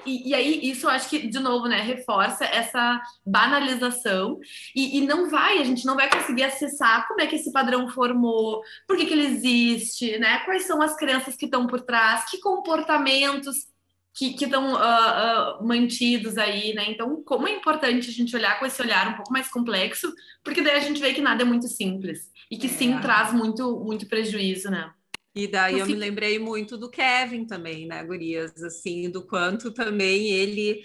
e, 0.05 0.29
e, 0.29 0.35
aí 0.35 0.71
isso 0.71 0.87
eu 0.87 0.91
acho 0.91 1.09
que, 1.09 1.27
de 1.27 1.39
novo, 1.39 1.67
né, 1.67 1.81
reforça 1.81 2.45
essa 2.45 3.01
banalização 3.25 4.39
e, 4.75 4.99
e, 4.99 5.07
não 5.07 5.31
vai, 5.31 5.59
a 5.59 5.65
gente 5.65 5.87
não 5.87 5.97
vai 5.97 6.11
conseguir 6.11 6.45
acessar 6.45 7.09
como 7.09 7.23
é 7.23 7.27
que 7.27 7.37
esse 7.37 7.51
padrão 7.51 7.89
formou, 7.89 8.61
por 8.87 8.97
que, 8.97 9.07
que 9.07 9.15
ele 9.15 9.27
existe, 9.27 10.19
né? 10.19 10.41
Quais 10.41 10.67
são 10.67 10.83
as 10.83 10.95
crenças 10.97 11.35
que 11.35 11.47
estão 11.47 11.67
por 11.67 11.81
trás, 11.81 12.31
que 12.31 12.39
comportamentos 12.41 13.75
que 14.17 14.35
estão 14.43 14.73
uh, 14.73 15.61
uh, 15.61 15.67
mantidos 15.67 16.39
aí, 16.39 16.73
né? 16.73 16.91
Então, 16.91 17.23
como 17.23 17.47
é 17.47 17.53
importante 17.53 18.09
a 18.09 18.13
gente 18.13 18.35
olhar 18.35 18.59
com 18.59 18.65
esse 18.65 18.81
olhar 18.81 19.11
um 19.11 19.17
pouco 19.17 19.31
mais 19.31 19.49
complexo, 19.49 20.11
porque 20.43 20.63
daí 20.63 20.77
a 20.77 20.81
gente 20.81 20.99
vê 20.99 21.13
que 21.13 21.21
nada 21.21 21.43
é 21.43 21.45
muito 21.45 21.69
simples 21.69 22.33
e 22.51 22.57
que 22.57 22.67
sim 22.67 22.95
é. 22.95 23.01
traz 23.01 23.35
muito, 23.35 23.79
muito 23.79 24.07
prejuízo, 24.07 24.71
né? 24.71 24.91
E 25.35 25.47
daí 25.47 25.79
eu 25.79 25.87
me 25.87 25.95
lembrei 25.95 26.39
muito 26.39 26.79
do 26.79 26.89
Kevin 26.89 27.45
também, 27.45 27.87
né, 27.87 28.03
Gurias? 28.03 28.63
Assim, 28.63 29.11
do 29.11 29.21
quanto 29.21 29.71
também 29.71 30.31
ele, 30.31 30.83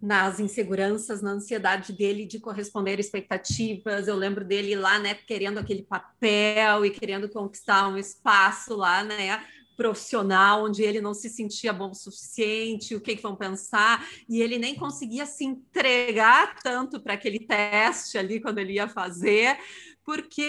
nas 0.00 0.40
inseguranças, 0.40 1.20
na 1.20 1.32
ansiedade 1.32 1.92
dele 1.92 2.24
de 2.24 2.40
corresponder 2.40 2.98
expectativas, 2.98 4.08
eu 4.08 4.16
lembro 4.16 4.42
dele 4.42 4.74
lá, 4.74 4.98
né, 4.98 5.12
querendo 5.12 5.58
aquele 5.58 5.82
papel 5.82 6.86
e 6.86 6.90
querendo 6.90 7.28
conquistar 7.28 7.88
um 7.88 7.98
espaço 7.98 8.74
lá, 8.74 9.04
né? 9.04 9.44
Profissional 9.76 10.64
onde 10.64 10.82
ele 10.82 11.00
não 11.00 11.14
se 11.14 11.28
sentia 11.28 11.72
bom 11.72 11.90
o 11.90 11.94
suficiente, 11.94 12.94
o 12.94 13.00
que, 13.00 13.16
que 13.16 13.22
vão 13.22 13.36
pensar, 13.36 14.06
e 14.28 14.40
ele 14.40 14.58
nem 14.58 14.74
conseguia 14.74 15.26
se 15.26 15.44
entregar 15.44 16.56
tanto 16.62 17.00
para 17.00 17.14
aquele 17.14 17.40
teste 17.40 18.18
ali 18.18 18.40
quando 18.40 18.58
ele 18.58 18.74
ia 18.74 18.88
fazer, 18.88 19.58
porque 20.04 20.46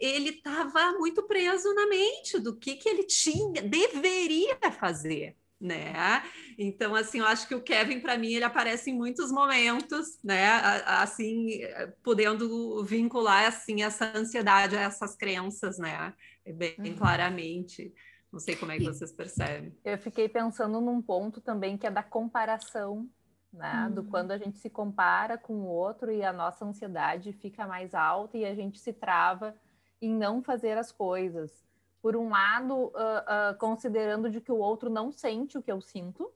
ele 0.00 0.30
estava 0.30 0.92
muito 0.92 1.22
preso 1.22 1.72
na 1.74 1.86
mente 1.86 2.38
do 2.38 2.56
que, 2.56 2.74
que 2.74 2.88
ele 2.88 3.04
tinha, 3.04 3.62
deveria 3.62 4.58
fazer. 4.72 5.36
Né? 5.58 6.22
Então, 6.58 6.94
assim, 6.94 7.20
eu 7.20 7.26
acho 7.26 7.48
que 7.48 7.54
o 7.54 7.62
Kevin, 7.62 7.98
para 8.00 8.18
mim, 8.18 8.34
ele 8.34 8.44
aparece 8.44 8.90
em 8.90 8.94
muitos 8.94 9.32
momentos, 9.32 10.18
né? 10.22 10.44
Assim, 10.84 11.60
podendo 12.02 12.84
vincular 12.84 13.46
assim 13.46 13.82
essa 13.82 14.12
ansiedade 14.14 14.76
a 14.76 14.82
essas 14.82 15.16
crenças, 15.16 15.78
né? 15.78 16.12
Bem 16.54 16.74
uhum. 16.78 16.96
claramente. 16.96 17.90
Não 18.36 18.40
sei 18.40 18.56
como 18.56 18.72
é 18.72 18.76
que 18.76 18.84
vocês 18.84 19.12
percebem. 19.12 19.74
Eu 19.84 19.98
fiquei 19.98 20.28
pensando 20.28 20.80
num 20.80 21.00
ponto 21.00 21.40
também 21.40 21.76
que 21.76 21.86
é 21.86 21.90
da 21.90 22.02
comparação 22.02 23.08
né? 23.56 23.86
Uhum. 23.86 23.94
Do 23.94 24.04
quando 24.04 24.30
a 24.30 24.38
gente 24.38 24.58
se 24.58 24.70
compara 24.70 25.38
com 25.38 25.54
o 25.54 25.66
outro 25.66 26.12
e 26.12 26.22
a 26.22 26.32
nossa 26.32 26.64
ansiedade 26.64 27.32
fica 27.32 27.66
mais 27.66 27.94
alta 27.94 28.36
e 28.36 28.44
a 28.44 28.54
gente 28.54 28.78
se 28.78 28.92
trava 28.92 29.54
em 30.00 30.14
não 30.14 30.42
fazer 30.42 30.76
as 30.76 30.92
coisas. 30.92 31.64
Por 32.02 32.16
um 32.16 32.28
lado, 32.28 32.74
uh, 32.74 32.90
uh, 32.90 33.58
considerando 33.58 34.30
de 34.30 34.40
que 34.40 34.52
o 34.52 34.58
outro 34.58 34.90
não 34.90 35.10
sente 35.10 35.58
o 35.58 35.62
que 35.62 35.72
eu 35.72 35.80
sinto, 35.80 36.30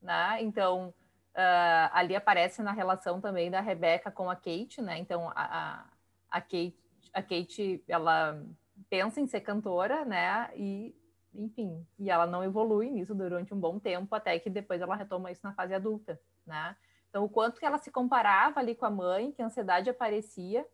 né? 0.00 0.40
Então, 0.42 0.94
uh, 1.34 1.90
ali 1.92 2.14
aparece 2.14 2.62
na 2.62 2.72
relação 2.72 3.20
também 3.20 3.50
da 3.50 3.60
Rebeca 3.60 4.10
com 4.10 4.30
a 4.30 4.36
Kate, 4.36 4.80
né? 4.80 4.98
Então, 4.98 5.28
a, 5.30 5.34
a, 5.34 5.84
a, 6.30 6.40
Kate, 6.40 6.78
a 7.12 7.22
Kate, 7.22 7.82
ela 7.88 8.40
pensa 8.88 9.20
em 9.20 9.26
ser 9.26 9.40
cantora, 9.40 10.04
né? 10.04 10.50
E, 10.54 10.94
enfim, 11.34 11.86
e 11.98 12.10
ela 12.10 12.26
não 12.26 12.42
evolui 12.42 12.90
nisso 12.90 13.14
durante 13.14 13.54
um 13.54 13.58
bom 13.58 13.78
tempo, 13.78 14.14
até 14.14 14.38
que 14.38 14.50
depois 14.50 14.80
ela 14.80 14.96
retoma 14.96 15.30
isso 15.30 15.40
na 15.44 15.52
fase 15.52 15.74
adulta 15.74 16.20
né? 16.50 16.76
Então, 17.08 17.24
o 17.24 17.28
quanto 17.28 17.58
que 17.58 17.66
ela 17.66 17.78
se 17.78 17.90
comparava 17.90 18.60
ali 18.60 18.74
com 18.74 18.86
a 18.86 18.90
mãe, 18.90 19.32
que 19.32 19.42
a 19.42 19.46
ansiedade 19.46 19.90
aparecia 19.90 20.66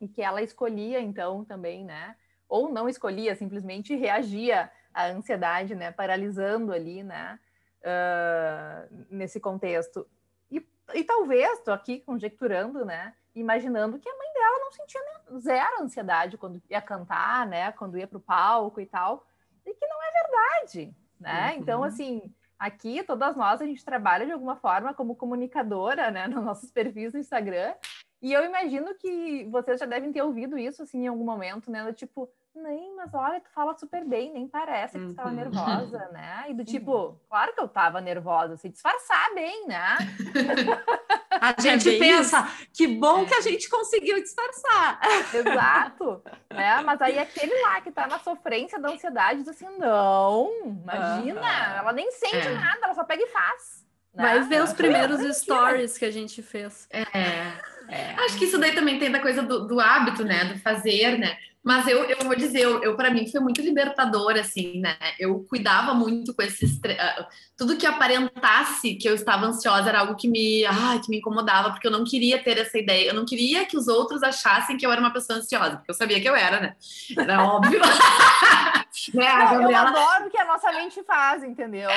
e 0.00 0.08
que 0.08 0.22
ela 0.22 0.42
escolhia, 0.42 1.00
então, 1.00 1.44
também, 1.44 1.84
né? 1.84 2.16
Ou 2.48 2.70
não 2.70 2.88
escolhia, 2.88 3.34
simplesmente 3.34 3.94
reagia 3.94 4.70
à 4.92 5.06
ansiedade, 5.06 5.74
né? 5.74 5.90
Paralisando 5.90 6.72
ali, 6.72 7.02
né? 7.02 7.38
Uh, 7.82 9.06
nesse 9.10 9.40
contexto. 9.40 10.06
E, 10.50 10.66
e 10.94 11.04
talvez, 11.04 11.58
estou 11.58 11.74
aqui 11.74 12.00
conjecturando, 12.00 12.84
né? 12.84 13.14
Imaginando 13.34 13.98
que 13.98 14.08
a 14.08 14.16
mãe 14.16 14.32
dela 14.32 14.58
não 14.58 14.72
sentia 14.72 15.00
zero 15.38 15.82
ansiedade 15.82 16.38
quando 16.38 16.62
ia 16.68 16.80
cantar, 16.80 17.46
né? 17.46 17.72
Quando 17.72 17.98
ia 17.98 18.06
para 18.06 18.18
o 18.18 18.20
palco 18.20 18.80
e 18.80 18.86
tal. 18.86 19.26
E 19.64 19.74
que 19.74 19.86
não 19.86 20.02
é 20.02 20.10
verdade, 20.22 20.96
né? 21.20 21.52
Uhum. 21.52 21.58
Então, 21.58 21.84
assim, 21.84 22.32
Aqui, 22.62 23.02
todas 23.02 23.34
nós, 23.34 23.60
a 23.60 23.66
gente 23.66 23.84
trabalha 23.84 24.24
de 24.24 24.30
alguma 24.30 24.54
forma 24.54 24.94
como 24.94 25.16
comunicadora, 25.16 26.12
né, 26.12 26.28
nos 26.30 26.44
nossos 26.44 26.70
perfis 26.70 27.12
no 27.12 27.18
Instagram. 27.18 27.74
E 28.22 28.32
eu 28.32 28.44
imagino 28.44 28.94
que 28.94 29.48
vocês 29.50 29.80
já 29.80 29.86
devem 29.86 30.12
ter 30.12 30.22
ouvido 30.22 30.56
isso, 30.56 30.80
assim, 30.80 31.02
em 31.02 31.08
algum 31.08 31.24
momento, 31.24 31.72
né? 31.72 31.84
Do 31.84 31.92
tipo, 31.92 32.30
nem, 32.54 32.94
mas 32.94 33.12
olha, 33.12 33.40
tu 33.40 33.50
fala 33.50 33.76
super 33.76 34.04
bem, 34.04 34.32
nem 34.32 34.46
parece 34.46 34.96
que 34.96 35.06
tu 35.06 35.10
estava 35.10 35.30
uhum. 35.30 35.34
nervosa, 35.34 36.08
né? 36.12 36.44
E 36.50 36.54
do 36.54 36.62
tipo, 36.64 37.20
claro 37.28 37.52
que 37.52 37.60
eu 37.60 37.66
estava 37.66 38.00
nervosa, 38.00 38.56
se 38.56 38.68
disfarçar 38.68 39.34
bem, 39.34 39.66
né? 39.66 39.96
A 41.42 41.60
gente 41.60 41.96
é 41.96 41.98
pensa, 41.98 42.38
isso. 42.38 42.68
que 42.72 42.86
bom 42.86 43.22
é. 43.22 43.24
que 43.24 43.34
a 43.34 43.40
gente 43.40 43.68
conseguiu 43.68 44.22
disfarçar. 44.22 45.00
Exato. 45.34 46.22
né? 46.48 46.80
Mas 46.82 47.02
aí 47.02 47.18
aquele 47.18 47.52
lá 47.62 47.80
que 47.80 47.88
está 47.88 48.06
na 48.06 48.20
sofrência 48.20 48.78
da 48.78 48.90
ansiedade 48.90 49.40
diz 49.40 49.48
assim: 49.48 49.66
não, 49.76 50.52
imagina, 50.64 51.40
uhum. 51.40 51.78
ela 51.78 51.92
nem 51.92 52.12
sente 52.12 52.46
é. 52.46 52.54
nada, 52.54 52.78
ela 52.84 52.94
só 52.94 53.02
pega 53.02 53.24
e 53.24 53.26
faz. 53.26 53.84
Né? 54.14 54.22
Vai 54.22 54.40
ver 54.42 54.62
os 54.62 54.72
primeiros 54.72 55.36
stories 55.36 55.98
que 55.98 56.04
a 56.04 56.12
gente 56.12 56.40
fez. 56.42 56.86
É. 56.90 57.02
é. 57.12 58.14
Acho 58.18 58.38
que 58.38 58.44
isso 58.44 58.58
daí 58.58 58.72
também 58.72 59.00
tem 59.00 59.10
da 59.10 59.18
coisa 59.18 59.42
do, 59.42 59.66
do 59.66 59.80
hábito, 59.80 60.22
né? 60.22 60.44
Do 60.44 60.60
fazer, 60.60 61.18
né? 61.18 61.36
Mas 61.64 61.86
eu, 61.86 62.02
eu 62.04 62.18
vou 62.24 62.34
dizer, 62.34 62.60
eu, 62.60 62.82
eu 62.82 62.96
para 62.96 63.10
mim 63.10 63.30
foi 63.30 63.40
muito 63.40 63.60
libertador, 63.60 64.32
assim, 64.32 64.80
né? 64.80 64.96
Eu 65.18 65.46
cuidava 65.48 65.94
muito 65.94 66.34
com 66.34 66.42
esses. 66.42 66.72
Uh, 66.76 67.24
tudo 67.56 67.76
que 67.76 67.86
aparentasse 67.86 68.94
que 68.94 69.08
eu 69.08 69.14
estava 69.14 69.46
ansiosa 69.46 69.88
era 69.88 70.00
algo 70.00 70.16
que 70.16 70.28
me, 70.28 70.64
ah, 70.66 70.98
que 71.02 71.08
me 71.08 71.18
incomodava, 71.18 71.70
porque 71.70 71.86
eu 71.86 71.92
não 71.92 72.02
queria 72.02 72.42
ter 72.42 72.58
essa 72.58 72.76
ideia. 72.76 73.08
Eu 73.08 73.14
não 73.14 73.24
queria 73.24 73.64
que 73.64 73.76
os 73.76 73.86
outros 73.86 74.24
achassem 74.24 74.76
que 74.76 74.84
eu 74.84 74.90
era 74.90 75.00
uma 75.00 75.12
pessoa 75.12 75.38
ansiosa, 75.38 75.76
porque 75.76 75.90
eu 75.92 75.94
sabia 75.94 76.20
que 76.20 76.28
eu 76.28 76.34
era, 76.34 76.60
né? 76.60 76.74
Era 77.16 77.44
óbvio. 77.44 77.78
né? 79.14 79.26
A 79.26 79.44
Gabriela... 79.44 79.90
Eu 79.90 79.96
adoro 79.96 80.26
o 80.26 80.30
que 80.30 80.38
a 80.38 80.44
nossa 80.44 80.72
mente 80.72 81.00
faz, 81.04 81.44
entendeu? 81.44 81.88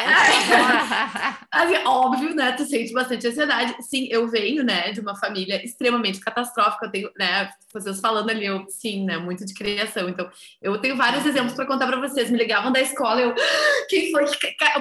Assim, 1.52 1.78
óbvio, 1.86 2.36
né? 2.36 2.52
Tu 2.52 2.66
sente 2.66 2.94
bastante 2.94 3.28
ansiedade. 3.28 3.76
Sim, 3.82 4.08
eu 4.12 4.28
venho, 4.28 4.64
né, 4.64 4.92
de 4.92 5.00
uma 5.00 5.16
família 5.16 5.64
extremamente 5.66 6.20
catastrófica. 6.20 6.86
Eu 6.86 6.92
tenho, 6.92 7.12
né, 7.18 7.50
vocês 7.74 8.00
falando 8.00 8.30
ali, 8.30 8.46
eu, 8.46 8.66
sim, 8.70 9.06
né, 9.06 9.18
muito 9.18 9.46
de 9.46 9.55
criação. 9.56 10.10
Então, 10.10 10.30
eu 10.62 10.78
tenho 10.78 10.96
vários 10.96 11.26
exemplos 11.26 11.54
para 11.54 11.66
contar 11.66 11.88
para 11.88 12.00
vocês. 12.00 12.30
Me 12.30 12.38
ligavam 12.38 12.72
da 12.72 12.82
escola, 12.82 13.22
eu, 13.22 13.32
ah, 13.32 13.86
quem 13.90 14.12
foi 14.12 14.26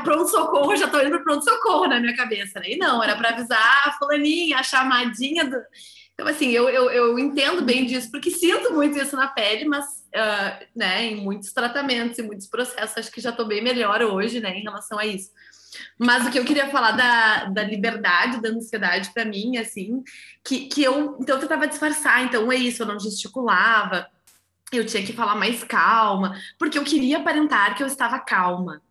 pronto-socorro? 0.03 0.77
Já 0.77 0.89
tô 0.89 1.01
indo 1.01 1.11
pro 1.11 1.25
pronto-socorro 1.25 1.87
na 1.87 2.01
minha 2.01 2.17
cabeça, 2.17 2.61
né? 2.61 2.71
E 2.71 2.77
não, 2.77 3.03
era 3.03 3.17
para 3.17 3.31
avisar 3.31 3.83
a 3.87 3.93
fulaninha, 3.93 4.59
a 4.59 4.63
chamadinha 4.63 5.45
do. 5.45 5.57
Então, 6.15 6.29
assim, 6.29 6.51
eu, 6.51 6.69
eu, 6.69 6.91
eu 6.91 7.19
entendo 7.19 7.63
bem 7.63 7.85
disso, 7.85 8.11
porque 8.11 8.31
sinto 8.31 8.73
muito 8.73 8.97
isso 8.97 9.17
na 9.17 9.27
pele, 9.27 9.65
mas, 9.65 9.85
uh, 10.15 10.65
né, 10.75 11.07
em 11.07 11.17
muitos 11.17 11.53
tratamentos, 11.53 12.19
em 12.19 12.23
muitos 12.23 12.47
processos, 12.47 12.97
acho 12.97 13.11
que 13.11 13.21
já 13.21 13.31
estou 13.31 13.47
bem 13.47 13.63
melhor 13.63 14.01
hoje, 14.01 14.41
né, 14.41 14.57
em 14.57 14.63
relação 14.63 14.97
a 14.97 15.05
isso. 15.05 15.31
Mas 15.99 16.25
o 16.25 16.31
que 16.31 16.39
eu 16.39 16.45
queria 16.45 16.71
falar 16.71 16.93
da, 16.93 17.47
da 17.47 17.65
liberdade, 17.65 18.41
da 18.41 18.49
ansiedade 18.49 19.13
para 19.13 19.25
mim, 19.25 19.57
assim, 19.57 20.05
que, 20.45 20.67
que 20.67 20.85
eu, 20.85 21.17
então 21.21 21.35
eu 21.37 21.41
tentava 21.41 21.67
disfarçar, 21.67 22.25
então 22.25 22.51
é 22.51 22.57
isso, 22.57 22.83
eu 22.83 22.87
não 22.87 22.99
gesticulava, 23.01 24.09
eu 24.77 24.87
tinha 24.87 25.05
que 25.05 25.13
falar 25.13 25.35
mais 25.35 25.63
calma, 25.65 26.37
porque 26.59 26.79
eu 26.79 26.85
queria 26.85 27.19
aparentar 27.19 27.77
que 27.77 27.83
eu 27.83 27.87
estava 27.87 28.19
calma. 28.19 28.83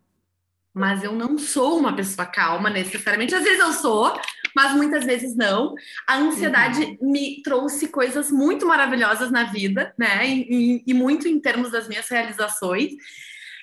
Mas 0.73 1.03
eu 1.03 1.11
não 1.11 1.37
sou 1.37 1.77
uma 1.77 1.95
pessoa 1.95 2.25
calma 2.25 2.69
necessariamente. 2.69 3.35
Às 3.35 3.43
vezes 3.43 3.59
eu 3.59 3.73
sou, 3.73 4.19
mas 4.55 4.73
muitas 4.75 5.05
vezes 5.05 5.35
não. 5.35 5.75
A 6.07 6.17
ansiedade 6.17 6.97
uhum. 6.99 7.11
me 7.11 7.43
trouxe 7.43 7.89
coisas 7.89 8.31
muito 8.31 8.65
maravilhosas 8.65 9.29
na 9.29 9.43
vida, 9.43 9.93
né? 9.97 10.27
E, 10.27 10.47
e, 10.49 10.83
e 10.87 10.93
muito 10.93 11.27
em 11.27 11.39
termos 11.39 11.71
das 11.71 11.87
minhas 11.87 12.09
realizações. 12.09 12.93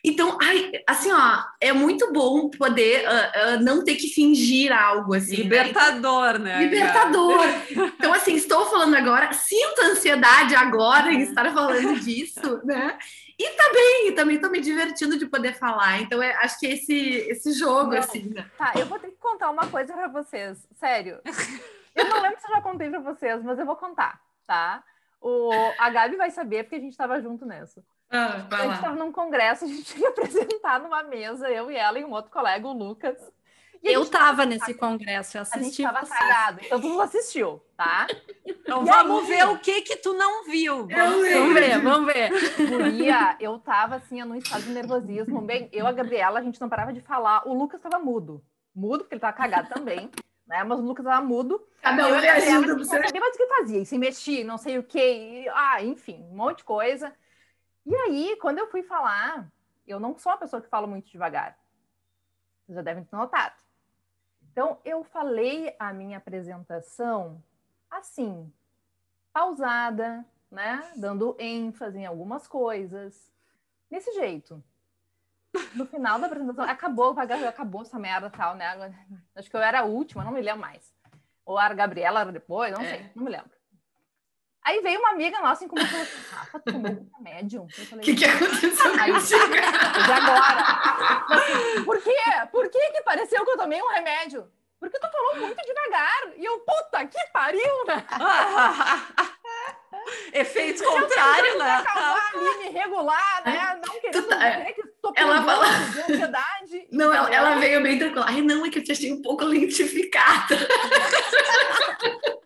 Então, 0.05 0.39
ai, 0.41 0.73
assim, 0.87 1.13
ó, 1.13 1.43
é 1.61 1.73
muito 1.73 2.13
bom 2.13 2.49
poder 2.51 3.05
uh, 3.07 3.57
uh, 3.57 3.63
não 3.63 3.85
ter 3.85 3.97
que 3.97 4.09
fingir 4.09 4.73
algo 4.73 5.15
assim. 5.15 5.39
Né? 5.39 5.43
Libertador, 5.43 6.39
né? 6.39 6.57
né? 6.57 6.65
Libertador. 6.65 7.45
então, 7.99 8.13
assim, 8.13 8.35
estou 8.35 8.67
falando 8.67 8.95
agora, 8.95 9.33
sinto 9.33 9.83
ansiedade 9.83 10.55
agora 10.55 11.13
em 11.13 11.21
estar 11.21 11.53
falando 11.53 12.01
disso, 12.01 12.61
né? 12.65 12.99
E 13.39 13.51
tá 13.51 13.71
bem, 13.73 14.15
também 14.15 14.37
estou 14.37 14.51
me 14.51 14.61
divertindo 14.61 15.19
de 15.19 15.27
poder 15.27 15.55
falar. 15.55 16.01
Então, 16.01 16.23
é, 16.23 16.35
acho 16.37 16.59
que 16.59 16.67
é 16.67 16.73
esse, 16.73 16.95
esse 17.31 17.53
jogo, 17.53 17.93
não, 17.93 17.99
assim. 17.99 18.35
Né? 18.35 18.45
Tá, 18.59 18.73
eu 18.77 18.87
vou 18.87 18.99
ter 18.99 19.09
que 19.09 19.17
contar 19.17 19.51
uma 19.51 19.67
coisa 19.67 19.93
para 19.93 20.09
vocês, 20.09 20.67
sério. 20.77 21.21
Eu 21.95 22.09
não 22.09 22.21
lembro 22.21 22.39
se 22.39 22.47
eu 22.47 22.55
já 22.55 22.61
contei 22.61 22.89
para 22.89 23.01
vocês, 23.01 23.43
mas 23.43 23.59
eu 23.59 23.67
vou 23.67 23.77
contar, 23.77 24.21
tá? 24.47 24.83
O, 25.21 25.51
a 25.79 25.91
Gabi 25.91 26.17
vai 26.17 26.31
saber, 26.31 26.65
porque 26.65 26.77
a 26.77 26.81
gente 26.81 26.93
estava 26.93 27.21
junto 27.21 27.45
nessa. 27.45 27.83
Ah, 28.11 28.47
a 28.51 28.63
gente 28.63 28.75
estava 28.75 28.97
num 28.97 29.13
congresso, 29.13 29.65
a 29.65 29.69
gente 29.69 29.99
ia 29.99 30.09
apresentar 30.11 30.81
numa 30.81 31.03
mesa, 31.03 31.49
eu 31.49 31.71
e 31.71 31.77
ela 31.77 31.99
e 31.99 32.05
um 32.05 32.11
outro 32.11 32.31
colega, 32.31 32.67
o 32.67 32.73
Lucas. 32.73 33.17
Eu 33.83 34.03
estava 34.03 34.45
nesse 34.45 34.75
congresso, 34.75 35.39
eu 35.39 35.43
assisti. 35.43 35.59
A 35.59 35.63
gente 35.63 35.83
estava 35.83 36.07
cagado, 36.07 36.61
então 36.63 36.81
tu 36.81 36.89
não 36.89 37.01
assistiu, 37.01 37.63
tá? 37.77 38.07
Então 38.45 38.83
e 38.83 38.85
vamos 38.85 39.23
aí, 39.23 39.27
ver 39.29 39.49
o 39.49 39.59
que 39.59 39.81
que 39.81 39.97
tu 39.97 40.13
não 40.13 40.45
viu. 40.45 40.87
Vamos, 40.87 41.33
vamos 41.33 41.55
ver, 41.55 41.81
vamos 41.81 42.13
ver. 42.13 42.31
Guria, 42.69 43.37
eu 43.41 43.59
tava 43.59 43.97
assim, 43.97 44.23
num 44.23 44.35
estado 44.35 44.65
de 44.65 44.71
nervosismo. 44.71 45.41
Bem, 45.41 45.71
eu 45.73 45.87
e 45.87 45.89
a 45.89 45.93
Gabriela, 45.93 46.41
a 46.41 46.43
gente 46.43 46.61
não 46.61 46.69
parava 46.69 46.93
de 46.93 47.01
falar. 47.01 47.49
O 47.49 47.55
Lucas 47.55 47.79
estava 47.79 47.99
mudo 47.99 48.45
mudo, 48.75 49.01
porque 49.01 49.15
ele 49.15 49.21
tava 49.21 49.37
cagado 49.37 49.69
também, 49.69 50.11
né? 50.47 50.65
Mas 50.65 50.79
o 50.79 50.83
Lucas 50.83 51.05
tava 51.05 51.25
mudo. 51.25 51.63
Cada 51.83 52.09
um 52.09 52.19
reagindo 52.19 52.75
pro 52.75 52.85
seu... 52.85 53.01
Mas 53.01 53.35
o 53.35 53.39
que 53.39 53.47
fazia? 53.47 53.81
E 53.81 53.87
se 53.87 53.99
mexia, 53.99 54.45
não 54.45 54.59
sei 54.59 54.79
o 54.79 54.83
quê. 54.83 55.45
E, 55.45 55.49
ah, 55.51 55.83
enfim, 55.83 56.25
um 56.31 56.37
monte 56.37 56.59
de 56.59 56.65
coisa. 56.65 57.13
E 57.87 57.95
aí, 57.95 58.37
quando 58.41 58.59
eu 58.59 58.71
fui 58.71 58.83
falar, 58.83 59.51
eu 59.87 59.99
não 59.99 60.17
sou 60.19 60.33
uma 60.33 60.39
pessoa 60.39 60.61
que 60.61 60.69
fala 60.69 60.87
muito 60.87 61.11
devagar. 61.11 61.59
Vocês 62.65 62.77
já 62.77 62.83
devem 62.83 63.05
ter 63.05 63.17
notado. 63.17 63.55
Então, 64.53 64.79
eu 64.85 65.03
falei 65.05 65.75
a 65.79 65.93
minha 65.93 66.19
apresentação 66.19 67.43
assim, 67.91 68.53
pausada, 69.33 70.25
né? 70.51 70.93
Dando 70.97 71.37
ênfase 71.39 71.99
em 71.99 72.07
algumas 72.07 72.47
coisas. 72.47 73.33
Desse 73.91 74.13
jeito. 74.13 74.63
No 75.75 75.85
final 75.85 76.21
da 76.21 76.27
apresentação, 76.27 76.65
acabou, 76.65 77.17
acabou 77.19 77.83
essa 77.83 77.99
merda 77.99 78.31
tal, 78.31 78.55
né? 78.55 79.05
Acho 79.35 79.51
que 79.51 79.57
eu 79.57 79.61
era 79.61 79.81
a 79.81 79.85
última, 79.85 80.23
não 80.23 80.31
me 80.31 80.41
lembro 80.41 80.61
mais. 80.61 80.95
Ou 81.45 81.59
a 81.59 81.69
Gabriela 81.75 82.21
era 82.21 82.31
depois, 82.31 82.73
não 82.73 82.81
é. 82.83 82.89
sei, 82.89 83.11
não 83.17 83.25
me 83.25 83.31
lembro. 83.31 83.51
Aí 84.71 84.81
veio 84.83 85.01
uma 85.01 85.11
amiga 85.11 85.41
nossa 85.41 85.65
e 85.65 85.69
começou 85.69 86.01
assim, 86.01 86.21
Rafa, 86.31 86.61
tu 86.61 86.73
tomou 86.73 86.93
um 86.93 87.11
remédio? 87.17 87.63
O 87.63 87.67
que, 87.99 88.15
que 88.15 88.25
aconteceu 88.25 88.93
aí, 89.01 89.13
de 89.13 89.35
agora. 90.13 91.25
Assim, 91.29 91.83
por 91.85 92.01
quê? 92.01 92.15
Por 92.53 92.71
que 92.71 92.79
que 92.79 93.03
pareceu 93.03 93.45
que 93.45 93.51
eu 93.51 93.59
tomei 93.59 93.83
um 93.83 93.89
remédio? 93.89 94.49
Porque 94.79 94.97
tu 94.97 95.11
falou 95.11 95.39
muito 95.39 95.61
devagar. 95.61 96.35
E 96.37 96.45
eu, 96.45 96.61
puta 96.61 97.05
que 97.05 97.19
pariu, 97.33 97.85
né? 97.85 98.07
Efeito 100.33 100.85
contrário, 100.85 101.59
né? 101.59 101.79
Acalmar 101.79 102.31
ali, 102.33 102.59
me 102.59 102.69
regular, 102.71 103.43
né? 103.45 103.81
Não 103.85 104.01
querendo 104.01 104.29
tá, 104.29 104.51
dizer 104.51 104.73
que 104.73 104.83
estou 104.83 105.13
ela 105.17 105.43
fala... 105.43 105.67
de 105.67 106.01
ansiedade. 106.01 106.87
Não, 106.93 107.13
ela, 107.13 107.29
ela, 107.35 107.57
veio 107.57 107.83
bem 107.83 107.99
tranquila. 107.99 108.27
Ai, 108.29 108.41
não, 108.41 108.65
é 108.65 108.71
que 108.71 108.79
eu 108.79 108.85
te 108.85 108.93
achei 108.93 109.13
um 109.13 109.21
pouco 109.21 109.45
lentificada. 109.45 110.57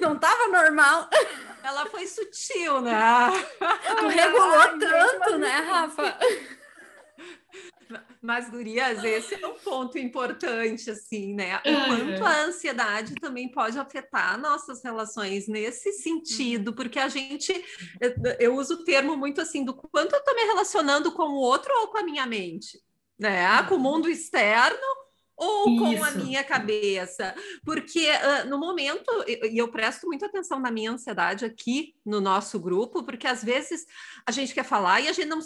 Não 0.00 0.18
tava 0.18 0.48
normal. 0.48 1.08
Ela 1.64 1.86
foi 1.86 2.06
sutil, 2.06 2.82
né? 2.82 2.92
Tu 3.98 4.06
regulou 4.06 4.60
Ai, 4.60 4.78
tanto, 4.78 5.30
gente, 5.30 5.38
né, 5.38 5.56
Rafa? 5.60 6.18
Mas, 8.20 8.50
gurias, 8.50 9.02
esse 9.02 9.42
é 9.42 9.46
um 9.46 9.54
ponto 9.54 9.98
importante, 9.98 10.90
assim, 10.90 11.34
né? 11.34 11.56
O 11.58 11.86
quanto 11.86 12.24
a 12.24 12.42
ansiedade 12.42 13.14
também 13.14 13.50
pode 13.50 13.78
afetar 13.78 14.38
nossas 14.38 14.82
relações 14.82 15.48
nesse 15.48 15.92
sentido, 15.92 16.68
uhum. 16.68 16.74
porque 16.74 16.98
a 16.98 17.08
gente, 17.08 17.64
eu 18.38 18.56
uso 18.56 18.74
o 18.74 18.84
termo 18.84 19.16
muito 19.16 19.40
assim, 19.40 19.64
do 19.64 19.72
quanto 19.72 20.14
eu 20.14 20.18
estou 20.18 20.34
me 20.34 20.42
relacionando 20.42 21.12
com 21.12 21.24
o 21.24 21.36
outro 21.36 21.72
ou 21.80 21.88
com 21.88 21.98
a 21.98 22.02
minha 22.02 22.26
mente, 22.26 22.78
né? 23.18 23.62
Com 23.64 23.74
o 23.74 23.76
uhum. 23.76 23.82
mundo 23.82 24.10
externo 24.10 25.03
ou 25.36 25.70
Isso. 25.70 25.78
com 25.78 26.04
a 26.04 26.10
minha 26.12 26.44
cabeça, 26.44 27.34
porque 27.64 28.06
uh, 28.08 28.48
no 28.48 28.58
momento, 28.58 29.10
e 29.26 29.58
eu 29.58 29.68
presto 29.68 30.06
muita 30.06 30.26
atenção 30.26 30.60
na 30.60 30.70
minha 30.70 30.92
ansiedade 30.92 31.44
aqui 31.44 31.94
no 32.04 32.20
nosso 32.20 32.58
grupo, 32.60 33.02
porque 33.02 33.26
às 33.26 33.42
vezes 33.42 33.84
a 34.26 34.30
gente 34.30 34.54
quer 34.54 34.64
falar 34.64 35.00
e 35.00 35.08
a 35.08 35.12
gente 35.12 35.28
não 35.28 35.40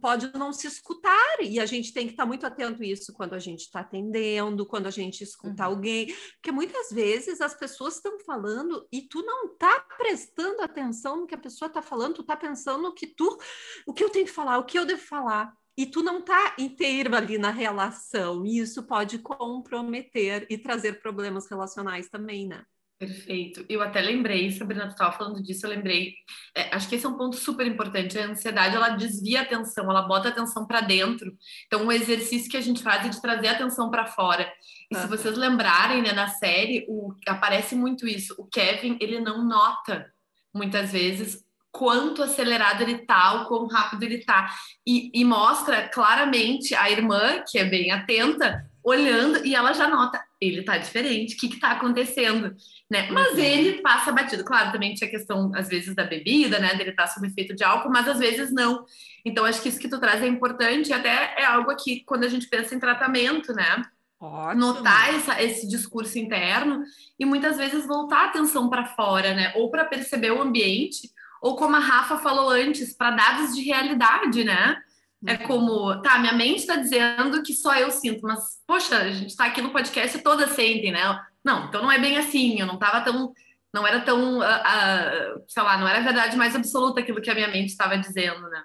pode 0.00 0.32
não 0.38 0.52
se 0.52 0.66
escutar, 0.66 1.36
e 1.40 1.58
a 1.58 1.66
gente 1.66 1.92
tem 1.92 2.06
que 2.06 2.12
estar 2.12 2.26
muito 2.26 2.46
atento 2.46 2.82
a 2.82 2.86
isso 2.86 3.12
quando 3.12 3.34
a 3.34 3.38
gente 3.38 3.60
está 3.60 3.80
atendendo, 3.80 4.66
quando 4.66 4.86
a 4.86 4.90
gente 4.90 5.22
escuta 5.22 5.64
uhum. 5.64 5.70
alguém, 5.70 6.14
porque 6.34 6.52
muitas 6.52 6.90
vezes 6.90 7.40
as 7.40 7.54
pessoas 7.54 7.96
estão 7.96 8.18
falando 8.20 8.86
e 8.92 9.02
tu 9.02 9.22
não 9.22 9.46
está 9.46 9.80
prestando 9.96 10.62
atenção 10.62 11.16
no 11.16 11.26
que 11.26 11.34
a 11.34 11.38
pessoa 11.38 11.68
está 11.68 11.82
falando, 11.82 12.14
tu 12.14 12.20
está 12.22 12.36
pensando 12.36 12.82
no 12.82 12.94
que 12.94 13.06
tu, 13.06 13.38
o 13.86 13.92
que 13.92 14.04
eu 14.04 14.10
tenho 14.10 14.26
que 14.26 14.32
falar, 14.32 14.58
o 14.58 14.64
que 14.64 14.78
eu 14.78 14.86
devo 14.86 15.02
falar 15.02 15.52
e 15.76 15.86
tu 15.86 16.02
não 16.02 16.22
tá 16.22 16.54
inteiro 16.58 17.14
ali 17.16 17.38
na 17.38 17.50
relação, 17.50 18.44
e 18.46 18.58
isso 18.58 18.84
pode 18.84 19.18
comprometer 19.18 20.46
e 20.48 20.56
trazer 20.56 21.00
problemas 21.00 21.48
relacionais 21.48 22.08
também, 22.08 22.46
né? 22.46 22.64
Perfeito. 22.96 23.66
Eu 23.68 23.82
até 23.82 24.00
lembrei, 24.00 24.50
Sabrina, 24.52 24.86
tu 24.86 24.92
estava 24.92 25.12
falando 25.12 25.42
disso, 25.42 25.66
eu 25.66 25.70
lembrei. 25.70 26.14
É, 26.54 26.74
acho 26.74 26.88
que 26.88 26.94
esse 26.94 27.04
é 27.04 27.08
um 27.08 27.16
ponto 27.16 27.36
super 27.36 27.66
importante. 27.66 28.18
A 28.18 28.26
ansiedade, 28.26 28.76
ela 28.76 28.90
desvia 28.90 29.40
a 29.40 29.42
atenção, 29.42 29.90
ela 29.90 30.02
bota 30.02 30.28
a 30.28 30.30
atenção 30.30 30.66
para 30.66 30.80
dentro. 30.80 31.36
Então, 31.66 31.86
o 31.86 31.92
exercício 31.92 32.50
que 32.50 32.56
a 32.56 32.60
gente 32.60 32.82
faz 32.82 33.04
é 33.04 33.08
de 33.08 33.20
trazer 33.20 33.48
a 33.48 33.52
atenção 33.52 33.90
para 33.90 34.06
fora. 34.06 34.50
E 34.90 34.94
uhum. 34.94 35.02
se 35.02 35.08
vocês 35.08 35.36
lembrarem, 35.36 36.02
né, 36.02 36.12
na 36.12 36.28
série, 36.28 36.86
o, 36.88 37.12
aparece 37.26 37.74
muito 37.74 38.06
isso. 38.06 38.34
O 38.38 38.46
Kevin, 38.46 38.96
ele 39.00 39.20
não 39.20 39.44
nota, 39.44 40.10
muitas 40.54 40.92
vezes, 40.92 41.43
quanto 41.74 42.22
acelerado 42.22 42.82
ele 42.82 42.98
tá, 42.98 43.42
o 43.42 43.48
quão 43.48 43.66
rápido 43.66 44.04
ele 44.04 44.24
tá. 44.24 44.48
E, 44.86 45.10
e, 45.12 45.24
mostra 45.24 45.88
claramente 45.88 46.72
a 46.72 46.88
irmã, 46.88 47.42
que 47.48 47.58
é 47.58 47.64
bem 47.64 47.90
atenta, 47.90 48.64
olhando 48.82 49.44
e 49.44 49.56
ela 49.56 49.72
já 49.72 49.88
nota, 49.88 50.22
ele 50.40 50.62
tá 50.62 50.78
diferente, 50.78 51.34
o 51.34 51.38
que 51.38 51.48
que 51.48 51.58
tá 51.58 51.72
acontecendo, 51.72 52.54
né? 52.88 53.10
Mas 53.10 53.32
uhum. 53.32 53.40
ele 53.40 53.82
passa 53.82 54.12
batido. 54.12 54.44
Claro, 54.44 54.70
também 54.70 54.94
tinha 54.94 55.08
a 55.08 55.10
questão, 55.10 55.50
às 55.52 55.68
vezes, 55.68 55.96
da 55.96 56.04
bebida, 56.04 56.60
né? 56.60 56.76
Dele 56.76 56.92
tá 56.92 57.08
sob 57.08 57.26
efeito 57.26 57.56
de 57.56 57.64
álcool, 57.64 57.90
mas 57.90 58.06
às 58.06 58.20
vezes 58.20 58.52
não. 58.52 58.84
Então, 59.24 59.44
acho 59.44 59.60
que 59.60 59.68
isso 59.68 59.80
que 59.80 59.88
tu 59.88 59.98
traz 59.98 60.22
é 60.22 60.28
importante 60.28 60.90
e 60.90 60.92
até 60.92 61.34
é 61.36 61.44
algo 61.44 61.72
aqui, 61.72 62.04
quando 62.06 62.22
a 62.22 62.28
gente 62.28 62.48
pensa 62.48 62.72
em 62.72 62.78
tratamento, 62.78 63.52
né? 63.52 63.82
Ótimo. 64.20 64.60
Notar 64.60 65.12
essa, 65.12 65.42
esse 65.42 65.68
discurso 65.68 66.18
interno 66.18 66.84
e 67.18 67.26
muitas 67.26 67.56
vezes 67.56 67.84
voltar 67.84 68.20
a 68.20 68.26
atenção 68.26 68.70
para 68.70 68.86
fora, 68.86 69.34
né? 69.34 69.52
Ou 69.56 69.70
para 69.70 69.84
perceber 69.84 70.30
o 70.30 70.40
ambiente, 70.40 71.10
ou 71.44 71.56
como 71.56 71.76
a 71.76 71.78
Rafa 71.78 72.16
falou 72.16 72.48
antes, 72.48 72.96
para 72.96 73.10
dados 73.10 73.54
de 73.54 73.62
realidade, 73.62 74.44
né? 74.44 74.80
É 75.26 75.34
uhum. 75.34 75.46
como, 75.46 76.00
tá, 76.00 76.18
minha 76.18 76.32
mente 76.32 76.60
está 76.60 76.76
dizendo 76.76 77.42
que 77.42 77.52
só 77.52 77.76
eu 77.76 77.90
sinto, 77.90 78.22
mas, 78.22 78.62
poxa, 78.66 78.96
a 78.96 79.10
gente 79.10 79.28
está 79.28 79.44
aqui 79.44 79.60
no 79.60 79.70
podcast 79.70 80.16
e 80.16 80.22
todas 80.22 80.52
sentem, 80.52 80.90
né? 80.90 81.02
Não, 81.44 81.66
então 81.66 81.82
não 81.82 81.92
é 81.92 81.98
bem 81.98 82.16
assim, 82.16 82.58
eu 82.58 82.66
não 82.66 82.76
estava 82.76 83.02
tão, 83.02 83.34
não 83.74 83.86
era 83.86 84.00
tão, 84.00 84.38
uh, 84.38 84.42
uh, 84.42 85.44
sei 85.46 85.62
lá, 85.62 85.76
não 85.76 85.86
era 85.86 85.98
a 85.98 86.02
verdade 86.02 86.34
mais 86.34 86.56
absoluta 86.56 87.00
aquilo 87.00 87.20
que 87.20 87.30
a 87.30 87.34
minha 87.34 87.48
mente 87.48 87.68
estava 87.68 87.98
dizendo, 87.98 88.48
né? 88.48 88.62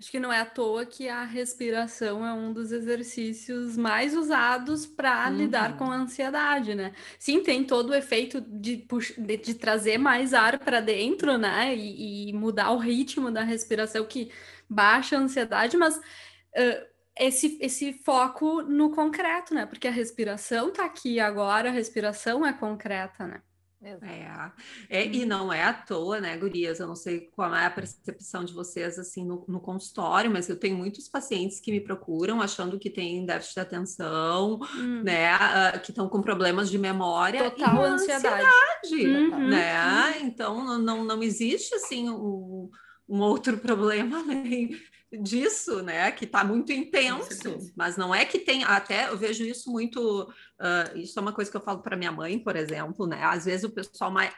Acho 0.00 0.10
que 0.12 0.18
não 0.18 0.32
é 0.32 0.40
à 0.40 0.46
toa 0.46 0.86
que 0.86 1.10
a 1.10 1.24
respiração 1.24 2.24
é 2.24 2.32
um 2.32 2.54
dos 2.54 2.72
exercícios 2.72 3.76
mais 3.76 4.16
usados 4.16 4.86
para 4.86 5.28
uhum. 5.28 5.36
lidar 5.36 5.76
com 5.76 5.84
a 5.84 5.94
ansiedade, 5.94 6.74
né? 6.74 6.94
Sim, 7.18 7.42
tem 7.42 7.62
todo 7.64 7.90
o 7.90 7.94
efeito 7.94 8.40
de, 8.40 8.86
de, 9.18 9.36
de 9.36 9.54
trazer 9.54 9.98
mais 9.98 10.32
ar 10.32 10.58
para 10.58 10.80
dentro, 10.80 11.36
né? 11.36 11.76
E, 11.76 12.30
e, 12.30 12.32
mudar 12.32 12.70
o 12.70 12.78
ritmo 12.78 13.30
da 13.30 13.42
respiração 13.42 14.06
que 14.06 14.32
baixa 14.66 15.18
a 15.18 15.20
ansiedade, 15.20 15.76
mas 15.76 15.98
uh, 15.98 16.86
esse, 17.14 17.58
esse 17.60 17.92
foco 17.92 18.62
no 18.62 18.92
concreto, 18.92 19.52
né? 19.52 19.66
Porque 19.66 19.86
a 19.86 19.92
respiração 19.92 20.70
está 20.70 20.86
aqui 20.86 21.20
agora, 21.20 21.68
a 21.68 21.72
respiração 21.72 22.46
é 22.46 22.54
concreta, 22.54 23.26
né? 23.26 23.42
É, 23.82 24.50
é, 24.90 25.06
e 25.06 25.22
uhum. 25.22 25.26
não 25.26 25.52
é 25.52 25.62
à 25.62 25.72
toa, 25.72 26.20
né, 26.20 26.36
gurias? 26.36 26.80
Eu 26.80 26.86
não 26.86 26.94
sei 26.94 27.30
qual 27.34 27.54
é 27.54 27.64
a 27.64 27.70
percepção 27.70 28.44
de 28.44 28.52
vocês, 28.52 28.98
assim, 28.98 29.24
no, 29.24 29.42
no, 29.48 29.58
consultório, 29.58 30.30
mas 30.30 30.50
eu 30.50 30.56
tenho 30.56 30.76
muitos 30.76 31.08
pacientes 31.08 31.60
que 31.60 31.72
me 31.72 31.80
procuram 31.80 32.42
achando 32.42 32.78
que 32.78 32.90
tem 32.90 33.24
déficit 33.24 33.54
de 33.54 33.60
atenção, 33.60 34.60
hum. 34.76 35.02
né, 35.02 35.34
uh, 35.34 35.80
que 35.80 35.92
estão 35.92 36.10
com 36.10 36.20
problemas 36.20 36.68
de 36.70 36.76
memória 36.76 37.50
Total 37.50 37.74
e 37.74 37.86
ansiedade, 37.86 38.46
ansiedade 38.84 39.06
uhum. 39.08 39.48
né? 39.48 40.10
Uhum. 40.10 40.26
Então, 40.26 40.78
não, 40.78 41.02
não 41.02 41.22
existe, 41.22 41.74
assim, 41.74 42.10
um, 42.10 42.68
um 43.10 43.20
outro 43.20 43.58
problema 43.60 44.20
além 44.20 44.80
disso, 45.12 45.82
né? 45.82 46.10
Que 46.12 46.24
está 46.24 46.44
muito 46.44 46.72
intenso, 46.72 47.58
mas 47.76 47.96
não 47.96 48.14
é 48.14 48.24
que 48.24 48.38
tem. 48.38 48.62
Até 48.62 49.08
eu 49.08 49.18
vejo 49.18 49.44
isso 49.44 49.70
muito. 49.70 50.22
Uh, 50.60 50.98
isso 50.98 51.18
é 51.18 51.22
uma 51.22 51.32
coisa 51.32 51.50
que 51.50 51.56
eu 51.56 51.60
falo 51.60 51.82
para 51.82 51.96
minha 51.96 52.12
mãe, 52.12 52.38
por 52.38 52.54
exemplo, 52.54 53.06
né? 53.06 53.22
Às 53.24 53.44
vezes 53.44 53.64
o 53.64 53.70
pessoal 53.70 54.10
mais 54.10 54.32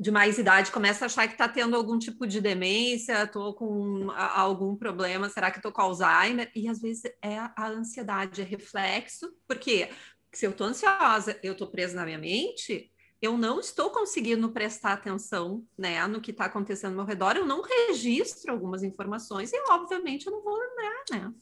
de 0.00 0.10
mais 0.10 0.38
idade 0.38 0.70
começa 0.70 1.04
a 1.04 1.06
achar 1.06 1.26
que 1.26 1.34
está 1.34 1.48
tendo 1.48 1.74
algum 1.74 1.98
tipo 1.98 2.26
de 2.26 2.40
demência, 2.40 3.24
estou 3.24 3.52
com 3.54 4.10
a, 4.12 4.40
algum 4.40 4.76
problema, 4.76 5.28
será 5.28 5.50
que 5.50 5.58
estou 5.58 5.72
com 5.72 5.82
Alzheimer? 5.82 6.50
E 6.54 6.68
às 6.68 6.80
vezes 6.80 7.02
é 7.20 7.38
a, 7.38 7.52
a 7.56 7.68
ansiedade, 7.68 8.40
é 8.40 8.44
reflexo, 8.44 9.28
porque 9.46 9.90
se 10.32 10.46
eu 10.46 10.50
estou 10.50 10.66
ansiosa, 10.66 11.38
eu 11.42 11.52
estou 11.52 11.66
presa 11.66 11.96
na 11.96 12.04
minha 12.04 12.18
mente, 12.18 12.90
eu 13.20 13.36
não 13.36 13.58
estou 13.58 13.90
conseguindo 13.90 14.48
prestar 14.50 14.92
atenção 14.92 15.64
né, 15.76 16.06
no 16.06 16.20
que 16.20 16.30
está 16.30 16.44
acontecendo 16.44 16.90
ao 16.90 16.96
meu 16.96 17.04
redor, 17.04 17.36
eu 17.36 17.44
não 17.44 17.62
registro 17.62 18.52
algumas 18.52 18.82
informações 18.82 19.52
e, 19.52 19.60
obviamente, 19.68 20.26
eu 20.26 20.32
não 20.32 20.42
vou 20.42 20.56
lembrar, 20.56 21.04
né? 21.10 21.34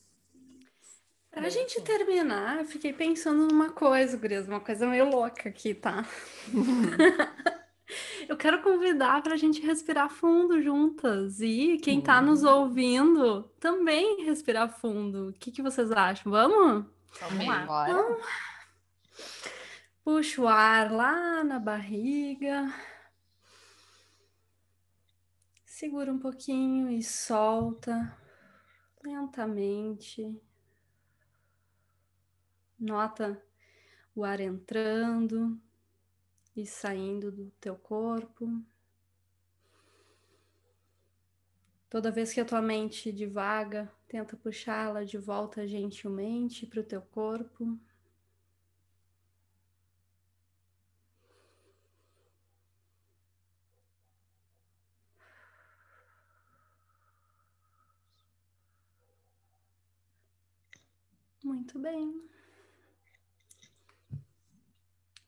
Para 1.31 1.49
a 1.49 1.51
gente 1.51 1.83
terminar, 1.83 2.65
fiquei 2.65 2.95
pensando 2.95 3.47
numa 3.47 3.69
coisa, 3.69 4.17
Gurias, 4.17 4.49
uma 4.49 4.59
coisa 4.59 4.87
meio 4.87 5.11
louca 5.11 5.51
aqui, 5.51 5.75
tá? 5.75 6.03
eu 8.27 8.39
quero 8.39 8.63
convidar 8.63 9.23
para 9.23 9.35
a 9.35 9.37
gente 9.37 9.61
respirar 9.61 10.09
fundo 10.09 10.63
juntas 10.63 11.41
e 11.41 11.77
quem 11.83 11.99
está 11.99 12.23
nos 12.23 12.43
uhum. 12.43 12.61
ouvindo 12.61 13.43
também 13.61 14.25
respirar 14.25 14.81
fundo. 14.81 15.29
O 15.29 15.33
que, 15.35 15.53
que 15.53 15.61
vocês 15.61 15.93
acham? 15.93 16.33
Vamos? 16.33 16.87
Vamos 17.21 17.47
lá. 17.47 17.87
Vamos. 17.87 18.23
Puxa 20.07 20.41
o 20.41 20.47
ar 20.47 20.93
lá 20.93 21.43
na 21.43 21.59
barriga. 21.59 22.73
Segura 25.65 26.13
um 26.13 26.19
pouquinho 26.21 26.89
e 26.89 27.03
solta 27.03 28.17
lentamente. 29.03 30.41
Nota 32.79 33.43
o 34.15 34.23
ar 34.23 34.39
entrando 34.39 35.61
e 36.55 36.65
saindo 36.65 37.33
do 37.33 37.51
teu 37.61 37.75
corpo. 37.75 38.65
Toda 41.91 42.13
vez 42.13 42.33
que 42.33 42.39
a 42.41 42.45
tua 42.45 42.63
mente 42.63 43.11
divaga, 43.11 43.93
tenta 44.07 44.37
puxá-la 44.37 45.03
de 45.03 45.19
volta 45.19 45.67
gentilmente 45.67 46.65
para 46.65 46.81
o 46.81 46.85
teu 46.85 47.03
corpo. 47.03 47.77
Muito 61.47 61.79
bem. 61.79 62.21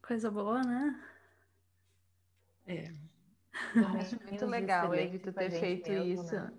Coisa 0.03 0.29
boa, 0.29 0.61
né? 0.65 1.01
É. 2.67 2.93
Acho 4.01 4.19
muito 4.29 4.47
legal, 4.47 4.93
Evi, 4.97 5.21
tu 5.21 5.33
ter 5.33 5.49
feito 5.49 5.89
mesmo, 5.89 6.25
isso. 6.25 6.35
Né? 6.35 6.53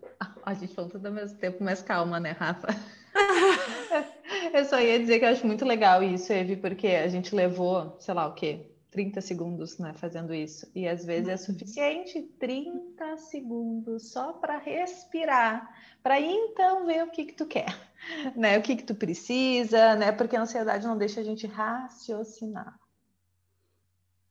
A 0.43 0.53
gente 0.53 0.74
falou 0.74 0.89
tudo 0.89 1.05
ao 1.07 1.12
mesmo 1.12 1.38
tempo, 1.39 1.62
mas 1.62 1.82
calma, 1.82 2.22
né, 2.22 2.32
Rafa? 2.32 2.68
eu 4.53 4.64
só 4.64 4.80
ia 4.80 4.97
dizer 4.97 5.20
que 5.20 5.26
eu 5.26 5.30
acho 5.30 5.45
muito 5.45 5.66
legal 5.66 6.01
isso, 6.01 6.32
Evi, 6.32 6.55
porque 6.55 6.88
a 6.88 7.10
gente 7.10 7.36
levou, 7.36 7.97
sei 7.99 8.14
lá 8.14 8.28
o 8.28 8.34
quê, 8.34 8.66
30 8.92 9.22
segundos, 9.22 9.78
né, 9.78 9.94
fazendo 9.94 10.34
isso. 10.34 10.70
E 10.74 10.88
às 10.88 11.06
vezes 11.06 11.28
é 11.28 11.32
uhum. 11.34 11.38
suficiente 11.38 12.22
30 12.40 13.18
segundos 13.18 14.12
só 14.12 14.34
para 14.34 14.58
respirar, 14.58 15.70
para 16.02 16.20
então 16.20 16.86
ver 16.86 17.04
o 17.04 17.12
que 17.12 17.26
que 17.26 17.34
tu 17.34 17.46
quer, 17.46 17.78
né? 18.36 18.58
O 18.58 18.62
que 18.62 18.76
que 18.76 18.84
tu 18.84 18.96
precisa, 18.96 19.96
né? 19.96 20.12
Porque 20.12 20.36
a 20.36 20.42
ansiedade 20.42 20.88
não 20.88 20.98
deixa 20.98 21.22
a 21.22 21.24
gente 21.24 21.46
raciocinar. 21.46 22.80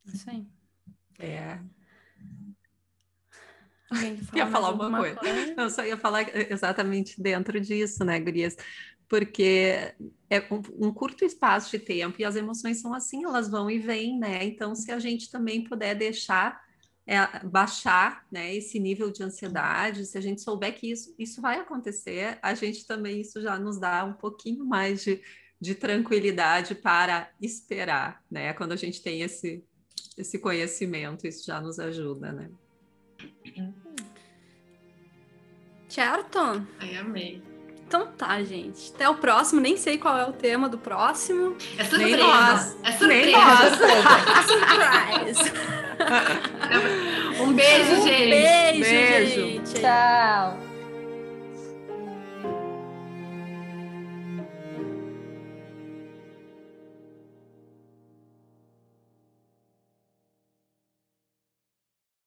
Sim. 0.07 0.49
É. 1.19 1.59
ia 4.35 4.47
falar 4.47 4.73
uma 4.73 4.99
coisa. 4.99 5.17
coisa. 5.17 5.55
Não, 5.55 5.71
só 5.71 5.85
ia 5.85 5.97
falar 5.97 6.25
exatamente 6.51 7.21
dentro 7.21 7.61
disso, 7.61 8.05
né, 8.05 8.19
Gurias? 8.19 8.57
Porque 9.09 9.95
é 10.29 10.41
um, 10.53 10.89
um, 10.89 10.93
curto 10.93 11.25
espaço 11.25 11.71
de 11.71 11.79
tempo 11.79 12.21
e 12.21 12.25
as 12.25 12.37
emoções 12.37 12.81
são 12.81 12.93
assim, 12.93 13.25
elas 13.25 13.49
vão 13.49 13.71
e 13.71 13.79
vêm, 13.79 14.19
né? 14.19 14.45
Então, 14.45 14.75
se 14.75 14.93
a 14.93 14.99
gente 14.99 15.31
também 15.31 15.65
puder 15.65 15.95
deixar 15.95 16.61
é, 17.07 17.47
baixar 17.47 18.27
né, 18.31 18.55
esse 18.55 18.79
nível 18.79 19.11
de 19.11 19.23
ansiedade, 19.23 20.05
se 20.05 20.19
a 20.19 20.21
gente 20.21 20.43
souber 20.43 20.79
que 20.79 20.91
isso, 20.91 21.15
isso 21.19 21.41
vai 21.41 21.59
acontecer, 21.59 22.39
a 22.43 22.53
gente 22.53 22.87
também 22.87 23.23
isso 23.23 23.41
já 23.41 23.59
nos 23.59 23.81
dá 23.81 24.05
um 24.05 24.13
pouquinho 24.13 24.67
mais 24.67 25.03
de, 25.03 25.23
de 25.59 25.75
tranquilidade 25.75 26.75
para 26.75 27.31
esperar, 27.41 28.23
né? 28.31 28.53
Quando 28.53 28.73
a 28.73 28.77
gente 28.77 29.03
tem 29.03 29.23
esse, 29.23 29.65
esse 30.19 30.39
conhecimento, 30.39 31.27
isso 31.27 31.47
já 31.47 31.59
nos 31.59 31.79
ajuda, 31.79 32.31
né? 32.31 32.51
Certo? 35.89 36.39
Ai, 36.79 36.97
amei. 36.97 37.58
Então 37.89 38.07
tá, 38.07 38.43
gente. 38.43 38.93
Até 38.95 39.09
o 39.09 39.15
próximo. 39.15 39.63
Nem 39.63 39.79
sei 39.79 39.97
qual 39.97 40.19
é 40.19 40.25
o 40.27 40.33
tema 40.33 40.69
do 40.69 40.77
próximo. 40.77 41.57
É 41.79 41.85
surpresa. 41.85 42.17
Nem 42.17 42.17
nós. 42.19 42.77
É 42.85 42.93
surpresa. 42.93 43.09
Nem 43.09 43.33
nós. 43.33 43.75
Surprise. 44.47 45.53
um 47.41 47.53
beijo, 47.55 47.93
um 47.95 48.07
gente. 48.07 48.31
Beijo, 48.31 48.81
beijo. 48.81 49.41
gente. 49.41 49.81
Tchau. 49.81 50.68